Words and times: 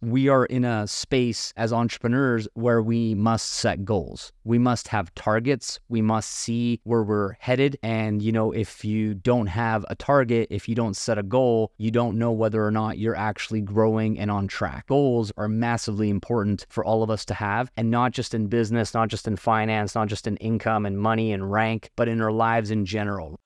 we 0.00 0.28
are 0.28 0.44
in 0.46 0.64
a 0.64 0.86
space 0.86 1.52
as 1.56 1.72
entrepreneurs 1.72 2.46
where 2.54 2.80
we 2.80 3.14
must 3.14 3.50
set 3.50 3.84
goals. 3.84 4.32
We 4.44 4.58
must 4.58 4.88
have 4.88 5.14
targets. 5.14 5.80
We 5.88 6.02
must 6.02 6.30
see 6.30 6.80
where 6.84 7.02
we're 7.02 7.32
headed. 7.40 7.78
And, 7.82 8.22
you 8.22 8.30
know, 8.30 8.52
if 8.52 8.84
you 8.84 9.14
don't 9.14 9.48
have 9.48 9.84
a 9.88 9.94
target, 9.96 10.48
if 10.50 10.68
you 10.68 10.74
don't 10.74 10.96
set 10.96 11.18
a 11.18 11.22
goal, 11.22 11.72
you 11.78 11.90
don't 11.90 12.18
know 12.18 12.30
whether 12.30 12.64
or 12.64 12.70
not 12.70 12.98
you're 12.98 13.16
actually 13.16 13.60
growing 13.60 14.18
and 14.18 14.30
on 14.30 14.46
track. 14.46 14.86
Goals 14.86 15.32
are 15.36 15.48
massively 15.48 16.10
important 16.10 16.64
for 16.68 16.84
all 16.84 17.02
of 17.02 17.10
us 17.10 17.24
to 17.26 17.34
have, 17.34 17.70
and 17.76 17.90
not 17.90 18.12
just 18.12 18.34
in 18.34 18.46
business, 18.46 18.94
not 18.94 19.08
just 19.08 19.26
in 19.26 19.36
finance, 19.36 19.94
not 19.94 20.08
just 20.08 20.26
in 20.26 20.36
income 20.36 20.86
and 20.86 20.98
money 20.98 21.32
and 21.32 21.50
rank, 21.50 21.90
but 21.96 22.08
in 22.08 22.20
our 22.20 22.32
lives 22.32 22.70
in 22.70 22.84
general. 22.84 23.38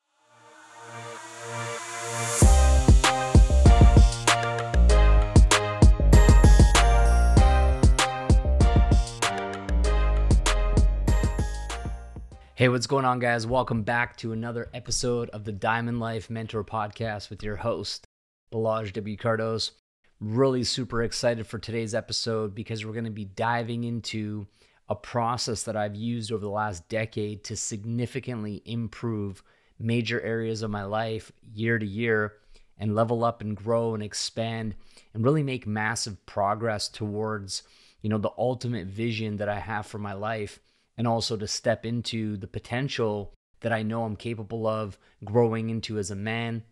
Hey, 12.63 12.69
what's 12.69 12.87
going 12.87 13.05
on, 13.05 13.19
guys? 13.19 13.45
Welcome 13.45 13.83
back 13.83 14.17
to 14.19 14.31
another 14.31 14.71
episode 14.73 15.29
of 15.31 15.43
the 15.43 15.51
Diamond 15.51 15.99
Life 15.99 16.31
Mentor 16.31 16.63
Podcast 16.63 17.29
with 17.29 17.43
your 17.43 17.57
host, 17.57 18.07
Balazs 18.55 18.93
W. 18.93 19.17
Kardos. 19.17 19.73
Really 20.21 20.63
super 20.63 21.03
excited 21.03 21.45
for 21.45 21.59
today's 21.59 21.93
episode 21.93 22.55
because 22.55 22.87
we're 22.87 22.93
going 22.93 23.05
to 23.05 23.11
be 23.11 23.25
diving 23.25 23.83
into 23.83 24.47
a 24.89 24.95
process 24.95 25.65
that 25.65 25.77
I've 25.77 25.97
used 25.97 26.31
over 26.31 26.41
the 26.41 26.51
last 26.51 26.89
decade 26.89 27.43
to 27.47 27.57
significantly 27.57 28.63
improve 28.65 29.43
major 29.81 30.21
areas 30.21 30.63
of 30.63 30.71
my 30.71 30.85
life 30.85 31.33
year 31.53 31.81
to 31.81 31.85
year 31.85 32.35
and 32.79 32.95
level 32.95 33.25
up 33.25 33.41
and 33.41 33.57
grow 33.57 33.95
and 33.95 34.05
expand 34.05 34.77
and 35.15 35.25
really 35.25 35.43
make 35.43 35.67
massive 35.67 36.25
progress 36.27 36.87
towards, 36.87 37.65
you 38.03 38.09
know, 38.09 38.19
the 38.19 38.31
ultimate 38.39 38.87
vision 38.87 39.39
that 39.39 39.49
I 39.49 39.59
have 39.59 39.85
for 39.85 39.99
my 39.99 40.13
life 40.13 40.61
and 41.03 41.09
also 41.09 41.37
to 41.37 41.49
step 41.49 41.85
into 41.85 42.37
the 42.37 42.47
potential 42.47 43.35
that 43.63 43.73
I 43.73 43.83
know 43.83 44.05
I'm 44.05 44.15
capable 44.15 44.69
of 44.69 44.97
growing 45.25 45.69
into 45.69 45.99
as 45.99 46.13
a 46.13 46.15
man, 46.15 46.63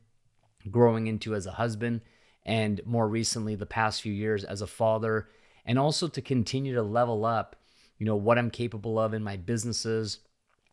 growing 0.71 1.09
into 1.09 1.35
as 1.35 1.47
a 1.47 1.51
husband, 1.51 2.03
and 2.45 2.81
more 2.87 3.09
recently, 3.09 3.57
the 3.57 3.67
past 3.67 4.01
few 4.01 4.13
years 4.13 4.45
as 4.45 4.63
a 4.63 4.69
father, 4.69 5.29
and 5.67 5.81
also 5.81 6.07
to 6.07 6.23
continue 6.23 6.73
to 6.75 6.83
level 6.85 7.25
up, 7.25 7.57
you 7.99 8.07
know, 8.07 8.15
what 8.15 8.39
I'm 8.39 8.53
capable 8.53 9.01
of 9.01 9.15
in 9.15 9.25
my 9.25 9.37
businesses, 9.37 10.21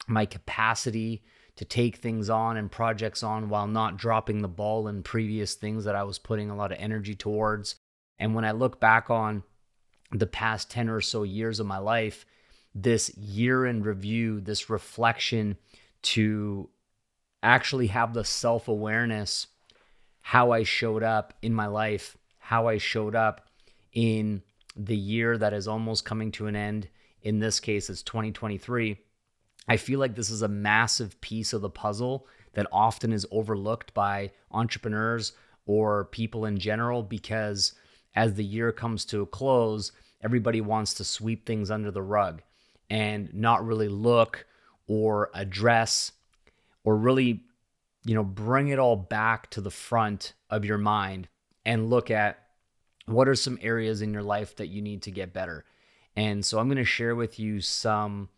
my 0.08 0.28
capacity 0.28 1.24
to 1.56 1.66
take 1.66 1.96
things 1.96 2.30
on 2.30 2.58
and 2.58 2.72
projects 2.72 3.24
on 3.24 3.50
while 3.50 3.66
not 3.66 3.98
dropping 3.98 4.44
the 4.44 4.48
ball 4.48 4.88
in 4.88 5.02
previous 5.02 5.56
things 5.56 5.84
that 5.86 5.96
I 5.96 6.04
was 6.04 6.20
putting 6.20 6.52
a 6.52 6.56
lot 6.56 6.72
of 6.72 6.78
energy 6.80 7.16
towards. 7.16 7.74
And 8.20 8.36
when 8.36 8.46
I 8.46 8.52
look 8.52 8.80
back 8.80 9.10
on 9.10 9.42
the 10.12 10.28
past 10.28 10.70
10 10.70 10.90
or 10.90 11.02
so 11.02 11.24
years 11.24 11.60
of 11.60 11.66
my 11.66 11.80
life, 11.80 12.24
this 12.82 13.16
year 13.18 13.66
in 13.66 13.82
review, 13.82 14.40
this 14.40 14.70
reflection 14.70 15.58
to 16.04 16.70
actually 17.42 17.88
have 17.88 18.14
the 18.14 18.24
self 18.24 18.68
awareness 18.68 19.48
how 20.22 20.52
I 20.52 20.64
showed 20.64 21.04
up 21.04 21.34
in 21.42 21.54
my 21.54 21.68
life, 21.68 22.18
how 22.38 22.68
I 22.68 22.78
showed 22.78 23.16
up 23.16 23.50
in 23.94 24.44
the 24.76 24.96
year 24.96 25.38
that 25.38 25.54
is 25.54 25.68
almost 25.68 26.06
coming 26.06 26.32
to 26.34 26.48
an 26.48 26.56
end. 26.56 26.88
In 27.24 27.40
this 27.40 27.60
case, 27.60 27.90
it's 27.90 28.04
2023. 28.04 28.98
I 29.68 29.78
feel 29.78 30.00
like 30.00 30.16
this 30.16 30.30
is 30.30 30.44
a 30.44 30.48
massive 30.48 31.20
piece 31.20 31.54
of 31.54 31.62
the 31.62 31.70
puzzle 31.70 32.28
that 32.54 32.68
often 32.72 33.12
is 33.12 33.26
overlooked 33.32 33.94
by 33.96 34.32
entrepreneurs 34.52 35.34
or 35.66 36.06
people 36.06 36.46
in 36.46 36.60
general 36.60 37.02
because 37.02 37.74
as 38.16 38.36
the 38.36 38.46
year 38.46 38.72
comes 38.72 39.04
to 39.06 39.22
a 39.22 39.26
close, 39.26 39.92
everybody 40.22 40.62
wants 40.62 40.94
to 40.96 41.04
sweep 41.04 41.46
things 41.46 41.72
under 41.72 41.90
the 41.90 42.04
rug 42.04 42.42
and 42.90 43.34
not 43.34 43.66
really 43.66 43.90
look 43.90 44.46
or 44.88 45.30
address 45.34 46.12
or 46.84 46.96
really 46.96 47.42
you 48.06 48.16
know 48.16 48.24
bring 48.24 48.70
it 48.70 48.80
all 48.80 48.96
back 48.96 49.50
to 49.50 49.62
the 49.62 49.72
front 49.72 50.34
of 50.50 50.64
your 50.64 50.78
mind 50.78 51.28
and 51.66 51.90
look 51.90 52.10
at 52.10 52.40
what 53.06 53.28
are 53.28 53.36
some 53.36 53.58
areas 53.62 54.02
in 54.02 54.14
your 54.14 54.24
life 54.24 54.56
that 54.56 54.68
you 54.68 54.82
need 54.82 55.02
to 55.02 55.12
get 55.12 55.34
better. 55.34 55.66
And 56.16 56.46
so 56.46 56.60
i'm 56.60 56.68
going 56.68 56.78
to 56.78 56.86
share 56.86 57.16
with 57.16 57.40
you 57.40 57.62
some 57.62 58.30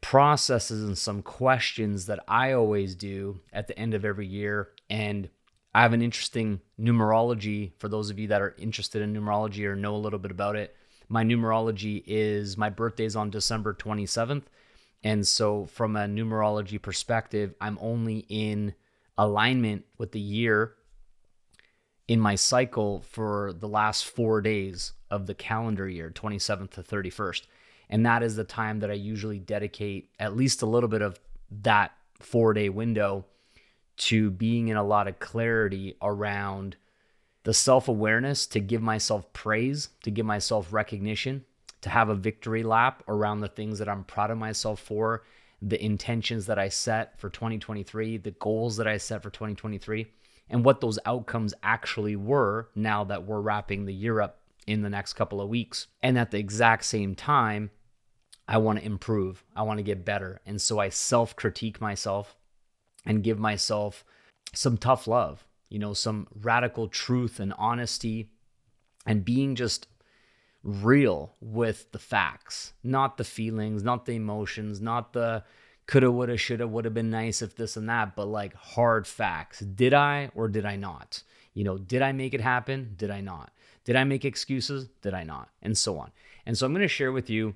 processes 0.00 0.82
and 0.82 0.98
some 0.98 1.22
questions 1.22 2.06
that 2.06 2.18
i 2.26 2.52
always 2.52 2.96
do 2.96 3.40
at 3.52 3.68
the 3.68 3.78
end 3.78 3.94
of 3.94 4.04
every 4.04 4.26
year. 4.26 4.70
And 4.88 5.28
i 5.74 5.82
have 5.82 5.92
an 5.92 6.02
interesting 6.02 6.60
numerology 6.80 7.72
for 7.78 7.88
those 7.88 8.10
of 8.10 8.18
you 8.18 8.28
that 8.28 8.42
are 8.42 8.54
interested 8.58 9.02
in 9.02 9.14
numerology 9.14 9.64
or 9.66 9.76
know 9.76 9.94
a 9.94 9.98
little 9.98 10.18
bit 10.18 10.30
about 10.30 10.56
it 10.56 10.74
my 11.12 11.22
numerology 11.22 12.02
is 12.06 12.56
my 12.56 12.70
birthday 12.70 13.04
is 13.04 13.16
on 13.16 13.28
December 13.28 13.74
27th. 13.74 14.44
And 15.04 15.28
so, 15.28 15.66
from 15.66 15.94
a 15.94 16.06
numerology 16.06 16.80
perspective, 16.80 17.54
I'm 17.60 17.76
only 17.82 18.24
in 18.30 18.72
alignment 19.18 19.84
with 19.98 20.12
the 20.12 20.20
year 20.20 20.72
in 22.08 22.18
my 22.18 22.34
cycle 22.34 23.02
for 23.02 23.52
the 23.52 23.68
last 23.68 24.06
four 24.06 24.40
days 24.40 24.92
of 25.10 25.26
the 25.26 25.34
calendar 25.34 25.86
year, 25.86 26.08
27th 26.08 26.70
to 26.70 26.82
31st. 26.82 27.42
And 27.90 28.06
that 28.06 28.22
is 28.22 28.36
the 28.36 28.44
time 28.44 28.80
that 28.80 28.90
I 28.90 28.94
usually 28.94 29.38
dedicate 29.38 30.08
at 30.18 30.34
least 30.34 30.62
a 30.62 30.66
little 30.66 30.88
bit 30.88 31.02
of 31.02 31.20
that 31.60 31.92
four 32.20 32.54
day 32.54 32.70
window 32.70 33.26
to 33.98 34.30
being 34.30 34.68
in 34.68 34.78
a 34.78 34.82
lot 34.82 35.08
of 35.08 35.18
clarity 35.18 35.94
around 36.00 36.76
the 37.44 37.54
self 37.54 37.88
awareness 37.88 38.46
to 38.48 38.60
give 38.60 38.82
myself 38.82 39.32
praise, 39.32 39.88
to 40.02 40.10
give 40.10 40.26
myself 40.26 40.72
recognition, 40.72 41.44
to 41.80 41.90
have 41.90 42.08
a 42.08 42.14
victory 42.14 42.62
lap 42.62 43.02
around 43.08 43.40
the 43.40 43.48
things 43.48 43.78
that 43.78 43.88
I'm 43.88 44.04
proud 44.04 44.30
of 44.30 44.38
myself 44.38 44.80
for, 44.80 45.24
the 45.60 45.82
intentions 45.82 46.46
that 46.46 46.58
I 46.58 46.68
set 46.68 47.18
for 47.18 47.28
2023, 47.30 48.18
the 48.18 48.30
goals 48.32 48.76
that 48.76 48.86
I 48.86 48.96
set 48.96 49.22
for 49.22 49.30
2023, 49.30 50.06
and 50.50 50.64
what 50.64 50.80
those 50.80 50.98
outcomes 51.04 51.54
actually 51.62 52.16
were 52.16 52.68
now 52.74 53.04
that 53.04 53.24
we're 53.24 53.40
wrapping 53.40 53.84
the 53.84 53.94
year 53.94 54.20
up 54.20 54.40
in 54.66 54.82
the 54.82 54.90
next 54.90 55.14
couple 55.14 55.40
of 55.40 55.48
weeks. 55.48 55.88
And 56.02 56.18
at 56.18 56.30
the 56.30 56.38
exact 56.38 56.84
same 56.84 57.14
time, 57.14 57.70
I 58.46 58.58
want 58.58 58.78
to 58.78 58.84
improve, 58.84 59.44
I 59.56 59.62
want 59.62 59.78
to 59.78 59.84
get 59.84 60.04
better. 60.04 60.40
And 60.46 60.60
so 60.60 60.78
I 60.78 60.88
self 60.88 61.34
critique 61.34 61.80
myself 61.80 62.36
and 63.04 63.22
give 63.24 63.38
myself 63.38 64.04
some 64.54 64.76
tough 64.76 65.06
love 65.06 65.44
you 65.72 65.78
know, 65.78 65.94
some 65.94 66.26
radical 66.42 66.86
truth 66.86 67.40
and 67.40 67.54
honesty 67.56 68.28
and 69.06 69.24
being 69.24 69.54
just 69.54 69.88
real 70.62 71.34
with 71.40 71.90
the 71.92 71.98
facts, 71.98 72.74
not 72.84 73.16
the 73.16 73.24
feelings, 73.24 73.82
not 73.82 74.04
the 74.04 74.12
emotions, 74.12 74.82
not 74.82 75.14
the 75.14 75.42
coulda, 75.86 76.12
woulda, 76.12 76.36
shoulda, 76.36 76.68
would 76.68 76.84
have 76.84 76.92
been 76.92 77.08
nice 77.08 77.40
if 77.40 77.56
this 77.56 77.78
and 77.78 77.88
that, 77.88 78.14
but 78.14 78.26
like 78.26 78.54
hard 78.54 79.06
facts. 79.06 79.60
Did 79.60 79.94
I 79.94 80.30
or 80.34 80.46
did 80.46 80.66
I 80.66 80.76
not? 80.76 81.22
You 81.54 81.64
know, 81.64 81.78
did 81.78 82.02
I 82.02 82.12
make 82.12 82.34
it 82.34 82.42
happen? 82.42 82.92
Did 82.98 83.10
I 83.10 83.22
not? 83.22 83.50
Did 83.84 83.96
I 83.96 84.04
make 84.04 84.26
excuses? 84.26 84.88
Did 85.00 85.14
I 85.14 85.24
not? 85.24 85.48
And 85.62 85.76
so 85.76 85.98
on. 85.98 86.12
And 86.44 86.56
so 86.56 86.66
I'm 86.66 86.72
going 86.72 86.82
to 86.82 86.88
share 86.88 87.12
with 87.12 87.30
you 87.30 87.54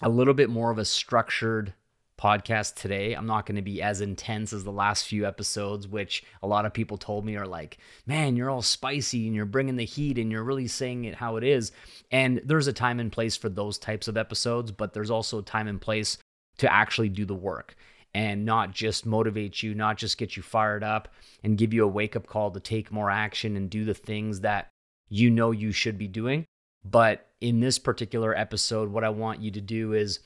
a 0.00 0.08
little 0.08 0.34
bit 0.34 0.48
more 0.48 0.70
of 0.70 0.78
a 0.78 0.86
structured 0.86 1.74
podcast 2.18 2.74
today. 2.74 3.14
I'm 3.14 3.26
not 3.26 3.46
going 3.46 3.56
to 3.56 3.62
be 3.62 3.82
as 3.82 4.00
intense 4.00 4.52
as 4.52 4.64
the 4.64 4.72
last 4.72 5.06
few 5.06 5.26
episodes, 5.26 5.86
which 5.86 6.24
a 6.42 6.46
lot 6.46 6.64
of 6.64 6.72
people 6.72 6.96
told 6.96 7.24
me 7.24 7.36
are 7.36 7.46
like, 7.46 7.78
man, 8.06 8.36
you're 8.36 8.50
all 8.50 8.62
spicy 8.62 9.26
and 9.26 9.36
you're 9.36 9.44
bringing 9.44 9.76
the 9.76 9.84
heat 9.84 10.18
and 10.18 10.32
you're 10.32 10.44
really 10.44 10.68
saying 10.68 11.04
it 11.04 11.14
how 11.14 11.36
it 11.36 11.44
is. 11.44 11.72
And 12.10 12.40
there's 12.44 12.66
a 12.66 12.72
time 12.72 13.00
and 13.00 13.12
place 13.12 13.36
for 13.36 13.48
those 13.48 13.78
types 13.78 14.08
of 14.08 14.16
episodes, 14.16 14.72
but 14.72 14.92
there's 14.92 15.10
also 15.10 15.38
a 15.38 15.42
time 15.42 15.68
and 15.68 15.80
place 15.80 16.18
to 16.58 16.72
actually 16.72 17.10
do 17.10 17.24
the 17.24 17.34
work 17.34 17.76
and 18.14 18.46
not 18.46 18.72
just 18.72 19.04
motivate 19.04 19.62
you, 19.62 19.74
not 19.74 19.98
just 19.98 20.16
get 20.16 20.36
you 20.36 20.42
fired 20.42 20.82
up 20.82 21.08
and 21.44 21.58
give 21.58 21.74
you 21.74 21.84
a 21.84 21.88
wake 21.88 22.16
up 22.16 22.26
call 22.26 22.50
to 22.50 22.60
take 22.60 22.90
more 22.90 23.10
action 23.10 23.56
and 23.56 23.68
do 23.68 23.84
the 23.84 23.92
things 23.92 24.40
that 24.40 24.68
you 25.10 25.30
know 25.30 25.50
you 25.50 25.70
should 25.70 25.98
be 25.98 26.08
doing. 26.08 26.46
But 26.82 27.28
in 27.40 27.60
this 27.60 27.78
particular 27.78 28.34
episode, 28.34 28.90
what 28.90 29.04
I 29.04 29.10
want 29.10 29.42
you 29.42 29.50
to 29.50 29.60
do 29.60 29.92
is 29.92 30.20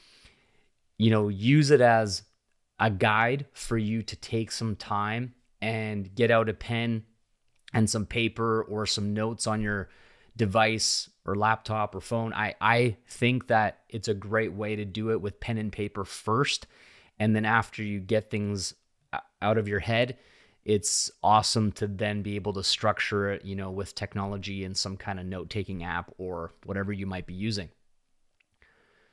you 1.00 1.10
know, 1.10 1.28
use 1.28 1.70
it 1.70 1.80
as 1.80 2.24
a 2.78 2.90
guide 2.90 3.46
for 3.54 3.78
you 3.78 4.02
to 4.02 4.16
take 4.16 4.52
some 4.52 4.76
time 4.76 5.32
and 5.62 6.14
get 6.14 6.30
out 6.30 6.50
a 6.50 6.52
pen 6.52 7.04
and 7.72 7.88
some 7.88 8.04
paper 8.04 8.62
or 8.64 8.84
some 8.84 9.14
notes 9.14 9.46
on 9.46 9.62
your 9.62 9.88
device 10.36 11.08
or 11.24 11.34
laptop 11.34 11.94
or 11.94 12.02
phone. 12.02 12.34
I, 12.34 12.54
I 12.60 12.98
think 13.08 13.46
that 13.46 13.78
it's 13.88 14.08
a 14.08 14.14
great 14.14 14.52
way 14.52 14.76
to 14.76 14.84
do 14.84 15.10
it 15.10 15.22
with 15.22 15.40
pen 15.40 15.56
and 15.56 15.72
paper 15.72 16.04
first. 16.04 16.66
And 17.18 17.34
then 17.34 17.46
after 17.46 17.82
you 17.82 17.98
get 17.98 18.30
things 18.30 18.74
out 19.40 19.56
of 19.56 19.68
your 19.68 19.80
head, 19.80 20.18
it's 20.66 21.10
awesome 21.22 21.72
to 21.72 21.86
then 21.86 22.20
be 22.20 22.36
able 22.36 22.52
to 22.52 22.62
structure 22.62 23.30
it, 23.30 23.42
you 23.42 23.56
know, 23.56 23.70
with 23.70 23.94
technology 23.94 24.64
and 24.64 24.76
some 24.76 24.98
kind 24.98 25.18
of 25.18 25.24
note 25.24 25.48
taking 25.48 25.82
app 25.82 26.12
or 26.18 26.52
whatever 26.66 26.92
you 26.92 27.06
might 27.06 27.26
be 27.26 27.32
using. 27.32 27.70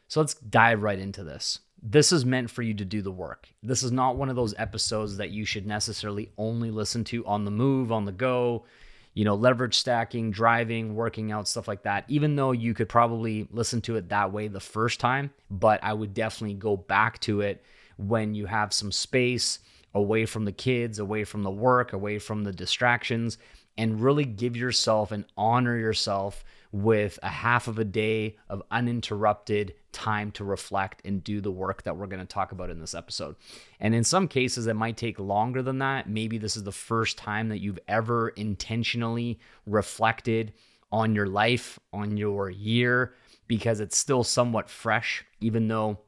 So 0.10 0.20
let's 0.20 0.34
dive 0.34 0.84
right 0.84 1.00
into 1.00 1.24
this 1.24 1.60
this 1.82 2.12
is 2.12 2.26
meant 2.26 2.50
for 2.50 2.62
you 2.62 2.74
to 2.74 2.86
do 2.86 3.02
the 3.02 3.12
work. 3.12 3.48
This 3.62 3.84
is 3.84 3.92
not 3.92 4.16
one 4.16 4.30
of 4.30 4.36
those 4.36 4.56
episodes 4.58 5.18
that 5.18 5.30
you 5.30 5.46
should 5.46 5.68
necessarily 5.68 6.32
only 6.38 6.72
listen 6.72 7.04
to 7.06 7.26
on 7.26 7.46
the 7.46 7.52
move, 7.52 7.92
on 7.92 8.06
the 8.06 8.12
go, 8.12 8.66
you 9.14 9.26
know, 9.26 9.36
leverage 9.36 9.76
stacking, 9.76 10.32
driving, 10.32 10.96
working 10.96 11.32
out, 11.32 11.48
stuff 11.48 11.68
like 11.68 11.84
that. 11.84 12.06
Even 12.08 12.36
though 12.36 12.52
you 12.52 12.74
could 12.74 12.90
probably 12.90 13.48
listen 13.52 13.82
to 13.82 13.96
it 13.96 14.10
that 14.10 14.32
way 14.32 14.48
the 14.48 14.60
first 14.60 15.00
time, 15.00 15.32
but 15.50 15.84
I 15.84 15.94
would 15.94 16.14
definitely 16.14 16.56
go 16.56 16.78
back 16.78 17.20
to 17.22 17.42
it 17.42 17.64
when 17.98 18.36
you 18.36 18.46
have 18.46 18.74
some 18.74 18.92
space 18.92 19.60
away 19.94 20.26
from 20.26 20.46
the 20.46 20.52
kids, 20.52 21.00
away 21.00 21.24
from 21.24 21.44
the 21.44 21.52
work, 21.52 21.94
away 21.94 22.20
from 22.20 22.44
the 22.44 22.52
distractions, 22.52 23.38
and 23.78 24.02
really 24.02 24.26
give 24.26 24.56
yourself 24.56 25.12
and 25.12 25.26
honor 25.36 25.78
yourself 25.78 26.44
with 26.72 27.18
a 27.24 27.30
half 27.30 27.68
of 27.68 27.80
a 27.80 27.86
day 27.86 28.36
of 28.50 28.62
uninterrupted 28.72 29.74
time 29.92 30.32
to 30.32 30.44
reflect 30.44 31.02
and 31.06 31.24
do 31.24 31.42
the 31.42 31.52
work 31.52 31.84
that 31.84 31.98
we're 31.98 32.08
going 32.08 32.20
to 32.20 32.26
talk 32.26 32.52
about 32.52 32.70
in 32.70 32.80
this 32.80 32.94
episode. 32.94 33.36
And 33.80 33.96
in 33.96 34.04
some 34.04 34.28
cases, 34.28 34.68
it 34.68 34.76
might 34.76 34.98
take 34.98 35.20
longer 35.20 35.62
than 35.62 35.80
that. 35.80 36.10
Maybe 36.10 36.38
this 36.38 36.56
is 36.58 36.64
the 36.64 36.72
first 36.72 37.18
time 37.18 37.50
that 37.50 37.60
you've 37.60 37.80
ever 37.88 38.30
intentionally 38.30 39.40
reflected 39.66 40.54
on 40.92 41.16
your 41.16 41.28
life, 41.28 41.80
on 41.92 42.18
your 42.18 42.50
year, 42.50 43.14
because 43.48 43.80
it's 43.80 43.98
still 43.98 44.24
somewhat 44.24 44.70
fresh, 44.70 45.26
even 45.40 45.68
though 45.68 46.00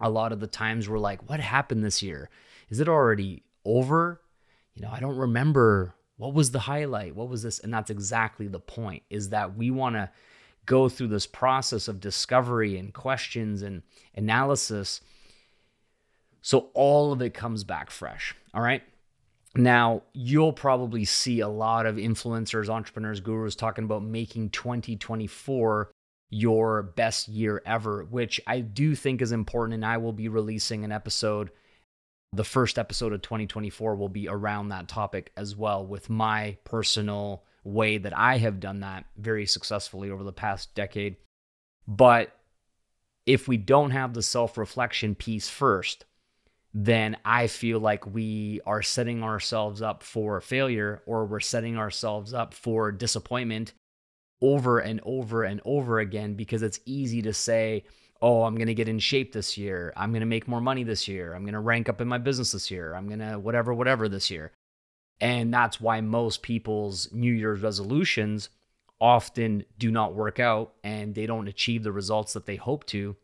a 0.00 0.10
lot 0.10 0.32
of 0.32 0.40
the 0.40 0.46
times 0.46 0.88
we're 0.88 0.98
like, 0.98 1.28
what 1.28 1.40
happened 1.40 1.84
this 1.84 2.02
year? 2.02 2.28
Is 2.68 2.80
it 2.80 2.88
already 2.88 3.44
over? 3.64 4.20
You 4.74 4.82
know, 4.82 4.90
I 4.90 5.00
don't 5.00 5.16
remember 5.16 5.94
what 6.16 6.34
was 6.34 6.50
the 6.50 6.60
highlight? 6.60 7.16
What 7.16 7.28
was 7.28 7.42
this? 7.42 7.58
And 7.58 7.72
that's 7.72 7.90
exactly 7.90 8.48
the 8.48 8.60
point 8.60 9.02
is 9.10 9.30
that 9.30 9.56
we 9.56 9.70
want 9.70 9.96
to 9.96 10.10
go 10.66 10.88
through 10.88 11.08
this 11.08 11.26
process 11.26 11.88
of 11.88 12.00
discovery 12.00 12.78
and 12.78 12.94
questions 12.94 13.62
and 13.62 13.82
analysis 14.14 15.00
so 16.42 16.70
all 16.74 17.12
of 17.12 17.22
it 17.22 17.32
comes 17.32 17.64
back 17.64 17.90
fresh. 17.90 18.34
All 18.52 18.60
right. 18.60 18.82
Now, 19.54 20.02
you'll 20.12 20.52
probably 20.52 21.04
see 21.04 21.40
a 21.40 21.48
lot 21.48 21.86
of 21.86 21.96
influencers, 21.96 22.68
entrepreneurs, 22.68 23.20
gurus 23.20 23.54
talking 23.54 23.84
about 23.84 24.02
making 24.02 24.50
2024 24.50 25.90
your 26.30 26.82
best 26.82 27.28
year 27.28 27.62
ever, 27.64 28.04
which 28.04 28.40
I 28.46 28.60
do 28.60 28.94
think 28.94 29.22
is 29.22 29.30
important. 29.30 29.74
And 29.74 29.86
I 29.86 29.98
will 29.98 30.12
be 30.12 30.28
releasing 30.28 30.84
an 30.84 30.92
episode 30.92 31.50
the 32.32 32.44
first 32.44 32.78
episode 32.78 33.12
of 33.12 33.22
2024 33.22 33.94
will 33.94 34.08
be 34.08 34.28
around 34.28 34.68
that 34.68 34.88
topic 34.88 35.32
as 35.36 35.54
well 35.54 35.84
with 35.84 36.08
my 36.08 36.56
personal 36.64 37.44
way 37.64 37.98
that 37.98 38.16
I 38.16 38.38
have 38.38 38.60
done 38.60 38.80
that 38.80 39.04
very 39.16 39.46
successfully 39.46 40.10
over 40.10 40.24
the 40.24 40.32
past 40.32 40.74
decade. 40.74 41.16
But 41.86 42.34
if 43.26 43.46
we 43.46 43.56
don't 43.56 43.90
have 43.90 44.14
the 44.14 44.22
self 44.22 44.56
reflection 44.56 45.14
piece 45.14 45.48
first, 45.48 46.04
then 46.74 47.16
I 47.24 47.48
feel 47.48 47.78
like 47.78 48.06
we 48.06 48.60
are 48.64 48.82
setting 48.82 49.22
ourselves 49.22 49.82
up 49.82 50.02
for 50.02 50.40
failure 50.40 51.02
or 51.04 51.26
we're 51.26 51.40
setting 51.40 51.76
ourselves 51.76 52.32
up 52.32 52.54
for 52.54 52.90
disappointment 52.90 53.74
over 54.40 54.78
and 54.78 55.00
over 55.04 55.44
and 55.44 55.60
over 55.64 55.98
again 56.00 56.34
because 56.34 56.62
it's 56.62 56.80
easy 56.86 57.22
to 57.22 57.32
say, 57.34 57.84
oh, 58.22 58.44
I'm 58.44 58.54
going 58.54 58.68
to 58.68 58.74
get 58.74 58.88
in 58.88 59.00
shape 59.00 59.32
this 59.32 59.58
year. 59.58 59.92
I'm 59.96 60.12
going 60.12 60.20
to 60.20 60.26
make 60.26 60.46
more 60.46 60.60
money 60.60 60.84
this 60.84 61.08
year. 61.08 61.34
I'm 61.34 61.42
going 61.42 61.54
to 61.54 61.60
rank 61.60 61.88
up 61.88 62.00
in 62.00 62.06
my 62.06 62.18
business 62.18 62.52
this 62.52 62.70
year. 62.70 62.94
I'm 62.94 63.08
going 63.08 63.18
to 63.18 63.38
whatever, 63.38 63.74
whatever 63.74 64.08
this 64.08 64.30
year. 64.30 64.52
And 65.20 65.52
that's 65.52 65.80
why 65.80 66.00
most 66.00 66.42
people's 66.42 67.12
New 67.12 67.32
Year's 67.32 67.62
resolutions 67.62 68.48
often 69.00 69.64
do 69.78 69.90
not 69.90 70.14
work 70.14 70.38
out 70.38 70.74
and 70.84 71.14
they 71.14 71.26
don't 71.26 71.48
achieve 71.48 71.82
the 71.82 71.90
results 71.90 72.32
that 72.32 72.46
they 72.46 72.56
hope 72.56 72.86
to 72.86 73.16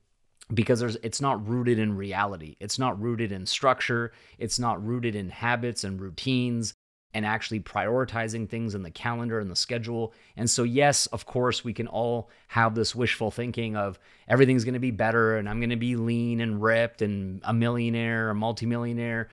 because 0.53 0.83
it's 0.83 1.21
not 1.21 1.47
rooted 1.47 1.79
in 1.79 1.97
reality. 1.97 2.57
It's 2.59 2.79
not 2.79 3.01
rooted 3.01 3.31
in 3.31 3.47
structure, 3.47 4.13
it's 4.39 4.59
not 4.59 4.85
rooted 4.85 5.15
in 5.15 5.31
habits 5.31 5.85
and 5.85 6.01
routines 6.01 6.75
and 7.15 7.25
actually 7.25 7.61
prioritizing 7.61 8.49
things 8.49 8.75
in 8.75 8.83
the 8.83 8.91
calendar 8.91 9.41
and 9.41 9.51
the 9.51 9.57
schedule. 9.57 10.13
And 10.37 10.49
so, 10.49 10.63
yes, 10.63 11.07
of 11.07 11.27
course, 11.27 11.65
we 11.65 11.73
can 11.73 11.87
all 11.89 12.31
have 12.49 12.75
this 12.75 12.95
wishful 12.95 13.31
thinking 13.31 13.77
of 13.77 13.99
everything's 14.29 14.65
going 14.65 14.75
to 14.75 14.81
be 14.81 14.91
better 14.91 15.37
and 15.37 15.49
I'm 15.49 15.61
going 15.61 15.71
to 15.71 15.77
be 15.77 15.97
lean 15.97 16.41
and 16.41 16.63
ripped 16.63 17.01
and 17.03 17.41
a 17.45 17.55
millionaire, 17.55 18.31
a 18.31 18.35
multimillionaire. 18.35 19.29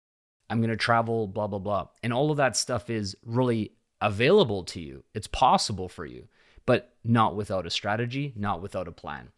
I'm 0.49 0.59
going 0.59 0.69
to 0.69 0.77
travel, 0.77 1.27
blah, 1.27 1.47
blah, 1.47 1.59
blah. 1.59 1.87
And 2.01 2.13
all 2.13 2.31
of 2.31 2.37
that 2.37 2.55
stuff 2.55 2.89
is 2.89 3.15
really 3.25 3.73
available 3.99 4.63
to 4.63 4.79
you. 4.79 5.03
It's 5.13 5.27
possible 5.27 5.89
for 5.89 6.05
you, 6.05 6.27
but 6.65 6.93
not 7.03 7.35
without 7.35 7.65
a 7.65 7.71
strategy, 7.71 8.33
not 8.35 8.61
without 8.61 8.87
a 8.87 8.91
plan. 8.91 9.29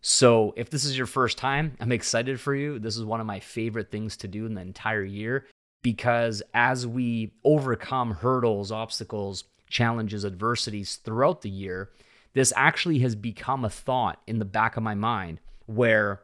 So, 0.00 0.54
if 0.56 0.70
this 0.70 0.84
is 0.84 0.96
your 0.96 1.08
first 1.08 1.38
time, 1.38 1.76
I'm 1.80 1.90
excited 1.90 2.38
for 2.38 2.54
you. 2.54 2.78
This 2.78 2.96
is 2.96 3.04
one 3.04 3.20
of 3.20 3.26
my 3.26 3.40
favorite 3.40 3.90
things 3.90 4.16
to 4.18 4.28
do 4.28 4.46
in 4.46 4.54
the 4.54 4.60
entire 4.60 5.02
year 5.02 5.44
because 5.82 6.42
as 6.54 6.86
we 6.86 7.32
overcome 7.44 8.12
hurdles, 8.12 8.72
obstacles, 8.72 9.44
challenges, 9.68 10.24
adversities 10.24 10.96
throughout 10.96 11.42
the 11.42 11.50
year, 11.50 11.90
this 12.34 12.52
actually 12.56 12.98
has 13.00 13.14
become 13.14 13.64
a 13.64 13.70
thought 13.70 14.20
in 14.26 14.38
the 14.38 14.44
back 14.44 14.76
of 14.76 14.82
my 14.82 14.94
mind 14.94 15.40
where 15.66 16.22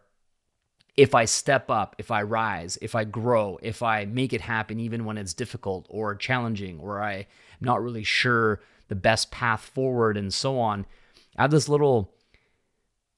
if 0.96 1.14
I 1.14 1.24
step 1.24 1.70
up, 1.70 1.96
if 1.98 2.10
I 2.10 2.22
rise, 2.22 2.78
if 2.80 2.94
I 2.94 3.04
grow, 3.04 3.58
if 3.62 3.82
I 3.82 4.04
make 4.04 4.32
it 4.32 4.40
happen, 4.40 4.78
even 4.78 5.04
when 5.04 5.18
it's 5.18 5.34
difficult 5.34 5.86
or 5.90 6.14
challenging, 6.14 6.78
or 6.78 7.02
I'm 7.02 7.26
not 7.60 7.82
really 7.82 8.04
sure 8.04 8.60
the 8.88 8.94
best 8.94 9.30
path 9.30 9.62
forward 9.62 10.16
and 10.16 10.32
so 10.32 10.58
on, 10.58 10.86
I 11.36 11.42
have 11.42 11.50
this 11.50 11.68
little 11.68 12.14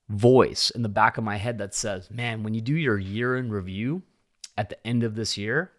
voice 0.09 0.71
in 0.71 0.83
the 0.83 0.89
back 0.89 1.19
of 1.19 1.25
my 1.25 1.37
head 1.37 1.59
that 1.59 1.75
says, 1.75 2.11
man, 2.11 2.43
when 2.43 2.55
you 2.55 2.61
do 2.61 2.75
your 2.75 2.99
year 2.99 3.37
in 3.37 3.51
review 3.51 4.03
at 4.57 4.71
the 4.71 4.87
end 4.87 5.03
of 5.03 5.15
this 5.15 5.37
year, 5.37 5.73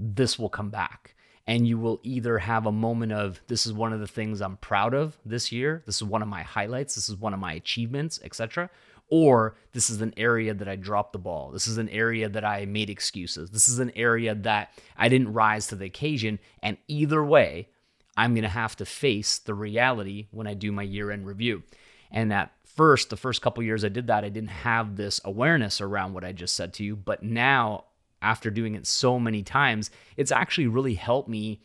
this 0.00 0.38
will 0.38 0.48
come 0.48 0.70
back. 0.70 1.14
And 1.46 1.66
you 1.66 1.78
will 1.78 2.00
either 2.02 2.38
have 2.38 2.66
a 2.66 2.72
moment 2.72 3.12
of 3.12 3.40
this 3.48 3.66
is 3.66 3.72
one 3.72 3.92
of 3.92 4.00
the 4.00 4.06
things 4.06 4.40
I'm 4.40 4.56
proud 4.58 4.94
of 4.94 5.18
this 5.24 5.50
year, 5.50 5.82
this 5.84 5.96
is 5.96 6.04
one 6.04 6.22
of 6.22 6.28
my 6.28 6.42
highlights, 6.42 6.94
this 6.94 7.08
is 7.08 7.16
one 7.16 7.34
of 7.34 7.40
my 7.40 7.54
achievements, 7.54 8.20
etc. 8.22 8.70
Or 9.08 9.56
this 9.72 9.90
is 9.90 10.00
an 10.00 10.14
area 10.16 10.54
that 10.54 10.68
I 10.68 10.76
dropped 10.76 11.12
the 11.12 11.18
ball. 11.18 11.50
This 11.50 11.66
is 11.66 11.78
an 11.78 11.88
area 11.88 12.28
that 12.28 12.44
I 12.44 12.66
made 12.66 12.88
excuses. 12.88 13.50
This 13.50 13.68
is 13.68 13.80
an 13.80 13.90
area 13.96 14.34
that 14.36 14.72
I 14.96 15.08
didn't 15.08 15.32
rise 15.32 15.66
to 15.68 15.74
the 15.74 15.86
occasion. 15.86 16.38
And 16.62 16.76
either 16.86 17.24
way, 17.24 17.68
I'm 18.16 18.34
going 18.34 18.42
to 18.42 18.48
have 18.48 18.76
to 18.76 18.84
face 18.84 19.38
the 19.38 19.54
reality 19.54 20.28
when 20.30 20.46
I 20.46 20.54
do 20.54 20.70
my 20.70 20.82
year 20.82 21.10
end 21.10 21.26
review. 21.26 21.64
And 22.12 22.32
at 22.32 22.52
first, 22.64 23.10
the 23.10 23.16
first 23.16 23.42
couple 23.42 23.64
years 23.64 23.84
I 23.84 23.88
did 23.88 24.06
that, 24.06 24.24
I 24.24 24.28
didn't 24.28 24.50
have 24.50 24.94
this 24.94 25.20
awareness 25.24 25.80
around 25.80 26.12
what 26.12 26.24
I 26.24 26.30
just 26.30 26.54
said 26.54 26.72
to 26.74 26.84
you. 26.84 26.94
But 26.94 27.24
now 27.24 27.86
after 28.22 28.50
doing 28.50 28.74
it 28.74 28.86
so 28.86 29.18
many 29.18 29.42
times, 29.42 29.90
it's 30.16 30.32
actually 30.32 30.66
really 30.66 30.94
helped 30.94 31.28
me 31.28 31.60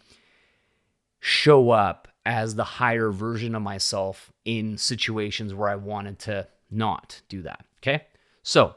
show 1.20 1.72
up 1.72 2.08
as 2.26 2.56
the 2.56 2.64
higher 2.64 3.12
version 3.12 3.56
of 3.56 3.62
myself 3.62 4.32
in 4.46 4.78
situations 4.78 5.54
where 5.54 5.70
I 5.70 5.76
wanted 5.76 6.20
to 6.20 6.48
not 6.72 7.22
do 7.30 7.42
that. 7.44 7.66
Okay. 7.80 8.06
So 8.44 8.76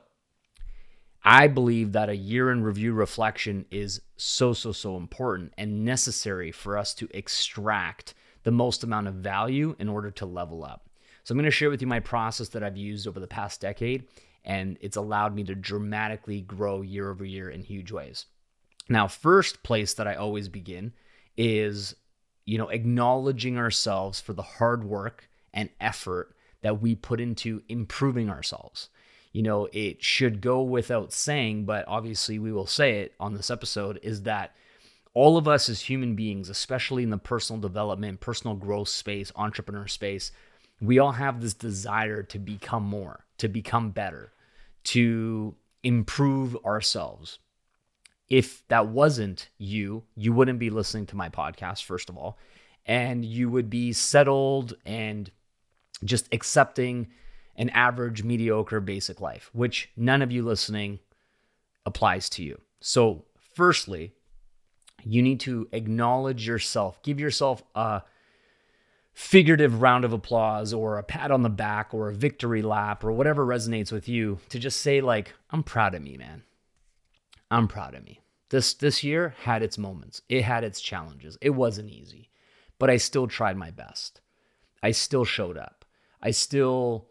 I 1.24 1.48
believe 1.48 1.92
that 1.92 2.08
a 2.08 2.16
year 2.16 2.50
in 2.50 2.62
review 2.62 2.92
reflection 2.92 3.66
is 3.70 4.00
so, 4.16 4.52
so, 4.52 4.72
so 4.72 4.96
important 4.96 5.52
and 5.58 5.84
necessary 5.84 6.52
for 6.52 6.78
us 6.78 6.94
to 6.94 7.08
extract 7.12 8.14
the 8.44 8.50
most 8.50 8.84
amount 8.84 9.08
of 9.08 9.14
value 9.14 9.74
in 9.78 9.88
order 9.88 10.10
to 10.12 10.26
level 10.26 10.64
up. 10.64 10.88
So 11.24 11.32
I'm 11.32 11.38
going 11.38 11.44
to 11.44 11.50
share 11.50 11.70
with 11.70 11.82
you 11.82 11.86
my 11.86 12.00
process 12.00 12.48
that 12.50 12.62
I've 12.62 12.76
used 12.76 13.06
over 13.06 13.20
the 13.20 13.26
past 13.26 13.60
decade 13.60 14.04
and 14.48 14.78
it's 14.80 14.96
allowed 14.96 15.34
me 15.34 15.44
to 15.44 15.54
dramatically 15.54 16.40
grow 16.40 16.80
year 16.80 17.10
over 17.10 17.24
year 17.24 17.50
in 17.50 17.62
huge 17.62 17.92
ways. 17.92 18.24
Now, 18.88 19.06
first 19.06 19.62
place 19.62 19.92
that 19.94 20.08
I 20.08 20.14
always 20.14 20.48
begin 20.48 20.94
is, 21.36 21.94
you 22.46 22.56
know, 22.56 22.70
acknowledging 22.70 23.58
ourselves 23.58 24.20
for 24.20 24.32
the 24.32 24.42
hard 24.42 24.82
work 24.84 25.28
and 25.52 25.68
effort 25.80 26.34
that 26.62 26.80
we 26.80 26.94
put 26.94 27.20
into 27.20 27.62
improving 27.68 28.30
ourselves. 28.30 28.88
You 29.32 29.42
know, 29.42 29.68
it 29.70 30.02
should 30.02 30.40
go 30.40 30.62
without 30.62 31.12
saying, 31.12 31.66
but 31.66 31.84
obviously 31.86 32.38
we 32.38 32.50
will 32.50 32.66
say 32.66 33.00
it 33.00 33.12
on 33.20 33.34
this 33.34 33.50
episode 33.50 34.00
is 34.02 34.22
that 34.22 34.56
all 35.12 35.36
of 35.36 35.46
us 35.46 35.68
as 35.68 35.82
human 35.82 36.14
beings, 36.14 36.48
especially 36.48 37.02
in 37.02 37.10
the 37.10 37.18
personal 37.18 37.60
development, 37.60 38.20
personal 38.20 38.56
growth 38.56 38.88
space, 38.88 39.30
entrepreneur 39.36 39.86
space, 39.86 40.32
we 40.80 40.98
all 40.98 41.12
have 41.12 41.42
this 41.42 41.54
desire 41.54 42.22
to 42.22 42.38
become 42.38 42.84
more, 42.84 43.26
to 43.36 43.48
become 43.48 43.90
better, 43.90 44.32
to 44.88 45.54
improve 45.82 46.56
ourselves. 46.64 47.38
If 48.30 48.66
that 48.68 48.88
wasn't 48.88 49.50
you, 49.58 50.04
you 50.16 50.32
wouldn't 50.32 50.58
be 50.58 50.70
listening 50.70 51.04
to 51.06 51.16
my 51.16 51.28
podcast, 51.28 51.84
first 51.84 52.08
of 52.08 52.16
all, 52.16 52.38
and 52.86 53.22
you 53.22 53.50
would 53.50 53.68
be 53.68 53.92
settled 53.92 54.74
and 54.86 55.30
just 56.04 56.26
accepting 56.32 57.08
an 57.56 57.68
average, 57.70 58.22
mediocre, 58.22 58.80
basic 58.80 59.20
life, 59.20 59.50
which 59.52 59.90
none 59.94 60.22
of 60.22 60.32
you 60.32 60.42
listening 60.42 61.00
applies 61.84 62.30
to 62.30 62.42
you. 62.42 62.58
So, 62.80 63.26
firstly, 63.54 64.14
you 65.04 65.22
need 65.22 65.40
to 65.40 65.68
acknowledge 65.72 66.46
yourself, 66.46 67.02
give 67.02 67.20
yourself 67.20 67.62
a 67.74 68.02
figurative 69.18 69.82
round 69.82 70.04
of 70.04 70.12
applause 70.12 70.72
or 70.72 70.96
a 70.96 71.02
pat 71.02 71.32
on 71.32 71.42
the 71.42 71.48
back 71.48 71.92
or 71.92 72.08
a 72.08 72.14
victory 72.14 72.62
lap 72.62 73.02
or 73.02 73.10
whatever 73.10 73.44
resonates 73.44 73.90
with 73.90 74.08
you 74.08 74.38
to 74.48 74.60
just 74.60 74.80
say 74.80 75.00
like 75.00 75.34
I'm 75.50 75.64
proud 75.64 75.96
of 75.96 76.02
me, 76.02 76.16
man. 76.16 76.44
I'm 77.50 77.66
proud 77.66 77.96
of 77.96 78.04
me. 78.04 78.20
This 78.50 78.74
this 78.74 79.02
year 79.02 79.34
had 79.40 79.60
its 79.60 79.76
moments. 79.76 80.22
It 80.28 80.42
had 80.42 80.62
its 80.62 80.80
challenges. 80.80 81.36
It 81.40 81.50
wasn't 81.50 81.90
easy. 81.90 82.30
but 82.78 82.90
I 82.90 82.96
still 82.96 83.26
tried 83.26 83.56
my 83.56 83.72
best. 83.72 84.20
I 84.82 84.92
still 84.92 85.24
showed 85.24 85.58
up. 85.58 85.84
I 86.22 86.30
still 86.30 87.08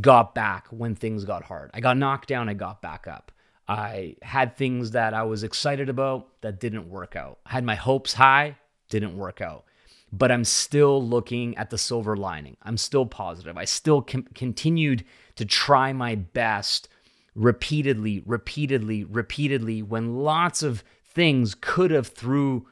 got 0.00 0.34
back 0.34 0.66
when 0.70 0.94
things 0.94 1.24
got 1.24 1.44
hard. 1.44 1.70
I 1.74 1.80
got 1.80 1.98
knocked 1.98 2.28
down, 2.28 2.48
I 2.48 2.54
got 2.54 2.80
back 2.82 3.06
up. 3.06 3.32
I 3.68 4.16
had 4.22 4.56
things 4.56 4.92
that 4.92 5.14
I 5.14 5.22
was 5.22 5.44
excited 5.44 5.88
about 5.88 6.40
that 6.42 6.58
didn't 6.60 6.90
work 6.90 7.16
out. 7.16 7.38
I 7.46 7.52
had 7.52 7.64
my 7.64 7.74
hopes 7.74 8.14
high, 8.14 8.56
didn't 8.88 9.16
work 9.16 9.40
out. 9.40 9.64
But 10.12 10.30
I'm 10.30 10.44
still 10.44 11.02
looking 11.02 11.56
at 11.56 11.70
the 11.70 11.78
silver 11.78 12.16
lining. 12.16 12.56
I'm 12.62 12.76
still 12.76 13.06
positive. 13.06 13.56
I 13.56 13.64
still 13.64 14.02
com- 14.02 14.28
continued 14.34 15.04
to 15.36 15.44
try 15.44 15.92
my 15.92 16.14
best 16.14 16.88
repeatedly, 17.34 18.22
repeatedly, 18.24 19.04
repeatedly 19.04 19.82
when 19.82 20.18
lots 20.18 20.62
of 20.62 20.84
things 21.04 21.54
could 21.60 21.90
have 21.90 22.08
threw 22.08 22.66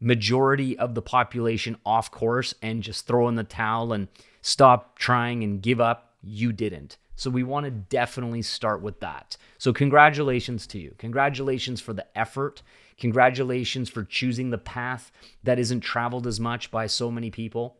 majority 0.00 0.78
of 0.78 0.94
the 0.94 1.02
population 1.02 1.76
off 1.84 2.10
course 2.10 2.54
and 2.62 2.82
just 2.82 3.06
throw 3.06 3.28
in 3.28 3.34
the 3.34 3.44
towel 3.44 3.92
and 3.92 4.08
stop 4.40 4.98
trying 4.98 5.42
and 5.42 5.62
give 5.62 5.80
up. 5.80 6.14
You 6.22 6.52
didn't. 6.52 6.96
So 7.16 7.30
we 7.30 7.42
want 7.42 7.64
to 7.64 7.70
definitely 7.70 8.42
start 8.42 8.80
with 8.80 9.00
that. 9.00 9.36
So 9.58 9.72
congratulations 9.72 10.68
to 10.68 10.78
you. 10.78 10.94
Congratulations 10.98 11.80
for 11.80 11.92
the 11.92 12.06
effort. 12.16 12.62
Congratulations 12.98 13.88
for 13.88 14.04
choosing 14.04 14.50
the 14.50 14.58
path 14.58 15.10
that 15.44 15.58
isn't 15.58 15.80
traveled 15.80 16.26
as 16.26 16.40
much 16.40 16.70
by 16.70 16.86
so 16.86 17.10
many 17.10 17.30
people 17.30 17.76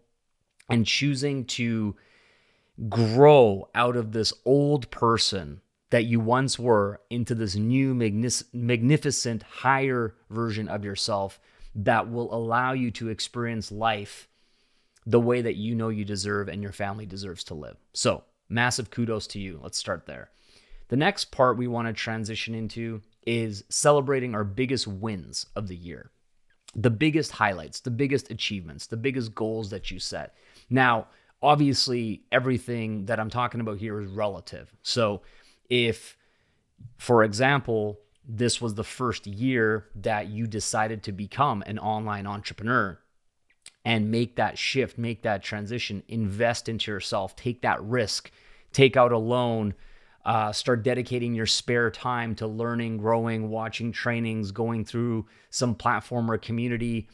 and 0.68 0.86
choosing 0.86 1.44
to 1.44 1.96
grow 2.88 3.68
out 3.74 3.96
of 3.96 4.12
this 4.12 4.32
old 4.44 4.90
person 4.90 5.60
that 5.90 6.04
you 6.04 6.20
once 6.20 6.58
were 6.58 7.00
into 7.10 7.34
this 7.34 7.56
new 7.56 7.94
magnificent 7.94 9.42
higher 9.42 10.14
version 10.30 10.68
of 10.68 10.84
yourself 10.84 11.40
that 11.74 12.10
will 12.10 12.32
allow 12.32 12.72
you 12.72 12.90
to 12.90 13.08
experience 13.08 13.72
life 13.72 14.28
the 15.06 15.20
way 15.20 15.40
that 15.40 15.56
you 15.56 15.74
know 15.74 15.88
you 15.88 16.04
deserve 16.04 16.48
and 16.48 16.62
your 16.62 16.72
family 16.72 17.06
deserves 17.06 17.42
to 17.42 17.54
live. 17.54 17.76
So, 17.94 18.24
Massive 18.48 18.90
kudos 18.90 19.26
to 19.28 19.38
you. 19.38 19.60
Let's 19.62 19.78
start 19.78 20.06
there. 20.06 20.30
The 20.88 20.96
next 20.96 21.30
part 21.30 21.58
we 21.58 21.66
want 21.66 21.86
to 21.88 21.92
transition 21.92 22.54
into 22.54 23.02
is 23.28 23.62
celebrating 23.68 24.34
our 24.34 24.42
biggest 24.42 24.86
wins 24.86 25.44
of 25.54 25.68
the 25.68 25.76
year, 25.76 26.10
the 26.74 26.88
biggest 26.88 27.30
highlights, 27.32 27.80
the 27.80 27.90
biggest 27.90 28.30
achievements, 28.30 28.86
the 28.86 28.96
biggest 28.96 29.34
goals 29.34 29.68
that 29.68 29.90
you 29.90 29.98
set. 29.98 30.34
Now, 30.70 31.08
obviously, 31.42 32.22
everything 32.32 33.04
that 33.04 33.20
I'm 33.20 33.28
talking 33.28 33.60
about 33.60 33.76
here 33.76 34.00
is 34.00 34.08
relative. 34.08 34.72
So, 34.82 35.20
if, 35.68 36.16
for 36.96 37.22
example, 37.22 38.00
this 38.26 38.62
was 38.62 38.74
the 38.74 38.84
first 38.84 39.26
year 39.26 39.88
that 39.96 40.28
you 40.28 40.46
decided 40.46 41.02
to 41.02 41.12
become 41.12 41.62
an 41.66 41.78
online 41.78 42.26
entrepreneur, 42.26 42.98
and 43.84 44.10
make 44.10 44.36
that 44.36 44.56
shift, 44.56 44.96
make 44.96 45.22
that 45.22 45.42
transition, 45.42 46.02
invest 46.08 46.66
into 46.66 46.90
yourself, 46.90 47.36
take 47.36 47.60
that 47.60 47.82
risk, 47.82 48.30
take 48.72 48.96
out 48.96 49.12
a 49.12 49.18
loan, 49.18 49.74
uh, 50.28 50.52
start 50.52 50.82
dedicating 50.82 51.34
your 51.34 51.46
spare 51.46 51.90
time 51.90 52.34
to 52.34 52.46
learning, 52.46 52.98
growing, 52.98 53.48
watching 53.48 53.90
trainings, 53.90 54.52
going 54.52 54.84
through 54.84 55.24
some 55.48 55.74
platform 55.74 56.30
or 56.30 56.36
community, 56.36 57.08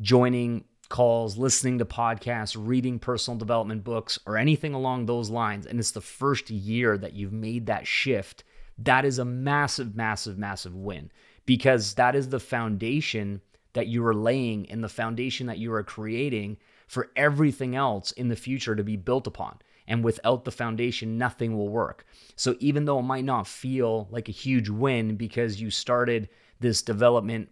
joining 0.00 0.64
calls, 0.88 1.36
listening 1.36 1.76
to 1.76 1.84
podcasts, 1.84 2.56
reading 2.58 2.98
personal 2.98 3.36
development 3.36 3.84
books, 3.84 4.18
or 4.24 4.38
anything 4.38 4.72
along 4.72 5.04
those 5.04 5.28
lines. 5.28 5.66
And 5.66 5.78
it's 5.78 5.90
the 5.90 6.00
first 6.00 6.48
year 6.48 6.96
that 6.96 7.12
you've 7.12 7.34
made 7.34 7.66
that 7.66 7.86
shift. 7.86 8.44
That 8.78 9.04
is 9.04 9.18
a 9.18 9.26
massive, 9.26 9.94
massive, 9.94 10.38
massive 10.38 10.74
win 10.74 11.12
because 11.44 11.92
that 11.96 12.16
is 12.16 12.30
the 12.30 12.40
foundation 12.40 13.42
that 13.74 13.88
you 13.88 14.06
are 14.06 14.14
laying 14.14 14.70
and 14.70 14.82
the 14.82 14.88
foundation 14.88 15.48
that 15.48 15.58
you 15.58 15.70
are 15.74 15.82
creating 15.82 16.56
for 16.88 17.10
everything 17.14 17.76
else 17.76 18.12
in 18.12 18.28
the 18.28 18.36
future 18.36 18.74
to 18.74 18.82
be 18.82 18.96
built 18.96 19.26
upon. 19.26 19.58
And 19.86 20.02
without 20.02 20.44
the 20.44 20.50
foundation, 20.50 21.18
nothing 21.18 21.56
will 21.56 21.68
work. 21.68 22.06
So 22.36 22.56
even 22.60 22.84
though 22.84 22.98
it 23.00 23.02
might 23.02 23.24
not 23.24 23.46
feel 23.46 24.08
like 24.10 24.28
a 24.28 24.32
huge 24.32 24.68
win 24.68 25.16
because 25.16 25.60
you 25.60 25.70
started 25.70 26.28
this 26.60 26.80
development, 26.82 27.50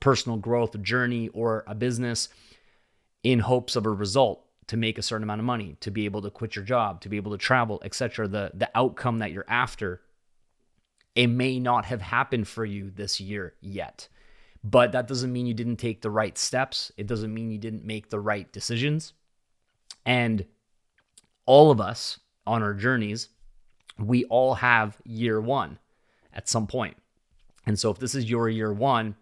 personal 0.00 0.38
growth 0.38 0.80
journey, 0.82 1.28
or 1.28 1.64
a 1.66 1.74
business 1.74 2.28
in 3.22 3.40
hopes 3.40 3.76
of 3.76 3.84
a 3.84 3.90
result 3.90 4.44
to 4.68 4.76
make 4.76 4.98
a 4.98 5.02
certain 5.02 5.24
amount 5.24 5.40
of 5.40 5.44
money, 5.44 5.76
to 5.80 5.90
be 5.90 6.04
able 6.04 6.22
to 6.22 6.30
quit 6.30 6.56
your 6.56 6.64
job, 6.64 7.00
to 7.00 7.08
be 7.08 7.16
able 7.16 7.32
to 7.32 7.38
travel, 7.38 7.80
etc., 7.84 8.28
the, 8.28 8.50
the 8.54 8.70
outcome 8.74 9.18
that 9.18 9.32
you're 9.32 9.44
after, 9.48 10.00
it 11.14 11.26
may 11.26 11.58
not 11.58 11.86
have 11.86 12.00
happened 12.00 12.46
for 12.46 12.64
you 12.64 12.90
this 12.90 13.20
year 13.20 13.54
yet. 13.60 14.08
But 14.62 14.92
that 14.92 15.08
doesn't 15.08 15.32
mean 15.32 15.46
you 15.46 15.54
didn't 15.54 15.76
take 15.76 16.02
the 16.02 16.10
right 16.10 16.36
steps. 16.36 16.92
It 16.96 17.06
doesn't 17.06 17.32
mean 17.32 17.50
you 17.50 17.58
didn't 17.58 17.84
make 17.84 18.10
the 18.10 18.20
right 18.20 18.50
decisions. 18.52 19.14
And 20.04 20.44
all 21.48 21.70
of 21.70 21.80
us 21.80 22.20
on 22.46 22.62
our 22.62 22.74
journeys, 22.74 23.30
we 23.98 24.26
all 24.26 24.54
have 24.56 24.98
year 25.04 25.40
one 25.40 25.78
at 26.34 26.46
some 26.46 26.66
point. 26.66 26.94
And 27.64 27.78
so 27.78 27.90
if 27.90 27.98
this 27.98 28.14
is 28.14 28.28
your 28.28 28.50
year 28.50 28.70
one 28.70 29.16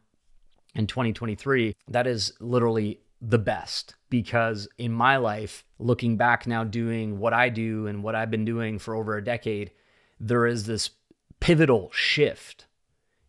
in 0.74 0.88
2023, 0.88 1.76
that 1.86 2.08
is 2.08 2.32
literally 2.40 2.98
the 3.22 3.38
best 3.38 3.94
because 4.10 4.66
in 4.76 4.90
my 4.90 5.18
life, 5.18 5.64
looking 5.78 6.16
back 6.16 6.48
now, 6.48 6.64
doing 6.64 7.20
what 7.20 7.32
I 7.32 7.48
do 7.48 7.86
and 7.86 8.02
what 8.02 8.16
I've 8.16 8.30
been 8.30 8.44
doing 8.44 8.80
for 8.80 8.96
over 8.96 9.16
a 9.16 9.24
decade, 9.24 9.70
there 10.18 10.46
is 10.46 10.66
this 10.66 10.90
pivotal 11.38 11.92
shift 11.92 12.66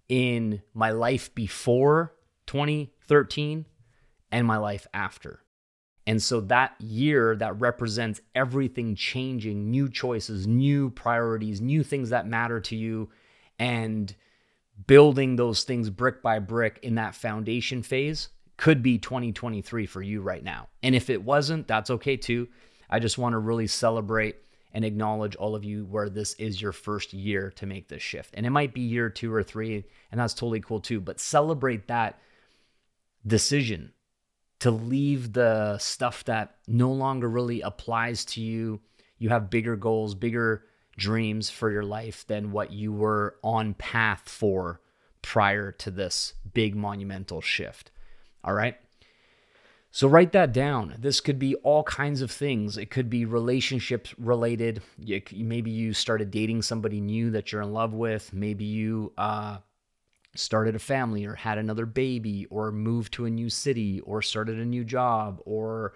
in 0.09 0.63
my 0.73 0.89
life 0.89 1.33
before 1.35 2.15
2013 2.47 3.65
and 4.31 4.47
my 4.47 4.57
life 4.57 4.87
after. 4.91 5.41
And 6.07 6.23
so 6.23 6.39
that 6.41 6.73
year 6.79 7.35
that 7.35 7.59
represents 7.59 8.21
everything 8.33 8.95
changing, 8.95 9.69
new 9.69 9.89
choices, 9.89 10.47
new 10.47 10.89
priorities, 10.89 11.59
new 11.59 11.83
things 11.83 12.11
that 12.11 12.25
matter 12.25 12.61
to 12.61 12.77
you, 12.77 13.09
and 13.59 14.15
building 14.87 15.35
those 15.35 15.65
things 15.65 15.89
brick 15.89 16.23
by 16.23 16.39
brick 16.39 16.79
in 16.81 16.95
that 16.95 17.13
foundation 17.13 17.83
phase 17.83 18.29
could 18.55 18.81
be 18.81 18.97
2023 18.97 19.85
for 19.85 20.01
you 20.01 20.21
right 20.21 20.43
now. 20.43 20.69
And 20.81 20.95
if 20.95 21.09
it 21.09 21.21
wasn't, 21.21 21.67
that's 21.67 21.89
okay 21.89 22.15
too. 22.15 22.47
I 22.89 22.99
just 22.99 23.17
want 23.17 23.33
to 23.33 23.39
really 23.39 23.67
celebrate 23.67 24.37
and 24.73 24.85
acknowledge 24.85 25.35
all 25.35 25.55
of 25.55 25.65
you 25.65 25.85
where 25.85 26.09
this 26.09 26.35
is 26.35 26.61
your 26.61 26.71
first 26.71 27.11
year 27.11 27.51
to 27.57 27.65
make 27.65 27.89
this 27.89 28.01
shift. 28.01 28.33
And 28.37 28.45
it 28.45 28.51
might 28.51 28.73
be 28.73 28.81
year 28.81 29.09
two 29.09 29.33
or 29.33 29.43
three, 29.43 29.83
and 30.11 30.21
that's 30.21 30.33
totally 30.33 30.61
cool 30.61 30.79
too. 30.79 31.01
But 31.01 31.19
celebrate 31.19 31.87
that 31.87 32.17
decision 33.25 33.91
to 34.59 34.71
leave 34.71 35.33
the 35.33 35.77
stuff 35.77 36.23
that 36.25 36.55
no 36.67 36.91
longer 36.91 37.29
really 37.29 37.61
applies 37.61 38.25
to 38.25 38.41
you. 38.41 38.81
You 39.17 39.29
have 39.29 39.49
bigger 39.49 39.75
goals, 39.75 40.15
bigger 40.15 40.65
dreams 40.97 41.49
for 41.49 41.71
your 41.71 41.83
life 41.83 42.25
than 42.27 42.51
what 42.51 42.71
you 42.71 42.91
were 42.91 43.37
on 43.43 43.75
path 43.75 44.27
for 44.27 44.81
prior 45.21 45.71
to 45.73 45.91
this 45.91 46.33
big 46.53 46.75
monumental 46.75 47.41
shift. 47.41 47.91
All 48.43 48.53
right. 48.53 48.77
So 49.91 50.07
write 50.07 50.31
that 50.33 50.53
down. 50.53 50.95
This 50.99 51.19
could 51.21 51.39
be 51.39 51.55
all 51.55 51.83
kinds 51.83 52.21
of 52.21 52.29
things. 52.29 52.77
It 52.77 52.91
could 52.91 53.09
be 53.09 53.25
relationships 53.25 54.13
related. 54.19 54.81
Maybe 54.97 55.71
you 55.71 55.93
started 55.93 56.29
dating 56.29 56.61
somebody 56.61 57.01
new 57.01 57.31
that 57.31 57.51
you're 57.51 57.61
in 57.61 57.73
love 57.73 57.93
with. 57.93 58.31
Maybe 58.33 58.65
you 58.65 59.13
uh, 59.17 59.57
started 60.37 60.75
a 60.75 60.79
family 60.79 61.25
or 61.25 61.35
had 61.35 61.57
another 61.57 61.85
baby 61.85 62.45
or 62.49 62.71
moved 62.71 63.13
to 63.13 63.25
a 63.25 63.29
new 63.29 63.49
city 63.49 63.99
or 64.01 64.21
started 64.21 64.59
a 64.59 64.65
new 64.65 64.83
job 64.83 65.41
or, 65.45 65.93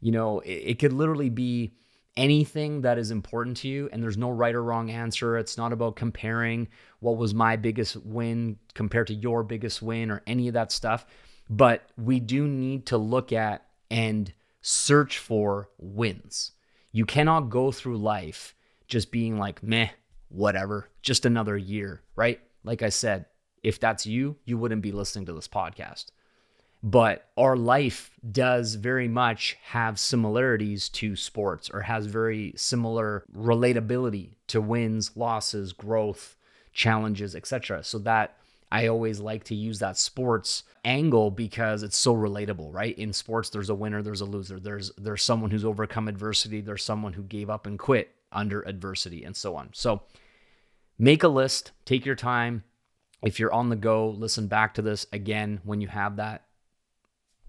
you 0.00 0.12
know, 0.12 0.40
it, 0.40 0.50
it 0.50 0.78
could 0.78 0.92
literally 0.92 1.30
be 1.30 1.74
anything 2.16 2.82
that 2.82 2.98
is 2.98 3.10
important 3.10 3.56
to 3.56 3.68
you 3.68 3.88
and 3.92 4.02
there's 4.02 4.16
no 4.16 4.30
right 4.30 4.56
or 4.56 4.64
wrong 4.64 4.90
answer 4.90 5.38
it's 5.38 5.56
not 5.56 5.72
about 5.72 5.94
comparing 5.94 6.66
what 6.98 7.16
was 7.16 7.32
my 7.32 7.54
biggest 7.54 7.96
win 7.98 8.58
compared 8.74 9.06
to 9.06 9.14
your 9.14 9.44
biggest 9.44 9.80
win 9.80 10.10
or 10.10 10.20
any 10.26 10.48
of 10.48 10.54
that 10.54 10.72
stuff 10.72 11.06
but 11.48 11.88
we 11.96 12.20
do 12.20 12.46
need 12.46 12.86
to 12.86 12.98
look 12.98 13.32
at 13.32 13.64
and 13.90 14.32
search 14.62 15.18
for 15.18 15.68
wins. 15.78 16.52
You 16.92 17.04
cannot 17.04 17.50
go 17.50 17.72
through 17.72 17.98
life 17.98 18.54
just 18.86 19.10
being 19.10 19.38
like, 19.38 19.62
meh, 19.62 19.90
whatever, 20.28 20.88
just 21.02 21.26
another 21.26 21.56
year, 21.56 22.02
right? 22.14 22.40
Like 22.64 22.82
I 22.82 22.88
said, 22.88 23.26
if 23.62 23.78
that's 23.80 24.06
you, 24.06 24.36
you 24.44 24.58
wouldn't 24.58 24.82
be 24.82 24.92
listening 24.92 25.26
to 25.26 25.32
this 25.32 25.48
podcast. 25.48 26.06
But 26.82 27.28
our 27.36 27.56
life 27.56 28.10
does 28.30 28.74
very 28.76 29.06
much 29.06 29.58
have 29.64 29.98
similarities 29.98 30.88
to 30.90 31.14
sports 31.14 31.68
or 31.70 31.82
has 31.82 32.06
very 32.06 32.54
similar 32.56 33.24
relatability 33.36 34.36
to 34.46 34.62
wins, 34.62 35.10
losses, 35.14 35.74
growth, 35.74 36.36
challenges, 36.72 37.36
etc. 37.36 37.84
So 37.84 37.98
that 37.98 38.38
I 38.72 38.86
always 38.86 39.20
like 39.20 39.44
to 39.44 39.54
use 39.54 39.80
that 39.80 39.98
sports 39.98 40.62
angle 40.84 41.30
because 41.30 41.82
it's 41.82 41.96
so 41.96 42.14
relatable, 42.14 42.72
right? 42.72 42.96
In 42.96 43.12
sports, 43.12 43.50
there's 43.50 43.68
a 43.68 43.74
winner, 43.74 44.00
there's 44.00 44.20
a 44.20 44.26
loser. 44.26 44.60
There's 44.60 44.92
there's 44.96 45.22
someone 45.22 45.50
who's 45.50 45.64
overcome 45.64 46.08
adversity, 46.08 46.60
there's 46.60 46.84
someone 46.84 47.12
who 47.12 47.22
gave 47.22 47.50
up 47.50 47.66
and 47.66 47.78
quit 47.78 48.14
under 48.32 48.62
adversity, 48.62 49.24
and 49.24 49.36
so 49.36 49.56
on. 49.56 49.70
So 49.72 50.02
make 50.98 51.24
a 51.24 51.28
list, 51.28 51.72
take 51.84 52.06
your 52.06 52.14
time. 52.14 52.62
If 53.22 53.38
you're 53.38 53.52
on 53.52 53.68
the 53.68 53.76
go, 53.76 54.10
listen 54.10 54.46
back 54.46 54.74
to 54.74 54.82
this 54.82 55.06
again 55.12 55.60
when 55.64 55.80
you 55.80 55.88
have 55.88 56.16
that 56.16 56.44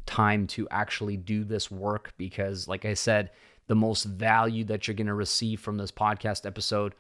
time 0.06 0.48
to 0.48 0.68
actually 0.70 1.18
do 1.18 1.44
this 1.44 1.72
work 1.72 2.14
because, 2.18 2.68
like 2.68 2.86
I 2.86 2.94
said, 2.94 3.32
the 3.68 3.76
most 3.76 4.04
value 4.04 4.66
that 4.66 4.88
you're 4.88 4.96
going 4.96 5.08
to 5.08 5.14
receive 5.14 5.62
from 5.62 5.78
this 5.78 5.92
podcast 5.92 6.46
episode 6.46 6.94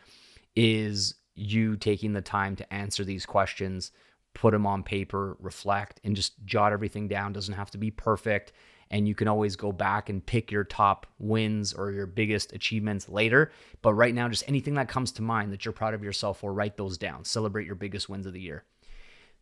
is 0.55 1.15
you 1.35 1.75
taking 1.75 2.13
the 2.13 2.21
time 2.21 2.55
to 2.55 2.73
answer 2.73 3.03
these 3.03 3.25
questions, 3.25 3.91
put 4.33 4.51
them 4.51 4.65
on 4.65 4.83
paper, 4.83 5.35
reflect, 5.39 5.99
and 6.03 6.15
just 6.15 6.33
jot 6.45 6.71
everything 6.71 7.07
down. 7.07 7.33
Doesn't 7.33 7.55
have 7.55 7.71
to 7.71 7.77
be 7.77 7.91
perfect. 7.91 8.53
And 8.91 9.07
you 9.07 9.15
can 9.15 9.27
always 9.27 9.55
go 9.55 9.71
back 9.71 10.09
and 10.09 10.23
pick 10.23 10.51
your 10.51 10.65
top 10.65 11.07
wins 11.17 11.73
or 11.73 11.91
your 11.91 12.05
biggest 12.05 12.51
achievements 12.51 13.09
later. 13.09 13.51
But 13.81 13.93
right 13.93 14.13
now, 14.13 14.27
just 14.27 14.43
anything 14.47 14.75
that 14.75 14.89
comes 14.89 15.13
to 15.13 15.21
mind 15.21 15.51
that 15.51 15.65
you're 15.65 15.71
proud 15.71 15.93
of 15.93 16.03
yourself 16.03 16.39
for, 16.41 16.53
write 16.53 16.77
those 16.77 16.97
down. 16.97 17.23
Celebrate 17.23 17.65
your 17.65 17.75
biggest 17.75 18.09
wins 18.09 18.25
of 18.25 18.33
the 18.33 18.41
year. 18.41 18.65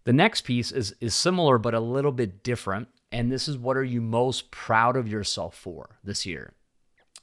The 0.05 0.13
next 0.13 0.41
piece 0.41 0.71
is, 0.71 0.95
is 1.01 1.15
similar, 1.15 1.57
but 1.57 1.73
a 1.73 1.79
little 1.79 2.11
bit 2.11 2.43
different. 2.43 2.87
And 3.11 3.31
this 3.31 3.47
is 3.47 3.57
what 3.57 3.75
are 3.75 3.83
you 3.83 4.01
most 4.01 4.51
proud 4.51 4.95
of 4.95 5.09
yourself 5.09 5.55
for 5.55 5.97
this 6.03 6.27
year? 6.27 6.53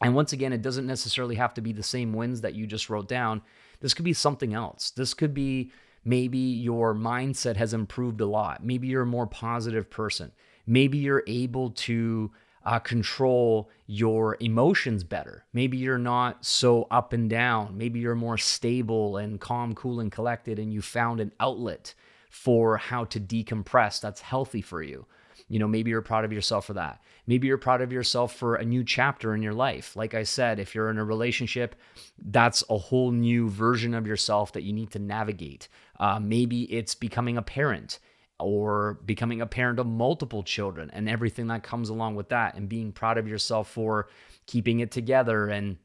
And 0.01 0.15
once 0.15 0.33
again, 0.33 0.53
it 0.53 0.63
doesn't 0.63 0.87
necessarily 0.87 1.37
have 1.37 1.55
to 1.55 1.61
be 1.61 1.73
the 1.73 1.83
same 1.83 2.13
wins 2.13 2.41
that 2.43 2.55
you 2.55 2.67
just 2.67 2.91
wrote 2.91 3.09
down. 3.09 3.41
This 3.81 3.95
could 3.95 4.05
be 4.05 4.13
something 4.13 4.53
else. 4.53 4.91
This 4.91 5.15
could 5.15 5.33
be 5.33 5.71
maybe 6.05 6.39
your 6.39 6.95
mindset 6.95 7.57
has 7.57 7.73
improved 7.73 8.21
a 8.21 8.27
lot. 8.27 8.65
Maybe 8.65 8.89
you're 8.89 9.03
a 9.03 9.07
more 9.07 9.27
positive 9.27 9.89
person. 9.89 10.33
Maybe 10.67 10.99
you're 10.99 11.25
able 11.27 11.71
to 11.71 12.31
uh, 12.65 12.81
control 12.81 13.71
your 13.87 14.37
emotions 14.41 15.05
better. 15.05 15.45
Maybe 15.53 15.77
you're 15.77 15.99
not 15.99 16.45
so 16.45 16.89
up 16.91 17.13
and 17.13 17.31
down. 17.31 17.79
Maybe 17.79 18.01
you're 18.01 18.17
more 18.17 18.39
stable 18.39 19.17
and 19.17 19.41
calm, 19.41 19.75
cool, 19.75 20.01
and 20.01 20.11
collected, 20.11 20.59
and 20.59 20.73
you 20.73 20.83
found 20.83 21.21
an 21.21 21.33
outlet 21.39 21.95
for 22.29 22.77
how 22.77 23.05
to 23.05 23.21
decompress 23.21 24.01
that's 24.01 24.21
healthy 24.21 24.61
for 24.61 24.83
you. 24.83 25.07
You 25.49 25.61
know, 25.61 25.69
maybe 25.69 25.91
you're 25.91 26.03
proud 26.03 26.25
of 26.25 26.33
yourself 26.33 26.67
for 26.67 26.75
that. 26.75 27.01
Maybe 27.29 27.47
you're 27.47 27.57
proud 27.57 27.81
of 27.81 27.93
yourself 27.93 28.35
for 28.35 28.57
a 28.57 28.65
new 28.65 28.83
chapter 28.83 29.33
in 29.33 29.43
your 29.43 29.55
life. 29.55 29.95
Like 29.95 30.13
I 30.13 30.25
said, 30.25 30.59
if 30.59 30.75
you're 30.75 30.91
in 30.91 30.99
a 30.99 31.05
relationship, 31.05 31.77
that's 32.21 32.65
a 32.69 32.77
whole 32.77 33.13
new 33.13 33.49
version 33.49 33.95
of 33.95 34.09
yourself 34.09 34.53
that 34.53 34.65
you 34.65 34.73
need 34.73 34.91
to 34.91 34.99
navigate. 34.99 35.69
Uh, 36.01 36.19
maybe 36.21 36.63
it's 36.65 36.97
becoming 36.97 37.37
a 37.37 37.43
parent 37.43 38.01
or 38.39 39.01
becoming 39.07 39.41
a 39.41 39.47
parent 39.47 39.79
of 39.79 39.87
multiple 39.87 40.43
children 40.43 40.91
and 40.93 41.09
everything 41.09 41.47
that 41.49 41.63
comes 41.63 41.89
along 41.89 42.15
with 42.15 42.29
that, 42.29 42.55
and 42.55 42.69
being 42.69 42.93
proud 42.93 43.19
of 43.19 43.27
yourself 43.29 43.71
for 43.71 44.09
keeping 44.47 44.81
it 44.81 44.91
together 44.91 45.49
and 45.49 45.79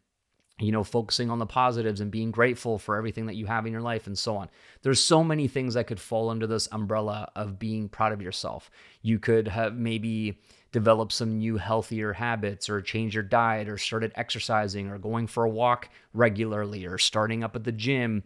you 0.62 0.72
know, 0.72 0.84
focusing 0.84 1.32
on 1.32 1.40
the 1.40 1.46
positives 1.46 2.02
and 2.02 2.12
being 2.12 2.30
grateful 2.30 2.78
for 2.78 2.96
everything 2.96 3.26
that 3.26 3.36
you 3.36 3.48
have 3.48 3.66
in 3.66 3.72
your 3.72 3.82
life 3.82 4.06
and 4.06 4.18
so 4.18 4.38
on. 4.38 4.48
There's 4.84 5.00
so 5.00 5.24
many 5.24 5.48
things 5.48 5.74
that 5.74 5.88
could 5.88 6.00
fall 6.00 6.30
under 6.30 6.46
this 6.46 6.68
umbrella 6.72 7.32
of 7.36 7.58
being 7.58 7.90
proud 7.90 8.12
of 8.12 8.22
yourself. 8.22 8.70
You 9.02 9.18
could 9.18 9.48
have 9.48 9.76
maybe 9.76 10.40
developed 10.72 11.14
some 11.14 11.40
new 11.40 11.58
healthier 11.58 12.14
habits 12.14 12.70
or 12.70 12.80
change 12.80 13.16
your 13.16 13.24
diet 13.24 13.68
or 13.68 13.78
started 13.78 14.12
exercising 14.16 14.90
or 14.90 14.98
going 14.98 15.28
for 15.28 15.44
a 15.44 15.50
walk 15.50 15.90
regularly 16.14 16.86
or 16.86 16.98
starting 16.98 17.44
up 17.44 17.56
at 17.56 17.64
the 17.64 17.72
gym 17.72 18.24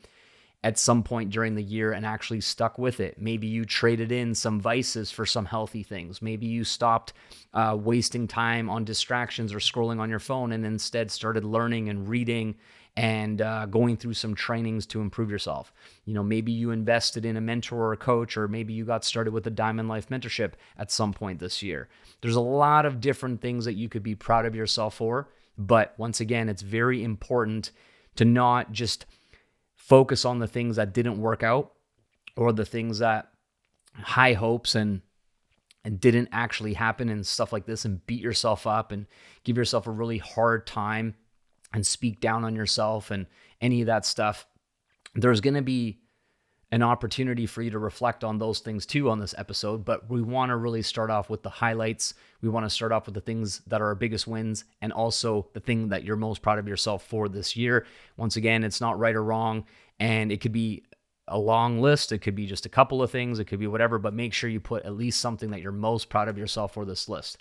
at 0.66 0.80
some 0.80 1.04
point 1.04 1.30
during 1.30 1.54
the 1.54 1.62
year 1.62 1.92
and 1.92 2.04
actually 2.08 2.42
stuck 2.42 2.80
with 2.80 3.00
it. 3.00 3.22
Maybe 3.22 3.46
you 3.46 3.66
traded 3.66 4.12
in 4.12 4.34
some 4.34 4.60
vices 4.60 5.12
for 5.12 5.24
some 5.24 5.46
healthy 5.46 5.84
things. 5.84 6.24
Maybe 6.24 6.48
you 6.48 6.64
stopped 6.64 7.14
uh, 7.54 7.78
wasting 7.80 8.28
time 8.28 8.68
on 8.68 8.84
distractions 8.84 9.54
or 9.54 9.60
scrolling 9.60 10.00
on 10.00 10.10
your 10.10 10.18
phone 10.18 10.52
and 10.52 10.66
instead 10.66 11.12
started 11.12 11.46
learning 11.46 11.90
and 11.90 12.10
reading 12.10 12.56
and 12.98 13.44
uh, 13.44 13.68
going 13.68 13.96
through 13.96 14.16
some 14.16 14.34
trainings 14.34 14.88
to 14.88 15.02
improve 15.02 15.30
yourself. 15.30 15.72
You 16.06 16.16
know, 16.16 16.24
maybe 16.24 16.52
you 16.52 16.72
invested 16.72 17.26
in 17.26 17.38
a 17.38 17.42
mentor 17.42 17.78
or 17.78 17.94
a 17.94 17.98
coach, 17.98 18.36
or 18.36 18.48
maybe 18.48 18.74
you 18.74 18.86
got 18.86 19.06
started 19.06 19.34
with 19.34 19.46
a 19.46 19.52
Diamond 19.52 19.88
Life 19.88 20.10
mentorship 20.10 20.54
at 20.80 20.92
some 20.92 21.14
point 21.14 21.38
this 21.38 21.62
year. 21.62 21.90
There's 22.22 22.38
a 22.38 22.42
lot 22.42 22.88
of 22.88 23.00
different 23.00 23.40
things 23.40 23.66
that 23.66 23.74
you 23.74 23.88
could 23.88 24.02
be 24.02 24.16
proud 24.16 24.48
of 24.48 24.56
yourself 24.56 24.96
for. 24.96 25.30
But 25.60 25.94
once 26.00 26.22
again, 26.22 26.50
it's 26.50 26.64
very 26.64 27.04
important 27.04 27.70
to 28.16 28.26
not 28.26 28.72
just 28.72 29.06
focus 29.88 30.26
on 30.26 30.40
the 30.40 30.48
things 30.48 30.78
that 30.78 30.94
didn't 30.94 31.20
work 31.20 31.44
out 31.44 31.74
or 32.36 32.52
the 32.52 32.66
things 32.66 33.00
that 33.00 33.30
high 33.94 34.34
hopes 34.34 34.74
and 34.76 35.02
and 35.84 36.02
didn't 36.02 36.28
actually 36.32 36.74
happen 36.74 37.10
and 37.10 37.28
stuff 37.28 37.54
like 37.54 37.68
this 37.68 37.86
and 37.86 38.04
beat 38.08 38.20
yourself 38.20 38.66
up 38.66 38.92
and 38.92 39.06
give 39.44 39.56
yourself 39.56 39.86
a 39.86 39.92
really 39.92 40.18
hard 40.18 40.66
time 40.66 41.14
and 41.72 41.86
speak 41.86 42.20
down 42.20 42.44
on 42.44 42.56
yourself 42.56 43.12
and 43.12 43.28
any 43.62 43.82
of 43.82 43.86
that 43.86 44.06
stuff 44.06 44.48
there's 45.14 45.42
going 45.42 45.54
to 45.54 45.62
be 45.62 46.00
an 46.76 46.84
opportunity 46.84 47.46
for 47.46 47.62
you 47.62 47.72
to 47.72 47.80
reflect 47.80 48.26
on 48.26 48.38
those 48.38 48.60
things 48.60 48.86
too 48.86 49.10
on 49.10 49.18
this 49.18 49.34
episode. 49.38 49.86
But 49.86 50.10
we 50.10 50.22
want 50.22 50.50
to 50.50 50.58
really 50.58 50.82
start 50.82 51.10
off 51.10 51.30
with 51.30 51.42
the 51.42 51.50
highlights. 51.50 52.16
We 52.42 52.50
want 52.50 52.66
to 52.66 52.70
start 52.70 52.92
off 52.92 53.06
with 53.06 53.16
the 53.16 53.22
things 53.22 53.62
that 53.68 53.82
are 53.82 53.86
our 53.86 53.96
biggest 53.96 54.28
wins 54.28 54.66
and 54.82 54.92
also 54.92 55.48
the 55.54 55.62
thing 55.62 55.88
that 55.88 56.04
you're 56.04 56.18
most 56.18 56.42
proud 56.42 56.60
of 56.60 56.68
yourself 56.68 57.08
for 57.08 57.30
this 57.30 57.56
year. 57.56 57.86
Once 58.18 58.36
again, 58.36 58.66
it's 58.66 58.82
not 58.82 59.00
right 59.00 59.16
or 59.16 59.24
wrong. 59.24 59.64
And 60.02 60.34
it 60.34 60.42
could 60.42 60.52
be 60.52 60.84
a 61.30 61.40
long 61.40 61.80
list. 61.80 62.12
It 62.12 62.18
could 62.18 62.36
be 62.36 62.46
just 62.46 62.66
a 62.66 62.70
couple 62.70 63.02
of 63.02 63.10
things. 63.10 63.40
It 63.40 63.46
could 63.46 63.60
be 63.60 63.68
whatever, 63.68 63.98
but 63.98 64.14
make 64.14 64.34
sure 64.34 64.50
you 64.50 64.60
put 64.60 64.84
at 64.84 64.98
least 64.98 65.22
something 65.22 65.52
that 65.52 65.62
you're 65.62 65.72
most 65.72 66.10
proud 66.10 66.28
of 66.28 66.38
yourself 66.38 66.74
for 66.74 66.84
this 66.84 67.08
list. 67.08 67.38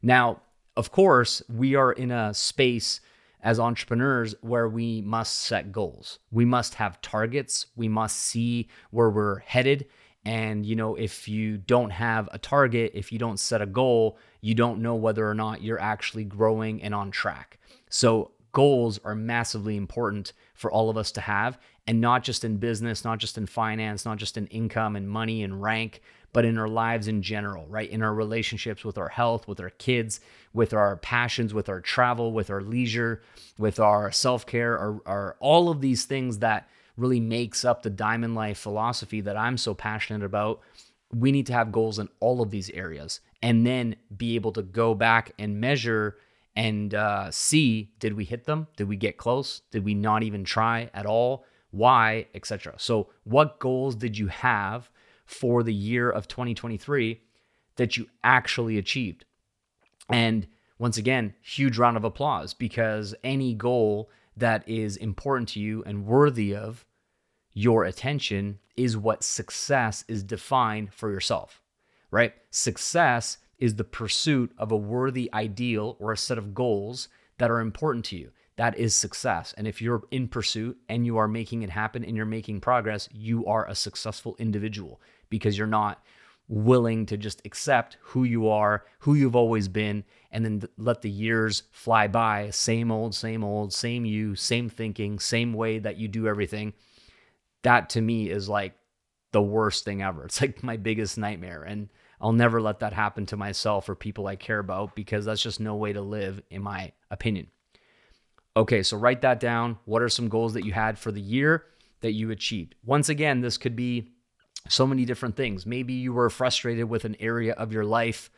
Now, 0.00 0.42
of 0.76 0.92
course, 0.92 1.42
we 1.48 1.74
are 1.74 1.90
in 1.90 2.12
a 2.12 2.32
space 2.32 3.00
as 3.42 3.60
entrepreneurs 3.60 4.34
where 4.40 4.68
we 4.68 5.02
must 5.02 5.34
set 5.40 5.72
goals. 5.72 6.18
We 6.30 6.44
must 6.44 6.74
have 6.74 7.00
targets. 7.00 7.66
We 7.76 7.88
must 7.88 8.16
see 8.16 8.68
where 8.90 9.10
we're 9.10 9.40
headed. 9.40 9.86
And, 10.24 10.66
you 10.66 10.74
know, 10.74 10.96
if 10.96 11.28
you 11.28 11.56
don't 11.56 11.90
have 11.90 12.28
a 12.32 12.38
target, 12.38 12.92
if 12.94 13.12
you 13.12 13.18
don't 13.18 13.38
set 13.38 13.62
a 13.62 13.66
goal, 13.66 14.18
you 14.40 14.54
don't 14.54 14.82
know 14.82 14.96
whether 14.96 15.28
or 15.28 15.34
not 15.34 15.62
you're 15.62 15.80
actually 15.80 16.24
growing 16.24 16.82
and 16.82 16.94
on 16.94 17.12
track. 17.12 17.58
So, 17.90 18.32
goals 18.50 18.98
are 19.04 19.14
massively 19.14 19.76
important 19.76 20.32
for 20.54 20.72
all 20.72 20.88
of 20.88 20.96
us 20.96 21.12
to 21.12 21.20
have, 21.20 21.58
and 21.86 22.00
not 22.00 22.24
just 22.24 22.42
in 22.42 22.56
business, 22.56 23.04
not 23.04 23.18
just 23.18 23.36
in 23.36 23.46
finance, 23.46 24.04
not 24.04 24.16
just 24.16 24.36
in 24.36 24.46
income 24.46 24.96
and 24.96 25.08
money 25.08 25.42
and 25.42 25.62
rank, 25.62 26.00
but 26.36 26.44
in 26.44 26.58
our 26.58 26.68
lives 26.68 27.08
in 27.08 27.22
general, 27.22 27.66
right? 27.66 27.88
In 27.88 28.02
our 28.02 28.12
relationships 28.12 28.84
with 28.84 28.98
our 28.98 29.08
health, 29.08 29.48
with 29.48 29.58
our 29.58 29.70
kids, 29.70 30.20
with 30.52 30.74
our 30.74 30.98
passions, 30.98 31.54
with 31.54 31.66
our 31.70 31.80
travel, 31.80 32.30
with 32.30 32.50
our 32.50 32.60
leisure, 32.60 33.22
with 33.56 33.80
our 33.80 34.12
self 34.12 34.44
care, 34.44 34.78
our 35.06 35.36
all 35.40 35.70
of 35.70 35.80
these 35.80 36.04
things 36.04 36.40
that 36.40 36.68
really 36.98 37.20
makes 37.20 37.64
up 37.64 37.82
the 37.82 37.88
diamond 37.88 38.34
life 38.34 38.58
philosophy 38.58 39.22
that 39.22 39.34
I'm 39.34 39.56
so 39.56 39.72
passionate 39.72 40.22
about. 40.26 40.60
We 41.10 41.32
need 41.32 41.46
to 41.46 41.54
have 41.54 41.72
goals 41.72 41.98
in 41.98 42.10
all 42.20 42.42
of 42.42 42.50
these 42.50 42.68
areas 42.68 43.20
and 43.40 43.66
then 43.66 43.96
be 44.14 44.34
able 44.34 44.52
to 44.52 44.62
go 44.62 44.94
back 44.94 45.32
and 45.38 45.58
measure 45.58 46.18
and 46.54 46.94
uh, 46.94 47.30
see 47.30 47.92
did 47.98 48.12
we 48.12 48.26
hit 48.26 48.44
them? 48.44 48.66
Did 48.76 48.88
we 48.88 48.96
get 48.96 49.16
close? 49.16 49.62
Did 49.70 49.86
we 49.86 49.94
not 49.94 50.22
even 50.22 50.44
try 50.44 50.90
at 50.92 51.06
all? 51.06 51.46
Why, 51.70 52.26
etc. 52.34 52.74
So, 52.76 53.08
what 53.24 53.58
goals 53.58 53.96
did 53.96 54.18
you 54.18 54.26
have 54.26 54.90
for 55.26 55.62
the 55.62 55.74
year 55.74 56.08
of 56.08 56.28
2023 56.28 57.20
that 57.76 57.96
you 57.96 58.06
actually 58.24 58.78
achieved. 58.78 59.24
And 60.08 60.46
once 60.78 60.96
again, 60.96 61.34
huge 61.42 61.78
round 61.78 61.96
of 61.96 62.04
applause 62.04 62.54
because 62.54 63.14
any 63.24 63.54
goal 63.54 64.10
that 64.36 64.68
is 64.68 64.96
important 64.96 65.48
to 65.50 65.60
you 65.60 65.82
and 65.84 66.06
worthy 66.06 66.54
of 66.54 66.84
your 67.52 67.84
attention 67.84 68.58
is 68.76 68.96
what 68.96 69.24
success 69.24 70.04
is 70.08 70.22
defined 70.22 70.92
for 70.92 71.10
yourself, 71.10 71.62
right? 72.10 72.34
Success 72.50 73.38
is 73.58 73.76
the 73.76 73.84
pursuit 73.84 74.52
of 74.58 74.70
a 74.70 74.76
worthy 74.76 75.32
ideal 75.32 75.96
or 75.98 76.12
a 76.12 76.16
set 76.16 76.36
of 76.36 76.54
goals 76.54 77.08
that 77.38 77.50
are 77.50 77.60
important 77.60 78.04
to 78.06 78.16
you. 78.16 78.30
That 78.56 78.78
is 78.78 78.94
success. 78.94 79.54
And 79.56 79.66
if 79.66 79.80
you're 79.80 80.02
in 80.10 80.28
pursuit 80.28 80.78
and 80.88 81.06
you 81.06 81.16
are 81.16 81.28
making 81.28 81.62
it 81.62 81.70
happen 81.70 82.04
and 82.04 82.16
you're 82.16 82.26
making 82.26 82.60
progress, 82.60 83.08
you 83.12 83.46
are 83.46 83.66
a 83.66 83.74
successful 83.74 84.36
individual 84.38 85.00
because 85.28 85.56
you're 85.56 85.66
not 85.66 86.02
willing 86.48 87.06
to 87.06 87.16
just 87.16 87.42
accept 87.44 87.96
who 88.00 88.24
you 88.24 88.48
are, 88.48 88.84
who 89.00 89.14
you've 89.14 89.36
always 89.36 89.68
been, 89.68 90.04
and 90.30 90.44
then 90.44 90.62
let 90.78 91.02
the 91.02 91.10
years 91.10 91.64
fly 91.72 92.06
by. 92.06 92.50
Same 92.50 92.90
old, 92.90 93.14
same 93.14 93.42
old, 93.42 93.72
same 93.72 94.04
you, 94.04 94.36
same 94.36 94.68
thinking, 94.68 95.18
same 95.18 95.52
way 95.52 95.78
that 95.78 95.96
you 95.96 96.08
do 96.08 96.28
everything. 96.28 96.72
That 97.62 97.90
to 97.90 98.00
me 98.00 98.30
is 98.30 98.48
like 98.48 98.74
the 99.32 99.42
worst 99.42 99.84
thing 99.84 100.02
ever. 100.02 100.24
It's 100.24 100.40
like 100.40 100.62
my 100.62 100.76
biggest 100.76 101.18
nightmare. 101.18 101.62
And 101.62 101.88
I'll 102.20 102.32
never 102.32 102.62
let 102.62 102.80
that 102.80 102.92
happen 102.92 103.26
to 103.26 103.36
myself 103.36 103.88
or 103.88 103.94
people 103.94 104.26
I 104.26 104.36
care 104.36 104.58
about 104.58 104.94
because 104.94 105.24
that's 105.24 105.42
just 105.42 105.60
no 105.60 105.74
way 105.74 105.92
to 105.92 106.00
live, 106.00 106.40
in 106.50 106.62
my 106.62 106.92
opinion. 107.10 107.48
Okay, 108.56 108.82
so 108.82 108.96
write 108.96 109.20
that 109.22 109.40
down. 109.40 109.78
What 109.84 110.00
are 110.00 110.08
some 110.08 110.28
goals 110.28 110.54
that 110.54 110.64
you 110.64 110.72
had 110.72 110.98
for 110.98 111.12
the 111.12 111.20
year 111.20 111.64
that 112.00 112.12
you 112.12 112.30
achieved? 112.30 112.74
Once 112.84 113.08
again, 113.08 113.40
this 113.40 113.58
could 113.58 113.76
be 113.76 114.12
so 114.68 114.86
many 114.86 115.04
different 115.04 115.36
things. 115.36 115.66
Maybe 115.66 115.92
you 115.92 116.12
were 116.12 116.30
frustrated 116.30 116.88
with 116.88 117.04
an 117.04 117.16
area 117.20 117.52
of 117.54 117.72
your 117.72 117.84
life 117.84 118.30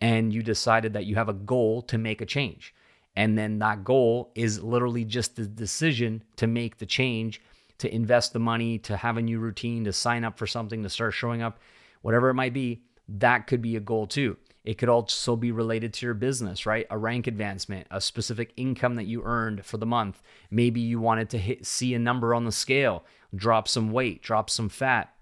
and 0.00 0.32
you 0.32 0.42
decided 0.42 0.94
that 0.94 1.06
you 1.06 1.16
have 1.16 1.28
a 1.28 1.34
goal 1.34 1.82
to 1.82 1.98
make 1.98 2.20
a 2.20 2.26
change. 2.26 2.74
And 3.16 3.36
then 3.36 3.58
that 3.58 3.84
goal 3.84 4.30
is 4.34 4.62
literally 4.62 5.04
just 5.04 5.36
the 5.36 5.46
decision 5.46 6.22
to 6.36 6.46
make 6.46 6.78
the 6.78 6.86
change, 6.86 7.40
to 7.78 7.92
invest 7.92 8.32
the 8.32 8.38
money, 8.38 8.78
to 8.78 8.96
have 8.96 9.16
a 9.16 9.22
new 9.22 9.38
routine, 9.38 9.84
to 9.84 9.92
sign 9.92 10.24
up 10.24 10.38
for 10.38 10.46
something, 10.46 10.82
to 10.82 10.88
start 10.88 11.12
showing 11.12 11.42
up, 11.42 11.58
whatever 12.02 12.30
it 12.30 12.34
might 12.34 12.54
be. 12.54 12.82
That 13.08 13.46
could 13.46 13.60
be 13.60 13.76
a 13.76 13.80
goal 13.80 14.06
too. 14.06 14.36
It 14.64 14.78
could 14.78 14.88
also 14.88 15.36
be 15.36 15.52
related 15.52 15.92
to 15.94 16.06
your 16.06 16.14
business, 16.14 16.66
right? 16.66 16.86
A 16.90 16.98
rank 16.98 17.26
advancement, 17.26 17.86
a 17.90 18.00
specific 18.00 18.52
income 18.56 18.94
that 18.96 19.06
you 19.06 19.22
earned 19.24 19.64
for 19.64 19.78
the 19.78 19.86
month. 19.86 20.22
Maybe 20.50 20.80
you 20.80 21.00
wanted 21.00 21.30
to 21.30 21.38
hit, 21.38 21.66
see 21.66 21.94
a 21.94 21.98
number 21.98 22.34
on 22.34 22.44
the 22.44 22.52
scale, 22.52 23.04
drop 23.34 23.66
some 23.68 23.90
weight, 23.90 24.22
drop 24.22 24.50
some 24.50 24.68
fat, 24.68 25.12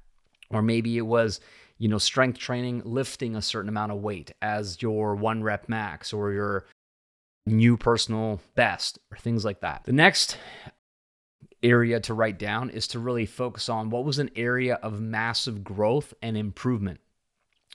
or 0.50 0.62
maybe 0.62 0.96
it 0.96 1.06
was 1.06 1.40
you 1.78 1.88
know 1.88 1.98
strength 1.98 2.38
training 2.38 2.82
lifting 2.84 3.37
a 3.37 3.42
certain 3.42 3.68
amount 3.68 3.92
of 3.92 3.98
weight 3.98 4.32
as 4.42 4.80
your 4.82 5.14
one 5.14 5.42
rep 5.42 5.68
max 5.68 6.12
or 6.12 6.32
your 6.32 6.66
new 7.46 7.76
personal 7.76 8.40
best 8.54 8.98
or 9.11 9.18
things 9.18 9.44
like 9.44 9.61
that. 9.61 9.84
The 9.84 9.92
next 9.92 10.37
area 11.62 11.98
to 11.98 12.14
write 12.14 12.38
down 12.38 12.70
is 12.70 12.87
to 12.88 12.98
really 12.98 13.26
focus 13.26 13.68
on 13.68 13.90
what 13.90 14.04
was 14.04 14.18
an 14.18 14.30
area 14.37 14.74
of 14.76 15.00
massive 15.00 15.64
growth 15.64 16.14
and 16.22 16.37
improvement. 16.37 17.00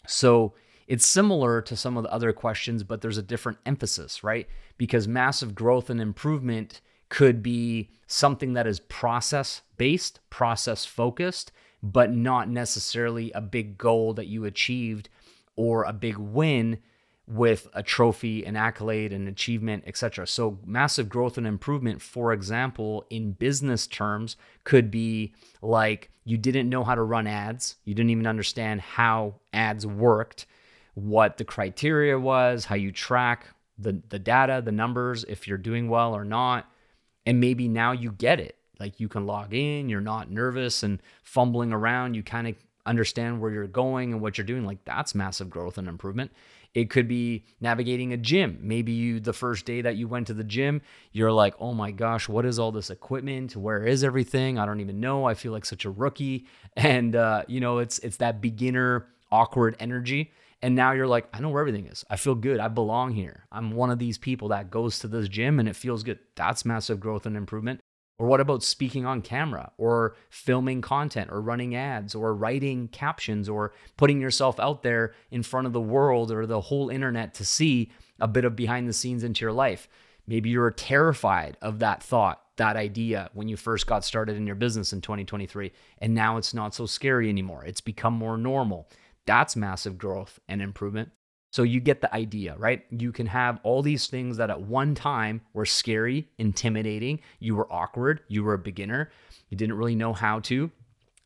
So 0.08 0.54
it's 0.88 1.06
similar 1.06 1.62
to 1.62 1.76
some 1.76 1.98
of 1.98 2.04
the 2.04 2.12
other 2.12 2.34
questions 2.34 2.84
but 2.84 3.02
there's 3.02 3.18
a 3.18 3.24
different 3.24 3.58
emphasis 3.66 4.24
right? 4.24 4.48
Because 4.78 5.08
massive 5.08 5.56
growth 5.56 5.90
and 5.90 6.00
improvement 6.00 6.82
could 7.10 7.44
be 7.44 7.90
something 8.08 8.54
that 8.54 8.68
is 8.68 8.80
process 8.80 9.62
based 9.78 10.20
process 10.30 10.86
focused 10.86 11.52
but 11.84 12.12
not 12.14 12.50
necessarily 12.50 13.32
a 13.34 13.42
big 13.42 13.78
goal 13.78 14.14
that 14.14 14.28
you 14.28 14.46
achieved 14.46 15.10
or 15.58 15.84
a 15.84 15.94
big 15.94 16.18
win 16.18 16.80
with 17.28 17.68
a 17.74 17.84
trophy, 17.84 18.46
an 18.46 18.56
accolade, 18.56 19.14
an 19.14 19.28
achievement, 19.28 19.84
etc. 19.86 20.26
So 20.26 20.60
massive 20.66 21.10
growth 21.10 21.38
and 21.38 21.46
improvement, 21.46 22.02
for 22.02 22.34
example, 22.34 23.06
in 23.10 23.34
business 23.34 23.86
terms, 23.86 24.36
could 24.64 24.90
be 24.90 25.34
like 25.62 26.10
you 26.26 26.38
didn't 26.38 26.70
know 26.70 26.84
how 26.84 26.96
to 26.96 27.04
run 27.04 27.28
ads, 27.28 27.76
you 27.86 27.94
didn't 27.94 28.10
even 28.10 28.28
understand 28.28 28.82
how 28.82 29.36
ads 29.52 29.86
worked, 29.86 30.46
what 30.96 31.38
the 31.38 31.46
criteria 31.46 32.18
was, 32.18 32.66
how 32.66 32.76
you 32.76 32.92
track 32.92 33.48
the, 33.78 34.02
the 34.10 34.20
data, 34.20 34.62
the 34.64 34.72
numbers, 34.72 35.24
if 35.26 35.48
you're 35.48 35.58
doing 35.58 35.90
well 35.90 36.16
or 36.16 36.26
not. 36.26 36.70
And 37.26 37.40
maybe 37.40 37.68
now 37.68 37.94
you 37.94 38.12
get 38.12 38.40
it. 38.40 38.58
Like 38.84 39.00
you 39.00 39.08
can 39.08 39.26
log 39.26 39.54
in, 39.54 39.88
you're 39.88 40.02
not 40.02 40.30
nervous 40.30 40.84
and 40.84 41.02
fumbling 41.24 41.72
around. 41.72 42.16
You 42.16 42.22
kind 42.22 42.50
of 42.50 42.56
understand 42.86 43.40
where 43.40 43.50
you're 43.50 43.66
going 43.66 44.12
and 44.12 44.22
what 44.22 44.38
you're 44.38 44.46
doing. 44.46 44.66
Like 44.66 44.84
that's 44.84 45.16
massive 45.16 45.50
growth 45.50 45.78
and 45.78 45.88
improvement. 45.88 46.32
It 46.74 46.90
could 46.90 47.08
be 47.08 47.46
navigating 47.62 48.12
a 48.12 48.18
gym. 48.18 48.60
Maybe 48.62 48.92
you, 48.92 49.22
the 49.22 49.32
first 49.32 49.64
day 49.64 49.80
that 49.80 49.96
you 49.96 50.10
went 50.10 50.28
to 50.28 50.34
the 50.34 50.44
gym, 50.44 50.82
you're 51.14 51.32
like, 51.32 51.56
oh 51.62 51.74
my 51.74 51.92
gosh, 51.92 52.28
what 52.28 52.46
is 52.46 52.60
all 52.60 52.74
this 52.74 52.90
equipment? 52.90 53.56
Where 53.56 53.86
is 53.86 54.04
everything? 54.04 54.60
I 54.60 54.66
don't 54.66 54.82
even 54.82 55.00
know. 55.00 55.24
I 55.24 55.34
feel 55.34 55.54
like 55.54 55.64
such 55.64 55.86
a 55.86 55.90
rookie. 55.90 56.46
And, 56.76 57.16
uh, 57.16 57.44
you 57.48 57.62
know, 57.62 57.78
it's, 57.78 58.00
it's 58.00 58.18
that 58.18 58.42
beginner 58.42 59.08
awkward 59.32 59.78
energy. 59.80 60.34
And 60.62 60.76
now 60.76 60.92
you're 60.92 61.08
like, 61.08 61.28
I 61.32 61.40
know 61.40 61.50
where 61.50 61.62
everything 61.62 61.88
is. 61.88 62.04
I 62.10 62.18
feel 62.18 62.36
good. 62.36 62.60
I 62.60 62.68
belong 62.68 63.14
here. 63.14 63.46
I'm 63.50 63.72
one 63.72 63.92
of 63.92 64.00
these 64.00 64.18
people 64.18 64.50
that 64.50 64.72
goes 64.72 65.00
to 65.00 65.08
this 65.08 65.30
gym 65.30 65.60
and 65.60 65.70
it 65.70 65.76
feels 65.78 66.04
good. 66.04 66.20
That's 66.36 66.66
massive 66.66 67.00
growth 67.00 67.26
and 67.26 67.38
improvement. 67.38 67.80
Or 68.20 68.28
what 68.28 68.40
about 68.40 68.64
speaking 68.64 69.06
on 69.06 69.22
camera 69.22 69.72
or 69.78 70.16
filming 70.30 70.82
content 70.82 71.32
or 71.32 71.42
running 71.42 71.76
ads 71.76 72.14
or 72.14 72.36
writing 72.36 72.88
captions 72.88 73.50
or 73.50 73.74
putting 73.98 74.22
yourself 74.22 74.60
out 74.60 74.84
there 74.84 75.14
in 75.32 75.42
front 75.42 75.68
of 75.68 75.74
the 75.74 75.82
world 75.82 76.32
or 76.32 76.46
the 76.46 76.62
whole 76.62 76.90
internet 76.90 77.34
to 77.36 77.46
see 77.46 77.92
a 78.20 78.28
bit 78.28 78.46
of 78.46 78.56
behind 78.56 78.88
the 78.88 78.94
scenes 78.94 79.24
into 79.24 79.44
your 79.44 79.52
life? 79.52 79.88
Maybe 80.28 80.52
you're 80.52 80.72
terrified 80.72 81.58
of 81.62 81.80
that 81.80 82.04
thought, 82.04 82.42
that 82.58 82.76
idea 82.76 83.30
when 83.34 83.50
you 83.50 83.58
first 83.58 83.88
got 83.88 84.06
started 84.06 84.38
in 84.38 84.46
your 84.46 84.56
business 84.56 84.94
in 84.94 85.02
2023, 85.02 85.72
and 85.98 86.14
now 86.14 86.38
it's 86.38 86.54
not 86.54 86.76
so 86.76 86.86
scary 86.86 87.30
anymore. 87.30 87.66
It's 87.66 87.82
become 87.82 88.14
more 88.14 88.38
normal. 88.38 88.88
That's 89.26 89.56
massive 89.56 89.98
growth 89.98 90.40
and 90.48 90.62
improvement. 90.62 91.12
So 91.54 91.62
you 91.62 91.80
get 91.80 92.02
the 92.02 92.12
idea, 92.16 92.56
right? 92.58 92.84
You 92.90 93.12
can 93.12 93.28
have 93.28 93.60
all 93.62 93.84
these 93.84 94.08
things 94.08 94.38
that 94.38 94.50
at 94.50 94.60
one 94.60 94.96
time 94.96 95.42
were 95.54 95.68
scary, 95.68 96.28
intimidating, 96.40 97.20
you 97.40 97.56
were 97.56 97.72
awkward, 97.72 98.22
you 98.28 98.44
were 98.44 98.56
a 98.56 98.60
beginner, 98.60 99.12
you 99.50 99.58
didn't 99.58 99.78
really 99.78 99.94
know 99.94 100.14
how 100.14 100.40
to. 100.42 100.72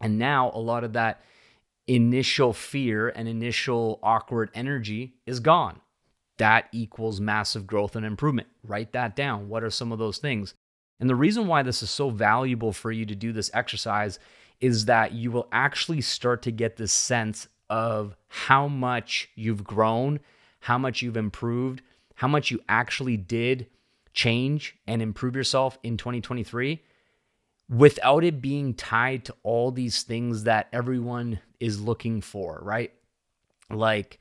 And 0.01 0.19
now 0.19 0.51
a 0.53 0.59
lot 0.59 0.83
of 0.83 0.91
that 0.93 1.21
initial 1.87 2.51
fear 2.51 3.07
and 3.07 3.29
initial 3.29 4.01
awkward 4.03 4.51
energy 4.53 5.13
is 5.25 5.39
gone. 5.39 5.79
That 6.39 6.67
equals 6.73 7.21
massive 7.21 7.65
growth 7.65 7.95
and 7.95 8.05
improvement. 8.05 8.49
Write 8.63 8.91
that 8.91 9.15
down. 9.15 9.47
What 9.47 9.63
are 9.63 9.69
some 9.69 9.93
of 9.93 9.97
those 9.97 10.17
things? 10.17 10.55
And 10.99 11.09
the 11.09 11.15
reason 11.15 11.47
why 11.47 11.63
this 11.63 11.81
is 11.81 11.89
so 11.89 12.09
valuable 12.09 12.73
for 12.73 12.91
you 12.91 13.05
to 13.05 13.15
do 13.15 13.31
this 13.31 13.49
exercise 13.53 14.19
is 14.59 14.85
that 14.85 15.13
you 15.13 15.31
will 15.31 15.47
actually 15.53 16.01
start 16.01 16.41
to 16.41 16.51
get 16.51 16.75
this 16.75 16.91
sense 16.91 17.47
of 17.69 18.15
how 18.27 18.67
much 18.67 19.29
you've 19.35 19.63
grown, 19.63 20.19
how 20.61 20.77
much 20.77 21.01
you've 21.01 21.17
improved, 21.17 21.81
how 22.15 22.27
much 22.27 22.51
you 22.51 22.59
actually 22.67 23.17
did 23.17 23.67
change 24.13 24.75
and 24.87 25.01
improve 25.01 25.35
yourself 25.35 25.77
in 25.83 25.97
2023 25.97 26.81
without 27.69 28.23
it 28.23 28.41
being 28.41 28.73
tied 28.73 29.25
to 29.25 29.35
all 29.43 29.71
these 29.71 30.03
things 30.03 30.43
that 30.43 30.67
everyone 30.71 31.39
is 31.59 31.81
looking 31.81 32.21
for, 32.21 32.59
right? 32.61 32.91
Like, 33.69 34.19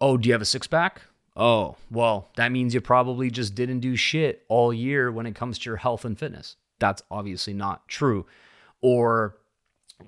oh, 0.00 0.16
do 0.16 0.28
you 0.28 0.32
have 0.32 0.42
a 0.42 0.46
six 0.46 0.66
pack? 0.66 1.02
Oh, 1.36 1.76
well, 1.90 2.28
that 2.36 2.52
means 2.52 2.74
you 2.74 2.80
probably 2.80 3.30
just 3.30 3.54
didn't 3.54 3.80
do 3.80 3.96
shit 3.96 4.44
all 4.48 4.74
year 4.74 5.10
when 5.12 5.26
it 5.26 5.34
comes 5.34 5.58
to 5.58 5.70
your 5.70 5.76
health 5.76 6.04
and 6.04 6.18
fitness. 6.18 6.56
That's 6.80 7.02
obviously 7.10 7.54
not 7.54 7.86
true. 7.88 8.26
Or, 8.82 9.36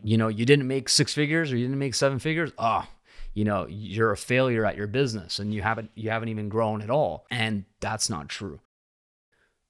you 0.03 0.17
know, 0.17 0.29
you 0.29 0.45
didn't 0.45 0.67
make 0.67 0.89
six 0.89 1.15
figures 1.15 1.53
or 1.53 1.57
you 1.57 1.65
didn't 1.65 1.79
make 1.79 1.95
seven 1.95 2.19
figures. 2.19 2.53
Oh, 2.59 2.87
you 3.35 3.45
know, 3.45 3.67
you're 3.69 4.13
a 4.13 4.17
failure 4.17 4.65
at 4.65 4.77
your 4.77 4.87
business 4.87 5.39
and 5.39 5.55
you 5.55 5.63
haven't 5.63 5.91
you 5.95 6.11
haven't 6.11 6.29
even 6.29 6.49
grown 6.49 6.83
at 6.83 6.91
all. 6.91 7.27
And 7.31 7.65
that's 7.81 8.11
not 8.11 8.29
true. 8.29 8.61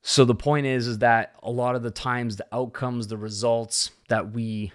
So 0.02 0.24
the 0.24 0.34
point 0.34 0.66
is 0.66 0.86
is 0.86 0.98
that 0.98 1.34
a 1.42 1.50
lot 1.50 1.76
of 1.76 1.82
the 1.82 1.90
times 1.90 2.36
the 2.36 2.46
outcomes, 2.52 3.06
the 3.06 3.16
results 3.16 3.90
that 4.08 4.32
we 4.32 4.72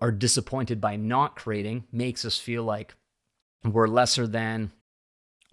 are 0.00 0.10
disappointed 0.10 0.80
by 0.80 0.96
not 0.96 1.36
creating 1.36 1.84
makes 1.92 2.24
us 2.24 2.38
feel 2.38 2.64
like 2.64 2.94
we're 3.64 3.86
lesser 3.86 4.26
than 4.26 4.72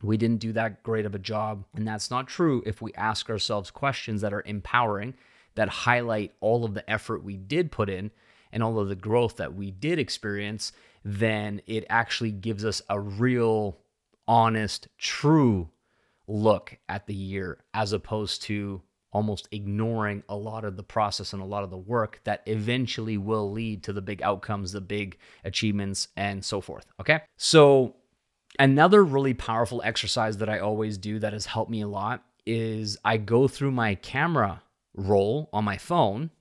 we 0.02 0.18
didn't 0.18 0.40
do 0.40 0.54
that 0.54 0.82
great 0.82 1.06
of 1.06 1.14
a 1.14 1.20
job. 1.20 1.66
And 1.76 1.88
that's 1.88 2.10
not 2.10 2.28
true 2.28 2.64
if 2.66 2.82
we 2.82 2.94
ask 2.94 3.30
ourselves 3.30 3.70
questions 3.70 4.22
that 4.22 4.34
are 4.34 4.44
empowering, 4.46 5.14
that 5.54 5.70
highlight 5.70 6.34
all 6.40 6.66
of 6.66 6.74
the 6.74 6.90
effort 6.90 7.24
we 7.24 7.38
did 7.38 7.72
put 7.72 7.90
in 7.90 8.10
and 8.52 8.64
all 8.64 8.80
of 8.80 8.90
the 8.90 8.96
growth 8.96 9.38
that 9.38 9.54
we 9.54 9.72
did 9.72 10.00
experience, 10.00 10.72
then 11.04 11.62
it 11.68 11.86
actually 11.90 12.32
gives 12.32 12.66
us 12.66 12.82
a 12.90 13.00
real, 13.00 13.78
honest, 14.28 14.88
true 14.98 15.70
look 16.28 16.78
at 16.88 17.08
the 17.08 17.14
year 17.14 17.58
as 17.74 17.94
opposed 17.94 18.44
to 18.44 18.82
almost 19.12 19.48
ignoring 19.52 20.24
a 20.30 20.36
lot 20.36 20.64
of 20.64 20.78
the 20.78 20.84
process 20.84 21.34
and 21.34 21.42
a 21.42 21.46
lot 21.46 21.64
of 21.64 21.72
the 21.72 21.78
work 21.78 22.22
that 22.24 22.44
eventually 22.46 23.18
will 23.18 23.52
lead 23.52 23.84
to 23.84 23.94
the 23.94 24.02
big 24.02 24.22
outcomes, 24.22 24.72
the 24.72 24.82
big 24.82 25.18
achievements, 25.44 26.10
and 26.16 26.46
so 26.46 26.62
forth. 26.62 26.86
Okay. 27.00 27.20
So, 27.38 27.96
another 28.60 29.04
really 29.04 29.34
powerful 29.34 29.82
exercise 29.84 30.38
that 30.38 30.50
I 30.50 30.60
always 30.60 30.98
do 30.98 31.20
that 31.20 31.34
has 31.34 31.48
helped 31.48 31.72
me 31.72 31.82
a 31.82 31.88
lot 31.88 32.24
is 32.46 32.98
I 33.04 33.18
go 33.18 33.48
through 33.48 33.72
my 33.72 33.96
camera 33.96 34.62
roll 34.94 35.50
on 35.54 35.64
my 35.64 35.78
phone 35.78 36.32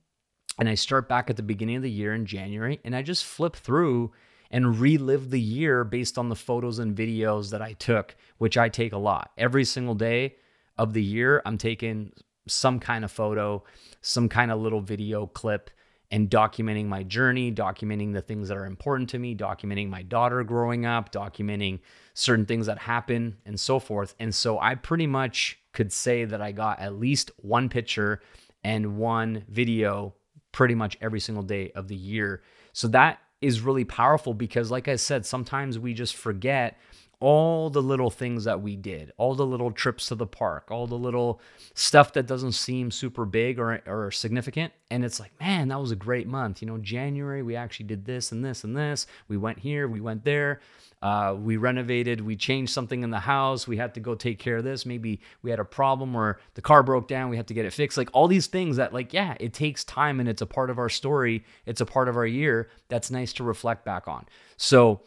and 0.59 0.69
I 0.69 0.75
start 0.75 1.07
back 1.07 1.29
at 1.29 1.37
the 1.37 1.43
beginning 1.43 1.77
of 1.77 1.83
the 1.83 1.91
year 1.91 2.13
in 2.13 2.25
January 2.25 2.79
and 2.83 2.95
I 2.95 3.01
just 3.01 3.25
flip 3.25 3.55
through 3.55 4.11
and 4.51 4.79
relive 4.79 5.29
the 5.29 5.39
year 5.39 5.83
based 5.83 6.17
on 6.17 6.29
the 6.29 6.35
photos 6.35 6.79
and 6.79 6.95
videos 6.95 7.51
that 7.51 7.61
I 7.61 7.73
took, 7.73 8.15
which 8.37 8.57
I 8.57 8.69
take 8.69 8.93
a 8.93 8.97
lot. 8.97 9.31
Every 9.37 9.63
single 9.63 9.95
day 9.95 10.35
of 10.77 10.93
the 10.93 11.03
year, 11.03 11.41
I'm 11.45 11.57
taking 11.57 12.11
some 12.47 12.79
kind 12.79 13.05
of 13.05 13.11
photo, 13.11 13.63
some 14.01 14.27
kind 14.27 14.51
of 14.51 14.59
little 14.59 14.81
video 14.81 15.27
clip, 15.27 15.69
and 16.11 16.29
documenting 16.29 16.87
my 16.87 17.03
journey, 17.03 17.51
documenting 17.51 18.13
the 18.13 18.21
things 18.21 18.47
that 18.47 18.57
are 18.57 18.65
important 18.65 19.09
to 19.09 19.19
me, 19.19 19.35
documenting 19.35 19.89
my 19.89 20.01
daughter 20.01 20.43
growing 20.43 20.85
up, 20.85 21.11
documenting 21.11 21.79
certain 22.15 22.47
things 22.47 22.65
that 22.65 22.79
happen, 22.79 23.37
and 23.45 23.59
so 23.59 23.77
forth. 23.77 24.15
And 24.19 24.33
so 24.33 24.59
I 24.59 24.73
pretty 24.73 25.05
much 25.05 25.59
could 25.71 25.93
say 25.93 26.25
that 26.25 26.41
I 26.41 26.51
got 26.51 26.79
at 26.79 26.95
least 26.95 27.29
one 27.37 27.69
picture 27.69 28.21
and 28.63 28.97
one 28.97 29.45
video 29.47 30.15
pretty 30.51 30.75
much 30.75 30.97
every 31.01 31.19
single 31.19 31.43
day 31.43 31.71
of 31.71 31.87
the 31.87 31.95
year. 31.95 32.41
So 32.73 32.87
that 32.89 33.19
is 33.41 33.61
really 33.61 33.85
powerful 33.85 34.33
because, 34.33 34.69
like 34.71 34.87
I 34.87 34.95
said, 34.95 35.25
sometimes 35.25 35.79
we 35.79 35.93
just 35.93 36.15
forget 36.15 36.77
all 37.21 37.69
the 37.69 37.81
little 37.81 38.09
things 38.09 38.45
that 38.45 38.61
we 38.61 38.75
did, 38.75 39.11
all 39.17 39.35
the 39.35 39.45
little 39.45 39.71
trips 39.71 40.07
to 40.07 40.15
the 40.15 40.25
park, 40.25 40.71
all 40.71 40.87
the 40.87 40.97
little 40.97 41.41
stuff 41.73 42.13
that 42.13 42.25
doesn't 42.25 42.53
seem 42.53 42.91
super 42.91 43.25
big 43.25 43.59
or, 43.59 43.81
or 43.85 44.09
significant. 44.09 44.71
And 44.89 45.03
it's 45.03 45.19
like, 45.19 45.37
man, 45.39 45.67
that 45.67 45.81
was 45.81 45.91
a 45.91 45.97
great 45.97 46.27
month. 46.27 46.61
You 46.61 46.67
know, 46.67 46.77
January, 46.77 47.43
we 47.43 47.55
actually 47.57 47.87
did 47.87 48.05
this 48.05 48.31
and 48.31 48.43
this 48.43 48.63
and 48.63 48.75
this. 48.75 49.05
We 49.27 49.37
went 49.37 49.59
here, 49.59 49.87
we 49.87 49.99
went 49.99 50.23
there. 50.23 50.61
Uh, 51.01 51.33
we 51.37 51.55
renovated, 51.55 52.19
we 52.19 52.35
changed 52.35 52.73
something 52.73 53.03
in 53.03 53.09
the 53.09 53.19
house. 53.19 53.67
We 53.67 53.77
had 53.77 53.93
to 53.93 54.01
go 54.01 54.15
take 54.15 54.37
care 54.37 54.57
of 54.57 54.65
this. 54.65 54.85
Maybe 54.85 55.21
we 55.41 55.49
had 55.49 55.59
a 55.59 55.65
problem 55.65 56.13
where 56.13 56.39
the 56.55 56.61
car 56.61 56.83
broke 56.83 57.07
down. 57.07 57.29
We 57.29 57.37
had 57.37 57.47
to 57.47 57.53
get 57.53 57.65
it 57.65 57.71
fixed. 57.71 57.97
Like 57.97 58.09
all 58.11 58.27
these 58.27 58.47
things 58.47 58.75
that, 58.75 58.93
like, 58.93 59.13
yeah, 59.13 59.35
it 59.39 59.53
takes 59.53 59.85
time 59.85 60.19
and 60.19 60.27
it's 60.27 60.41
a 60.41 60.45
part 60.45 60.69
of 60.69 60.77
our 60.77 60.89
story. 60.89 61.45
It's 61.65 61.79
a 61.79 61.85
part 61.85 62.09
of 62.09 62.17
our 62.17 62.25
year. 62.25 62.69
That's 62.89 63.11
nice 63.11 63.31
to 63.33 63.45
reflect 63.45 63.85
back 63.85 64.09
on. 64.09 64.25
So, 64.57 65.01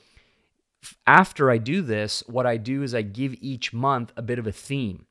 after 1.06 1.50
I 1.50 1.58
do 1.58 1.82
this, 1.82 2.22
what 2.26 2.46
I 2.46 2.56
do 2.56 2.82
is 2.82 2.94
I 2.94 3.02
give 3.02 3.34
each 3.40 3.72
month 3.72 4.12
a 4.16 4.22
bit 4.22 4.38
of 4.38 4.46
a 4.46 4.52
theme 4.52 5.06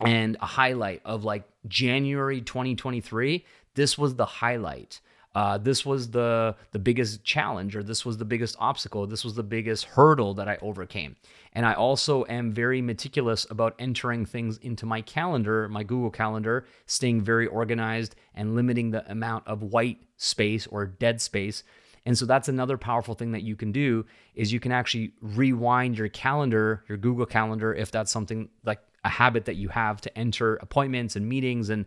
and 0.00 0.36
a 0.40 0.46
highlight 0.46 1.02
of 1.04 1.24
like 1.24 1.44
January 1.66 2.40
2023. 2.40 3.44
This 3.74 3.98
was 3.98 4.14
the 4.14 4.26
highlight. 4.26 5.00
Uh, 5.34 5.58
this 5.58 5.84
was 5.84 6.10
the 6.10 6.56
the 6.72 6.78
biggest 6.78 7.22
challenge, 7.22 7.76
or 7.76 7.82
this 7.82 8.04
was 8.04 8.16
the 8.16 8.24
biggest 8.24 8.56
obstacle. 8.58 9.06
This 9.06 9.24
was 9.24 9.34
the 9.34 9.42
biggest 9.42 9.84
hurdle 9.84 10.34
that 10.34 10.48
I 10.48 10.58
overcame. 10.62 11.16
And 11.52 11.64
I 11.66 11.74
also 11.74 12.24
am 12.28 12.50
very 12.52 12.80
meticulous 12.80 13.46
about 13.50 13.74
entering 13.78 14.26
things 14.26 14.58
into 14.58 14.86
my 14.86 15.02
calendar, 15.02 15.68
my 15.68 15.82
Google 15.82 16.10
Calendar, 16.10 16.66
staying 16.86 17.22
very 17.22 17.46
organized 17.46 18.16
and 18.34 18.56
limiting 18.56 18.90
the 18.90 19.08
amount 19.10 19.46
of 19.46 19.62
white 19.62 19.98
space 20.16 20.66
or 20.66 20.86
dead 20.86 21.20
space 21.20 21.62
and 22.08 22.16
so 22.16 22.24
that's 22.24 22.48
another 22.48 22.78
powerful 22.78 23.12
thing 23.12 23.32
that 23.32 23.42
you 23.42 23.54
can 23.54 23.70
do 23.70 24.06
is 24.34 24.50
you 24.50 24.60
can 24.60 24.72
actually 24.72 25.12
rewind 25.20 25.98
your 25.98 26.08
calendar, 26.08 26.82
your 26.88 26.96
Google 26.96 27.26
Calendar 27.26 27.74
if 27.74 27.90
that's 27.90 28.10
something 28.10 28.48
like 28.64 28.80
a 29.04 29.10
habit 29.10 29.44
that 29.44 29.56
you 29.56 29.68
have 29.68 30.00
to 30.00 30.18
enter 30.18 30.56
appointments 30.56 31.16
and 31.16 31.28
meetings 31.28 31.68
and 31.68 31.84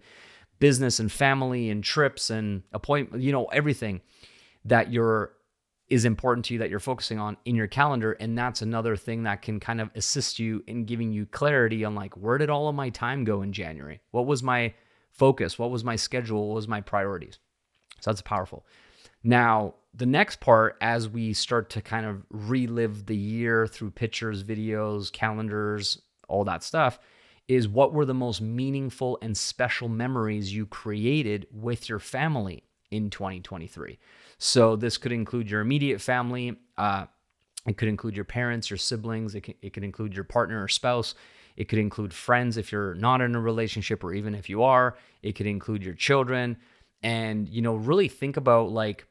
business 0.60 1.00
and 1.00 1.12
family 1.12 1.72
and 1.72 1.84
trips 1.84 2.30
and 2.30 2.62
appointment, 2.72 3.24
you 3.24 3.32
know, 3.32 3.46
everything 3.46 4.00
that 4.64 4.94
you're 4.94 5.34
is 5.90 6.06
important 6.06 6.46
to 6.46 6.54
you 6.54 6.60
that 6.60 6.70
you're 6.70 6.80
focusing 6.80 7.18
on 7.18 7.36
in 7.46 7.56
your 7.56 7.66
calendar 7.66 8.12
and 8.12 8.38
that's 8.38 8.62
another 8.62 8.96
thing 8.96 9.24
that 9.24 9.42
can 9.42 9.60
kind 9.60 9.82
of 9.82 9.90
assist 9.96 10.38
you 10.38 10.64
in 10.68 10.86
giving 10.86 11.12
you 11.12 11.26
clarity 11.26 11.84
on 11.84 11.96
like 11.96 12.16
where 12.16 12.38
did 12.38 12.52
all 12.52 12.68
of 12.68 12.76
my 12.76 12.90
time 12.92 13.24
go 13.24 13.42
in 13.42 13.52
January? 13.52 14.00
What 14.12 14.28
was 14.28 14.44
my 14.44 14.76
focus? 15.10 15.58
What 15.58 15.72
was 15.72 15.84
my 15.84 15.96
schedule? 15.96 16.50
What 16.50 16.56
was 16.58 16.68
my 16.68 16.80
priorities? 16.80 17.40
So 18.02 18.12
that's 18.12 18.22
powerful. 18.22 18.68
Now, 19.24 19.76
the 19.94 20.06
next 20.06 20.40
part, 20.40 20.78
as 20.82 21.10
we 21.10 21.34
start 21.34 21.70
to 21.72 21.82
kind 21.82 22.06
of 22.06 22.24
relive 22.30 23.06
the 23.06 23.16
year 23.16 23.68
through 23.68 23.92
pictures, 23.92 24.44
videos, 24.44 25.12
calendars, 25.12 26.02
all 26.28 26.46
that 26.46 26.64
stuff, 26.64 27.00
is 27.48 27.68
what 27.68 27.94
were 27.94 28.06
the 28.06 28.14
most 28.14 28.42
meaningful 28.42 29.18
and 29.22 29.36
special 29.36 29.90
memories 29.90 30.54
you 30.54 30.66
created 30.66 31.48
with 31.52 31.90
your 31.90 32.00
family 32.00 32.64
in 32.90 33.10
2023? 33.10 34.00
So, 34.38 34.76
this 34.76 34.98
could 34.98 35.12
include 35.12 35.52
your 35.52 35.62
immediate 35.62 36.00
family, 36.00 36.58
uh, 36.78 37.08
it 37.68 37.78
could 37.78 37.90
include 37.90 38.16
your 38.16 38.26
parents, 38.26 38.70
your 38.70 38.78
siblings, 38.78 39.36
it, 39.36 39.42
can, 39.42 39.54
it 39.62 39.74
could 39.74 39.84
include 39.84 40.16
your 40.16 40.24
partner 40.24 40.64
or 40.64 40.68
spouse. 40.68 41.14
It 41.58 41.66
could 41.66 41.80
include 41.80 42.14
friends 42.14 42.58
if 42.58 42.72
you're 42.72 42.96
not 42.96 43.22
in 43.22 43.36
a 43.36 43.40
relationship, 43.40 44.04
or 44.04 44.14
even 44.14 44.34
if 44.34 44.50
you 44.50 44.64
are. 44.64 44.98
It 45.22 45.34
could 45.34 45.46
include 45.48 45.84
your 45.84 45.94
children. 45.94 46.58
And, 47.04 47.48
you 47.50 47.62
know, 47.62 47.76
really 47.76 48.08
think 48.08 48.38
about 48.38 48.72
like, 48.72 49.06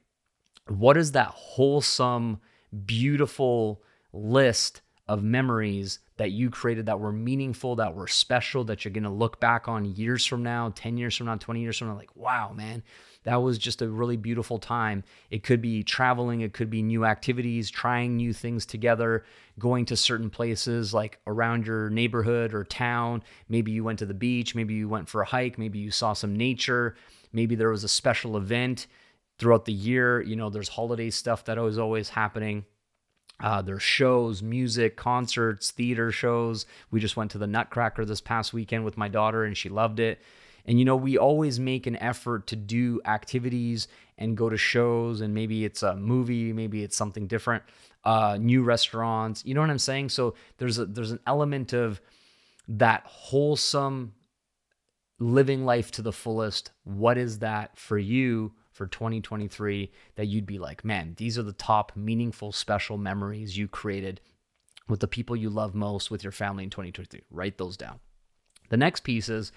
what 0.69 0.97
is 0.97 1.13
that 1.13 1.29
wholesome, 1.29 2.41
beautiful 2.87 3.83
list 4.13 4.83
of 5.09 5.25
memories 5.25 5.99
that 6.19 6.31
you 6.31 6.51
created 6.51 6.87
that 6.87 7.01
were 7.01 7.11
meaningful, 7.11 7.75
that 7.77 7.95
were 7.95 8.07
special, 8.07 8.63
that 8.63 8.85
you're 8.85 8.93
going 8.93 9.03
to 9.03 9.11
look 9.11 9.41
back 9.41 9.67
on 9.67 9.85
years 9.85 10.25
from 10.25 10.43
now, 10.43 10.71
10 10.75 10.97
years 10.97 11.17
from 11.17 11.27
now, 11.27 11.35
20 11.35 11.61
years 11.61 11.79
from 11.79 11.89
now, 11.89 11.97
like, 11.97 12.15
wow, 12.15 12.53
man, 12.53 12.83
that 13.25 13.37
was 13.37 13.59
just 13.59 13.83
a 13.83 13.89
really 13.89 14.17
beautiful 14.17 14.59
time. 14.59 15.03
It 15.31 15.43
could 15.43 15.61
be 15.61 15.83
traveling, 15.83 16.43
it 16.43 16.53
could 16.53 16.71
be 16.71 16.83
new 16.83 17.05
activities, 17.05 17.71
trying 17.71 18.17
new 18.17 18.33
things 18.33 18.65
together, 18.65 19.25
going 19.59 19.85
to 19.87 19.97
certain 19.97 20.31
places 20.31 20.95
like 20.95 21.19
around 21.27 21.67
your 21.67 21.91
neighborhood 21.91 22.55
or 22.55 22.63
town. 22.63 23.25
Maybe 23.49 23.73
you 23.73 23.83
went 23.83 23.99
to 23.99 24.07
the 24.07 24.15
beach, 24.15 24.55
maybe 24.55 24.75
you 24.75 24.89
went 24.89 25.09
for 25.09 25.23
a 25.23 25.27
hike, 25.27 25.59
maybe 25.59 25.81
you 25.81 25.91
saw 25.91 26.13
some 26.13 26.37
nature, 26.37 26.95
maybe 27.33 27.57
there 27.57 27.71
was 27.71 27.83
a 27.83 27.89
special 27.89 28.37
event 28.37 28.87
throughout 29.41 29.65
the 29.65 29.73
year. 29.73 30.21
You 30.21 30.37
know, 30.37 30.51
there's 30.51 30.69
holiday 30.69 31.11
stuff 31.11 31.45
that 31.47 31.59
is 31.59 31.79
always 31.79 32.11
happening. 32.11 32.65
Uh, 33.43 33.63
there's 33.63 33.83
shows, 33.83 34.43
music, 34.43 34.97
concerts, 34.97 35.71
theater 35.71 36.13
shows. 36.13 36.67
We 36.91 37.01
just 37.01 37.17
went 37.17 37.31
to 37.33 37.39
the 37.39 37.47
Nutcracker 37.47 38.05
this 38.05 38.21
past 38.21 38.53
weekend 38.53 38.85
with 38.85 38.99
my 38.99 39.09
daughter 39.09 39.45
and 39.45 39.57
she 39.57 39.71
loved 39.71 39.99
it. 39.99 40.21
And, 40.67 40.79
you 40.79 40.85
know, 40.85 40.95
we 40.95 41.17
always 41.17 41.59
make 41.59 41.87
an 41.87 41.97
effort 41.97 42.47
to 42.49 42.57
do 42.57 43.01
activities 43.07 43.89
and 44.19 44.37
go 44.37 44.51
to 44.51 44.59
shows, 44.59 45.23
and 45.23 45.33
maybe 45.33 45.65
it's 45.65 45.83
a 45.83 45.97
movie, 45.97 46.53
maybe 46.53 46.85
it's 46.85 46.95
something 46.95 47.27
different, 47.27 47.63
uh, 48.05 48.37
new 48.39 48.63
restaurants. 48.63 49.43
You 49.47 49.55
know 49.55 49.63
what 49.63 49.71
I'm 49.71 49.79
saying? 49.79 50.11
So 50.11 50.35
there's 50.59 50.79
a, 50.79 50.85
there's 50.85 51.13
an 51.13 51.21
element 51.27 51.73
of 51.73 52.03
that 52.69 53.05
wholesome 53.07 54.13
living 55.19 55.65
life 55.65 55.91
to 55.93 56.03
the 56.03 56.13
fullest. 56.13 56.73
What 56.85 57.17
is 57.17 57.39
that 57.39 57.79
for 57.79 57.97
you? 57.97 58.53
For 58.81 58.87
2023 58.87 59.93
that 60.15 60.25
you'd 60.25 60.47
be 60.47 60.59
like, 60.59 60.87
man, 60.87 61.13
these 61.19 61.37
are 61.37 61.43
the 61.43 61.53
top 61.53 61.93
meaningful, 61.95 62.51
special 62.51 62.97
memories 62.97 63.59
you 63.59 63.69
created 63.69 64.23
with 64.89 65.01
the 65.01 65.07
people 65.07 65.37
you 65.37 65.51
love 65.51 65.75
most 65.75 66.11
with 66.11 66.25
your 66.25 66.33
family 66.33 66.65
in 66.65 66.71
2023? 66.71 67.21
Write 67.31 67.59
those 67.59 67.77
down. 67.77 68.01
The 68.71 68.79
next 68.79 69.01
piece 69.01 69.29
is 69.29 69.53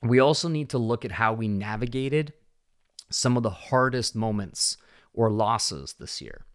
we 0.00 0.20
also 0.20 0.48
need 0.48 0.68
to 0.68 0.78
look 0.78 1.04
at 1.04 1.10
how 1.10 1.32
we 1.32 1.48
navigated 1.48 2.32
some 3.10 3.36
of 3.36 3.42
the 3.42 3.50
hardest 3.50 4.14
moments 4.14 4.76
or 5.12 5.28
losses 5.28 5.96
this 5.98 6.22
year. 6.22 6.46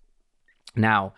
Now, 0.78 1.14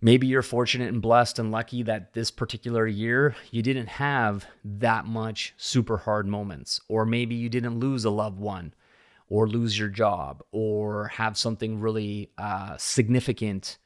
maybe 0.00 0.26
you're 0.26 0.42
fortunate 0.42 0.92
and 0.92 1.00
blessed 1.00 1.38
and 1.38 1.52
lucky 1.52 1.84
that 1.84 2.12
this 2.12 2.32
particular 2.32 2.88
year 2.88 3.36
you 3.52 3.62
didn't 3.62 3.86
have 3.86 4.46
that 4.64 5.06
much 5.06 5.54
super 5.56 5.98
hard 5.98 6.26
moments, 6.26 6.80
or 6.88 7.06
maybe 7.06 7.36
you 7.36 7.48
didn't 7.48 7.78
lose 7.78 8.04
a 8.04 8.10
loved 8.10 8.40
one 8.40 8.74
or 9.28 9.48
lose 9.48 9.78
your 9.78 9.88
job 9.88 10.42
or 10.52 11.08
have 11.08 11.36
something 11.36 11.80
really 11.80 12.30
uh, 12.38 12.76
significant 12.76 13.78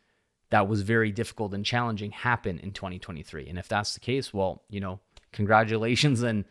that 0.50 0.68
was 0.68 0.82
very 0.82 1.12
difficult 1.12 1.54
and 1.54 1.64
challenging 1.64 2.10
happen 2.10 2.58
in 2.58 2.72
2023. 2.72 3.48
And 3.48 3.58
if 3.58 3.68
that's 3.68 3.94
the 3.94 4.00
case, 4.00 4.32
well, 4.32 4.62
you 4.68 4.80
know, 4.80 5.00
congratulations. 5.32 6.22
And 6.28 6.44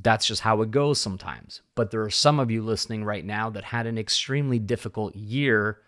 that's 0.00 0.26
just 0.26 0.42
how 0.42 0.62
it 0.62 0.70
goes 0.70 1.00
sometimes. 1.00 1.62
But 1.74 1.90
there 1.90 2.02
are 2.02 2.10
some 2.10 2.38
of 2.38 2.50
you 2.50 2.62
listening 2.62 3.04
right 3.04 3.24
now 3.24 3.50
that 3.50 3.64
had 3.64 3.86
an 3.86 3.98
extremely 3.98 4.60
difficult 4.60 5.16
year 5.16 5.80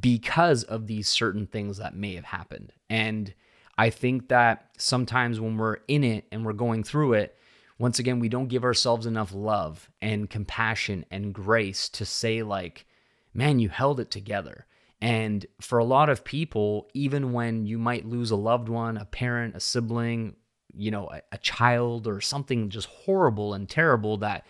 because 0.00 0.64
of 0.64 0.86
these 0.86 1.08
certain 1.08 1.46
things 1.46 1.78
that 1.78 1.96
may 1.96 2.14
have 2.14 2.24
happened. 2.24 2.72
And 2.90 3.32
I 3.78 3.90
think 3.90 4.28
that 4.28 4.68
sometimes 4.76 5.40
when 5.40 5.56
we're 5.56 5.78
in 5.88 6.04
it 6.04 6.26
and 6.30 6.44
we're 6.44 6.52
going 6.52 6.84
through 6.84 7.14
it, 7.14 7.38
once 7.78 7.98
again, 7.98 8.20
we 8.20 8.28
don't 8.28 8.48
give 8.48 8.64
ourselves 8.64 9.06
enough 9.06 9.32
love 9.34 9.90
and 10.00 10.30
compassion 10.30 11.04
and 11.10 11.34
grace 11.34 11.88
to 11.88 12.04
say, 12.04 12.42
like, 12.42 12.86
man, 13.32 13.58
you 13.58 13.68
held 13.68 13.98
it 13.98 14.10
together. 14.10 14.66
And 15.00 15.44
for 15.60 15.78
a 15.78 15.84
lot 15.84 16.08
of 16.08 16.24
people, 16.24 16.88
even 16.94 17.32
when 17.32 17.66
you 17.66 17.78
might 17.78 18.06
lose 18.06 18.30
a 18.30 18.36
loved 18.36 18.68
one, 18.68 18.96
a 18.96 19.04
parent, 19.04 19.56
a 19.56 19.60
sibling, 19.60 20.36
you 20.72 20.90
know, 20.90 21.10
a, 21.10 21.20
a 21.32 21.38
child, 21.38 22.06
or 22.06 22.20
something 22.20 22.70
just 22.70 22.88
horrible 22.88 23.54
and 23.54 23.68
terrible 23.68 24.18
that 24.18 24.46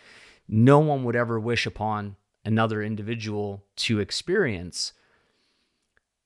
no 0.46 0.78
one 0.78 1.02
would 1.04 1.16
ever 1.16 1.40
wish 1.40 1.66
upon 1.66 2.16
another 2.44 2.82
individual 2.82 3.64
to 3.76 4.00
experience, 4.00 4.92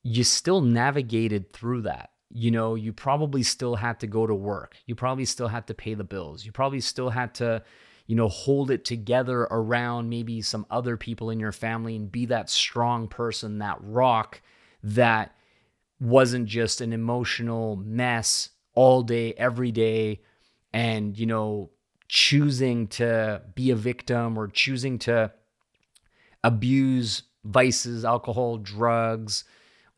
you 0.02 0.24
still 0.24 0.60
navigated 0.60 1.52
through 1.52 1.82
that 1.82 2.10
you 2.30 2.50
know, 2.50 2.74
you 2.74 2.92
probably 2.92 3.42
still 3.42 3.76
had 3.76 4.00
to 4.00 4.06
go 4.06 4.26
to 4.26 4.34
work. 4.34 4.76
You 4.86 4.94
probably 4.94 5.24
still 5.24 5.48
had 5.48 5.66
to 5.68 5.74
pay 5.74 5.94
the 5.94 6.04
bills. 6.04 6.44
You 6.44 6.52
probably 6.52 6.80
still 6.80 7.10
had 7.10 7.34
to, 7.36 7.62
you 8.06 8.16
know, 8.16 8.28
hold 8.28 8.70
it 8.70 8.84
together 8.84 9.42
around 9.50 10.08
maybe 10.08 10.42
some 10.42 10.66
other 10.70 10.96
people 10.96 11.30
in 11.30 11.40
your 11.40 11.52
family 11.52 11.96
and 11.96 12.12
be 12.12 12.26
that 12.26 12.50
strong 12.50 13.08
person, 13.08 13.58
that 13.58 13.78
rock 13.80 14.42
that 14.82 15.34
wasn't 16.00 16.46
just 16.46 16.80
an 16.80 16.92
emotional 16.92 17.76
mess 17.76 18.50
all 18.74 19.02
day, 19.02 19.32
every 19.34 19.72
day, 19.72 20.20
and, 20.72 21.18
you 21.18 21.26
know, 21.26 21.70
choosing 22.08 22.86
to 22.86 23.42
be 23.54 23.70
a 23.70 23.76
victim 23.76 24.38
or 24.38 24.48
choosing 24.48 24.98
to 24.98 25.32
abuse 26.44 27.22
vices, 27.44 28.04
alcohol, 28.04 28.58
drugs, 28.58 29.44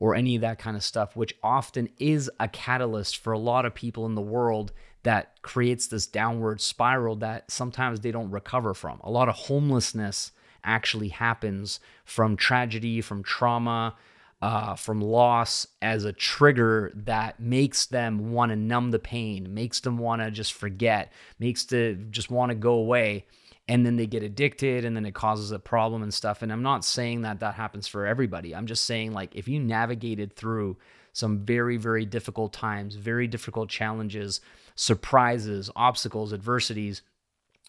or 0.00 0.14
any 0.14 0.34
of 0.34 0.40
that 0.40 0.58
kind 0.58 0.76
of 0.76 0.82
stuff, 0.82 1.14
which 1.14 1.36
often 1.42 1.88
is 1.98 2.30
a 2.40 2.48
catalyst 2.48 3.18
for 3.18 3.32
a 3.32 3.38
lot 3.38 3.66
of 3.66 3.74
people 3.74 4.06
in 4.06 4.14
the 4.16 4.20
world 4.20 4.72
that 5.02 5.40
creates 5.42 5.86
this 5.86 6.06
downward 6.06 6.60
spiral 6.60 7.16
that 7.16 7.50
sometimes 7.50 8.00
they 8.00 8.10
don't 8.10 8.30
recover 8.30 8.74
from. 8.74 8.98
A 9.04 9.10
lot 9.10 9.28
of 9.28 9.34
homelessness 9.34 10.32
actually 10.64 11.08
happens 11.08 11.80
from 12.04 12.36
tragedy, 12.36 13.00
from 13.00 13.22
trauma, 13.22 13.94
uh, 14.42 14.74
from 14.74 15.00
loss 15.00 15.66
as 15.82 16.04
a 16.04 16.12
trigger 16.12 16.90
that 16.94 17.40
makes 17.40 17.86
them 17.86 18.32
want 18.32 18.50
to 18.50 18.56
numb 18.56 18.90
the 18.90 18.98
pain, 18.98 19.52
makes 19.52 19.80
them 19.80 19.98
want 19.98 20.22
to 20.22 20.30
just 20.30 20.54
forget, 20.54 21.12
makes 21.38 21.64
to 21.66 21.94
just 22.10 22.30
want 22.30 22.50
to 22.50 22.54
go 22.54 22.72
away 22.72 23.26
and 23.70 23.86
then 23.86 23.94
they 23.94 24.06
get 24.06 24.24
addicted 24.24 24.84
and 24.84 24.96
then 24.96 25.06
it 25.06 25.14
causes 25.14 25.52
a 25.52 25.58
problem 25.58 26.02
and 26.02 26.12
stuff 26.12 26.42
and 26.42 26.52
i'm 26.52 26.62
not 26.62 26.84
saying 26.84 27.22
that 27.22 27.38
that 27.40 27.54
happens 27.54 27.86
for 27.86 28.04
everybody 28.04 28.54
i'm 28.54 28.66
just 28.66 28.84
saying 28.84 29.12
like 29.12 29.34
if 29.36 29.46
you 29.46 29.60
navigated 29.60 30.34
through 30.34 30.76
some 31.12 31.38
very 31.38 31.76
very 31.76 32.04
difficult 32.04 32.52
times 32.52 32.96
very 32.96 33.28
difficult 33.28 33.70
challenges 33.70 34.40
surprises 34.74 35.70
obstacles 35.76 36.32
adversities 36.32 37.02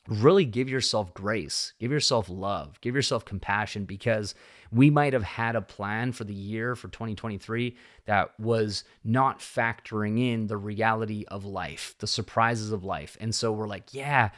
really 0.07 0.45
give 0.45 0.67
yourself 0.67 1.13
grace, 1.13 1.73
give 1.79 1.91
yourself 1.91 2.27
love, 2.27 2.81
give 2.81 2.95
yourself 2.95 3.23
compassion 3.23 3.85
because 3.85 4.33
we 4.71 4.89
might 4.89 5.13
have 5.13 5.23
had 5.23 5.55
a 5.55 5.61
plan 5.61 6.11
for 6.11 6.23
the 6.23 6.33
year 6.33 6.75
for 6.75 6.87
2023 6.87 7.77
that 8.05 8.37
was 8.39 8.83
not 9.03 9.39
factoring 9.39 10.19
in 10.19 10.47
the 10.47 10.57
reality 10.57 11.23
of 11.27 11.45
life, 11.45 11.93
the 11.99 12.07
surprises 12.07 12.71
of 12.71 12.83
life. 12.83 13.15
And 13.21 13.33
so 13.33 13.51
we're 13.51 13.67
like, 13.67 13.93
yeah, 13.93 14.31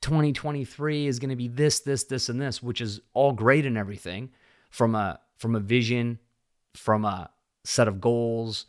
2023 0.00 1.06
is 1.06 1.18
going 1.18 1.30
to 1.30 1.36
be 1.36 1.48
this, 1.48 1.80
this, 1.80 2.04
this, 2.04 2.28
and 2.28 2.40
this, 2.40 2.62
which 2.62 2.80
is 2.80 3.00
all 3.14 3.32
great 3.32 3.66
and 3.66 3.76
everything 3.76 4.30
from 4.70 4.94
a 4.94 5.20
from 5.36 5.54
a 5.54 5.60
vision, 5.60 6.18
from 6.74 7.04
a 7.04 7.30
set 7.64 7.88
of 7.88 8.00
goals, 8.00 8.66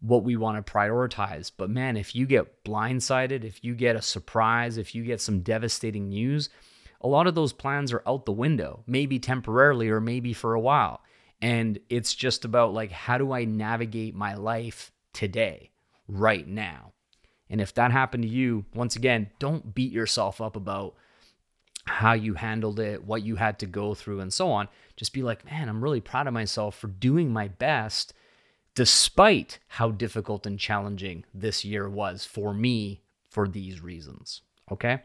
what 0.00 0.24
we 0.24 0.36
want 0.36 0.64
to 0.64 0.72
prioritize. 0.72 1.50
But 1.56 1.70
man, 1.70 1.96
if 1.96 2.14
you 2.14 2.26
get 2.26 2.64
blindsided, 2.64 3.44
if 3.44 3.62
you 3.64 3.74
get 3.74 3.96
a 3.96 4.02
surprise, 4.02 4.76
if 4.76 4.94
you 4.94 5.04
get 5.04 5.20
some 5.20 5.40
devastating 5.40 6.08
news, 6.08 6.48
a 7.00 7.08
lot 7.08 7.26
of 7.26 7.34
those 7.34 7.52
plans 7.52 7.92
are 7.92 8.02
out 8.06 8.26
the 8.26 8.32
window, 8.32 8.82
maybe 8.86 9.18
temporarily 9.18 9.88
or 9.88 10.00
maybe 10.00 10.32
for 10.32 10.54
a 10.54 10.60
while. 10.60 11.00
And 11.40 11.78
it's 11.88 12.14
just 12.14 12.44
about 12.44 12.74
like, 12.74 12.92
how 12.92 13.16
do 13.16 13.32
I 13.32 13.44
navigate 13.44 14.14
my 14.14 14.34
life 14.34 14.92
today, 15.12 15.70
right 16.06 16.46
now? 16.46 16.92
And 17.50 17.60
if 17.60 17.74
that 17.74 17.90
happened 17.90 18.22
to 18.22 18.28
you, 18.28 18.64
once 18.72 18.94
again, 18.96 19.28
don't 19.40 19.74
beat 19.74 19.92
yourself 19.92 20.40
up 20.40 20.54
about 20.54 20.94
how 21.84 22.12
you 22.12 22.34
handled 22.34 22.78
it, 22.78 23.04
what 23.04 23.22
you 23.22 23.36
had 23.36 23.58
to 23.58 23.66
go 23.66 23.94
through, 23.94 24.20
and 24.20 24.32
so 24.32 24.50
on. 24.52 24.68
Just 24.96 25.12
be 25.12 25.22
like, 25.22 25.44
man, 25.44 25.68
I'm 25.68 25.82
really 25.82 26.00
proud 26.00 26.28
of 26.28 26.32
myself 26.32 26.78
for 26.78 26.86
doing 26.86 27.32
my 27.32 27.48
best 27.48 28.14
despite 28.74 29.58
how 29.66 29.90
difficult 29.90 30.46
and 30.46 30.58
challenging 30.58 31.24
this 31.34 31.64
year 31.64 31.88
was 31.88 32.24
for 32.24 32.54
me 32.54 33.02
for 33.28 33.48
these 33.48 33.80
reasons. 33.80 34.42
Okay? 34.70 35.02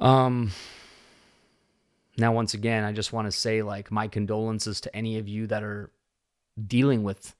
Um 0.00 0.52
now 2.16 2.32
once 2.32 2.54
again, 2.54 2.84
I 2.84 2.92
just 2.92 3.12
want 3.12 3.26
to 3.26 3.32
say 3.32 3.62
like 3.62 3.90
my 3.90 4.08
condolences 4.08 4.80
to 4.82 4.96
any 4.96 5.18
of 5.18 5.26
you 5.26 5.46
that 5.48 5.62
are 5.62 5.90
dealing 6.64 7.02
with 7.02 7.34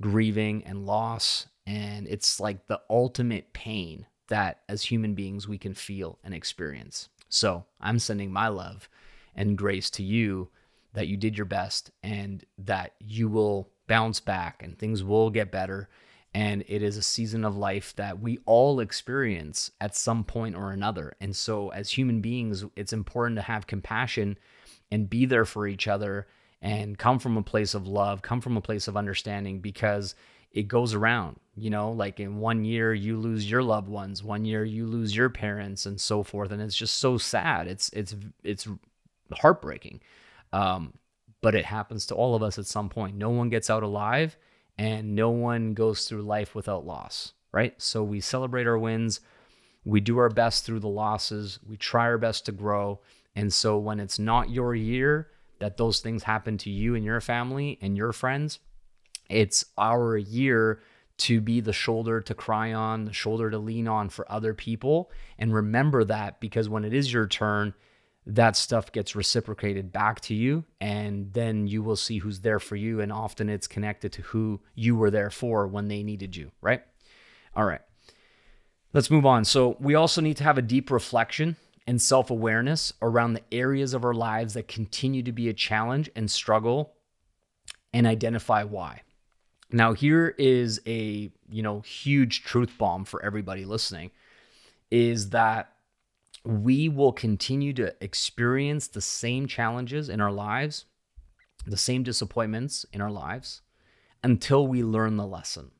grieving 0.00 0.64
and 0.64 0.86
loss 0.86 1.46
and 1.68 2.08
it's 2.08 2.40
like 2.40 2.66
the 2.66 2.80
ultimate 2.88 3.52
pain 3.52 4.06
that 4.28 4.60
as 4.70 4.82
human 4.82 5.14
beings 5.14 5.46
we 5.46 5.58
can 5.58 5.74
feel 5.74 6.18
and 6.24 6.32
experience. 6.32 7.10
So, 7.28 7.66
I'm 7.78 7.98
sending 7.98 8.32
my 8.32 8.48
love 8.48 8.88
and 9.36 9.58
grace 9.58 9.90
to 9.90 10.02
you 10.02 10.48
that 10.94 11.08
you 11.08 11.18
did 11.18 11.36
your 11.36 11.44
best 11.44 11.90
and 12.02 12.42
that 12.56 12.94
you 12.98 13.28
will 13.28 13.68
bounce 13.86 14.18
back 14.18 14.62
and 14.62 14.78
things 14.78 15.04
will 15.04 15.28
get 15.28 15.52
better. 15.52 15.90
And 16.32 16.64
it 16.68 16.82
is 16.82 16.96
a 16.96 17.02
season 17.02 17.44
of 17.44 17.56
life 17.56 17.94
that 17.96 18.18
we 18.18 18.38
all 18.46 18.80
experience 18.80 19.70
at 19.78 19.94
some 19.94 20.24
point 20.24 20.56
or 20.56 20.70
another. 20.72 21.16
And 21.20 21.36
so, 21.36 21.68
as 21.68 21.90
human 21.90 22.22
beings, 22.22 22.64
it's 22.76 22.94
important 22.94 23.36
to 23.36 23.42
have 23.42 23.66
compassion 23.66 24.38
and 24.90 25.10
be 25.10 25.26
there 25.26 25.44
for 25.44 25.66
each 25.66 25.86
other 25.86 26.28
and 26.62 26.96
come 26.96 27.18
from 27.18 27.36
a 27.36 27.42
place 27.42 27.74
of 27.74 27.86
love, 27.86 28.22
come 28.22 28.40
from 28.40 28.56
a 28.56 28.62
place 28.62 28.88
of 28.88 28.96
understanding 28.96 29.60
because 29.60 30.14
it 30.52 30.68
goes 30.68 30.94
around, 30.94 31.38
you 31.56 31.70
know, 31.70 31.92
like 31.92 32.20
in 32.20 32.38
one 32.38 32.64
year 32.64 32.94
you 32.94 33.16
lose 33.16 33.50
your 33.50 33.62
loved 33.62 33.88
ones, 33.88 34.22
one 34.22 34.44
year 34.44 34.64
you 34.64 34.86
lose 34.86 35.14
your 35.14 35.28
parents 35.28 35.86
and 35.86 36.00
so 36.00 36.22
forth. 36.22 36.50
And 36.50 36.62
it's 36.62 36.76
just 36.76 36.98
so 36.98 37.18
sad. 37.18 37.66
It's, 37.68 37.90
it's, 37.90 38.16
it's 38.42 38.66
heartbreaking. 39.32 40.00
Um, 40.52 40.94
but 41.40 41.54
it 41.54 41.66
happens 41.66 42.06
to 42.06 42.14
all 42.14 42.34
of 42.34 42.42
us 42.42 42.58
at 42.58 42.66
some 42.66 42.88
point. 42.88 43.16
No 43.16 43.30
one 43.30 43.48
gets 43.48 43.70
out 43.70 43.82
alive 43.82 44.36
and 44.76 45.14
no 45.14 45.30
one 45.30 45.74
goes 45.74 46.08
through 46.08 46.22
life 46.22 46.54
without 46.54 46.86
loss, 46.86 47.32
right? 47.52 47.74
So 47.80 48.02
we 48.02 48.20
celebrate 48.20 48.66
our 48.66 48.78
wins. 48.78 49.20
We 49.84 50.00
do 50.00 50.18
our 50.18 50.30
best 50.30 50.64
through 50.64 50.80
the 50.80 50.88
losses. 50.88 51.58
We 51.66 51.76
try 51.76 52.04
our 52.04 52.18
best 52.18 52.46
to 52.46 52.52
grow. 52.52 53.00
And 53.36 53.52
so 53.52 53.78
when 53.78 54.00
it's 54.00 54.18
not 54.18 54.50
your 54.50 54.74
year 54.74 55.28
that 55.58 55.76
those 55.76 56.00
things 56.00 56.22
happen 56.22 56.56
to 56.58 56.70
you 56.70 56.94
and 56.94 57.04
your 57.04 57.20
family 57.20 57.78
and 57.80 57.96
your 57.96 58.12
friends, 58.12 58.58
it's 59.28 59.64
our 59.76 60.16
year 60.16 60.80
to 61.18 61.40
be 61.40 61.60
the 61.60 61.72
shoulder 61.72 62.20
to 62.20 62.34
cry 62.34 62.72
on, 62.72 63.04
the 63.04 63.12
shoulder 63.12 63.50
to 63.50 63.58
lean 63.58 63.88
on 63.88 64.08
for 64.08 64.30
other 64.30 64.54
people. 64.54 65.10
And 65.38 65.52
remember 65.52 66.04
that 66.04 66.40
because 66.40 66.68
when 66.68 66.84
it 66.84 66.94
is 66.94 67.12
your 67.12 67.26
turn, 67.26 67.74
that 68.24 68.56
stuff 68.56 68.92
gets 68.92 69.16
reciprocated 69.16 69.90
back 69.90 70.20
to 70.20 70.34
you. 70.34 70.64
And 70.80 71.32
then 71.32 71.66
you 71.66 71.82
will 71.82 71.96
see 71.96 72.18
who's 72.18 72.40
there 72.40 72.60
for 72.60 72.76
you. 72.76 73.00
And 73.00 73.12
often 73.12 73.48
it's 73.48 73.66
connected 73.66 74.12
to 74.12 74.22
who 74.22 74.60
you 74.74 74.94
were 74.94 75.10
there 75.10 75.30
for 75.30 75.66
when 75.66 75.88
they 75.88 76.02
needed 76.02 76.36
you 76.36 76.52
right? 76.60 76.82
All 77.56 77.64
right. 77.64 77.80
Let's 78.92 79.10
move 79.10 79.26
on. 79.26 79.44
So 79.44 79.76
we 79.80 79.94
also 79.94 80.20
need 80.20 80.36
to 80.38 80.44
have 80.44 80.58
a 80.58 80.62
deep 80.62 80.90
reflection 80.90 81.56
and 81.86 82.00
self-awareness 82.00 82.92
around 83.02 83.32
the 83.32 83.42
areas 83.50 83.94
of 83.94 84.04
our 84.04 84.14
lives 84.14 84.54
that 84.54 84.68
continue 84.68 85.22
to 85.22 85.32
be 85.32 85.48
a 85.48 85.54
challenge 85.54 86.10
and 86.14 86.30
struggle 86.30 86.94
and 87.92 88.06
identify 88.06 88.62
why 88.62 89.02
now 89.70 89.92
here 89.92 90.34
is 90.38 90.80
a 90.86 91.30
you 91.50 91.62
know 91.62 91.80
huge 91.80 92.42
truth 92.44 92.72
bomb 92.78 93.04
for 93.04 93.22
everybody 93.24 93.64
listening 93.64 94.10
is 94.90 95.30
that 95.30 95.72
we 96.44 96.88
will 96.88 97.12
continue 97.12 97.72
to 97.74 97.94
experience 98.00 98.88
the 98.88 99.00
same 99.00 99.46
challenges 99.46 100.08
in 100.08 100.20
our 100.20 100.32
lives, 100.32 100.86
the 101.66 101.76
same 101.76 102.02
disappointments 102.02 102.86
in 102.92 103.00
our 103.00 103.10
lives 103.10 103.60
until 104.22 104.66
we 104.66 104.82
learn 104.82 105.16
the 105.16 105.26
lesson. 105.26 105.70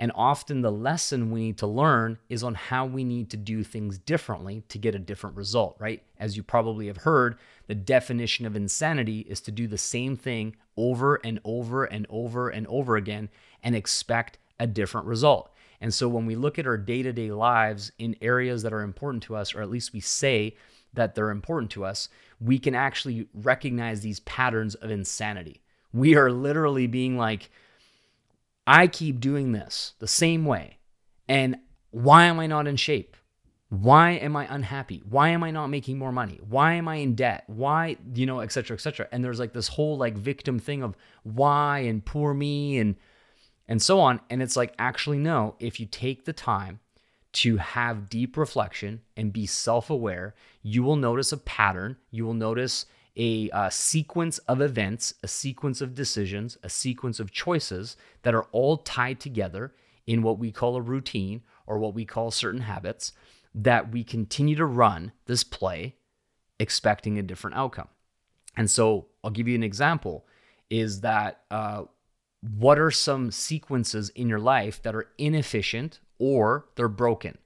And 0.00 0.10
often 0.14 0.62
the 0.62 0.72
lesson 0.72 1.30
we 1.30 1.40
need 1.42 1.58
to 1.58 1.66
learn 1.66 2.18
is 2.30 2.42
on 2.42 2.54
how 2.54 2.86
we 2.86 3.04
need 3.04 3.30
to 3.30 3.36
do 3.36 3.62
things 3.62 3.98
differently 3.98 4.64
to 4.68 4.78
get 4.78 4.94
a 4.94 4.98
different 4.98 5.36
result, 5.36 5.76
right? 5.78 6.02
As 6.18 6.36
you 6.36 6.42
probably 6.42 6.86
have 6.86 6.96
heard, 6.96 7.36
the 7.70 7.74
definition 7.76 8.46
of 8.46 8.56
insanity 8.56 9.20
is 9.20 9.40
to 9.42 9.52
do 9.52 9.68
the 9.68 9.78
same 9.78 10.16
thing 10.16 10.56
over 10.76 11.20
and 11.22 11.38
over 11.44 11.84
and 11.84 12.04
over 12.10 12.48
and 12.48 12.66
over 12.66 12.96
again 12.96 13.28
and 13.62 13.76
expect 13.76 14.38
a 14.58 14.66
different 14.66 15.06
result. 15.06 15.52
And 15.80 15.94
so 15.94 16.08
when 16.08 16.26
we 16.26 16.34
look 16.34 16.58
at 16.58 16.66
our 16.66 16.76
day 16.76 17.04
to 17.04 17.12
day 17.12 17.30
lives 17.30 17.92
in 17.96 18.16
areas 18.20 18.64
that 18.64 18.72
are 18.72 18.82
important 18.82 19.22
to 19.22 19.36
us, 19.36 19.54
or 19.54 19.62
at 19.62 19.70
least 19.70 19.92
we 19.92 20.00
say 20.00 20.56
that 20.94 21.14
they're 21.14 21.30
important 21.30 21.70
to 21.70 21.84
us, 21.84 22.08
we 22.40 22.58
can 22.58 22.74
actually 22.74 23.28
recognize 23.34 24.00
these 24.00 24.18
patterns 24.18 24.74
of 24.74 24.90
insanity. 24.90 25.62
We 25.92 26.16
are 26.16 26.32
literally 26.32 26.88
being 26.88 27.16
like, 27.16 27.52
I 28.66 28.88
keep 28.88 29.20
doing 29.20 29.52
this 29.52 29.92
the 30.00 30.08
same 30.08 30.44
way. 30.44 30.78
And 31.28 31.58
why 31.92 32.24
am 32.24 32.40
I 32.40 32.48
not 32.48 32.66
in 32.66 32.74
shape? 32.74 33.14
Why 33.70 34.12
am 34.12 34.34
I 34.34 34.52
unhappy? 34.52 35.00
Why 35.08 35.28
am 35.28 35.44
I 35.44 35.52
not 35.52 35.68
making 35.68 35.96
more 35.96 36.10
money? 36.10 36.40
Why 36.48 36.74
am 36.74 36.88
I 36.88 36.96
in 36.96 37.14
debt? 37.14 37.44
Why, 37.46 37.96
you 38.14 38.26
know, 38.26 38.40
et 38.40 38.50
cetera, 38.50 38.76
et 38.76 38.80
cetera. 38.80 39.06
And 39.12 39.24
there's 39.24 39.38
like 39.38 39.52
this 39.52 39.68
whole 39.68 39.96
like 39.96 40.18
victim 40.18 40.58
thing 40.58 40.82
of 40.82 40.96
why 41.22 41.80
and 41.80 42.04
poor 42.04 42.34
me 42.34 42.78
and 42.78 42.96
and 43.68 43.80
so 43.80 44.00
on. 44.00 44.20
And 44.28 44.42
it's 44.42 44.56
like, 44.56 44.74
actually, 44.80 45.18
no, 45.18 45.54
if 45.60 45.78
you 45.78 45.86
take 45.86 46.24
the 46.24 46.32
time 46.32 46.80
to 47.34 47.58
have 47.58 48.08
deep 48.08 48.36
reflection 48.36 49.02
and 49.16 49.32
be 49.32 49.46
self 49.46 49.88
aware, 49.88 50.34
you 50.62 50.82
will 50.82 50.96
notice 50.96 51.30
a 51.30 51.36
pattern. 51.36 51.96
You 52.10 52.26
will 52.26 52.34
notice 52.34 52.86
a, 53.16 53.50
a, 53.52 53.70
sequence 53.70 54.38
of 54.38 54.60
events, 54.60 55.14
a 55.22 55.28
sequence 55.28 55.80
of 55.80 55.94
decisions, 55.94 56.58
a 56.64 56.68
sequence 56.68 57.20
of 57.20 57.30
choices 57.30 57.96
that 58.22 58.34
are 58.34 58.46
all 58.50 58.78
tied 58.78 59.20
together 59.20 59.72
in 60.08 60.22
what 60.22 60.40
we 60.40 60.50
call 60.50 60.74
a 60.74 60.82
routine 60.82 61.42
or 61.68 61.78
what 61.78 61.94
we 61.94 62.04
call 62.04 62.32
certain 62.32 62.62
habits 62.62 63.12
that 63.54 63.90
we 63.90 64.04
continue 64.04 64.56
to 64.56 64.64
run 64.64 65.12
this 65.26 65.44
play 65.44 65.96
expecting 66.58 67.18
a 67.18 67.22
different 67.22 67.56
outcome. 67.56 67.88
And 68.56 68.70
so 68.70 69.06
I'll 69.24 69.30
give 69.30 69.48
you 69.48 69.54
an 69.54 69.62
example 69.62 70.26
is 70.68 71.00
that 71.00 71.40
uh, 71.50 71.82
what 72.56 72.78
are 72.78 72.90
some 72.90 73.30
sequences 73.30 74.10
in 74.10 74.28
your 74.28 74.38
life 74.38 74.80
that 74.82 74.94
are 74.94 75.08
inefficient 75.18 76.00
or 76.18 76.66
they're 76.76 76.88
broken? 76.88 77.38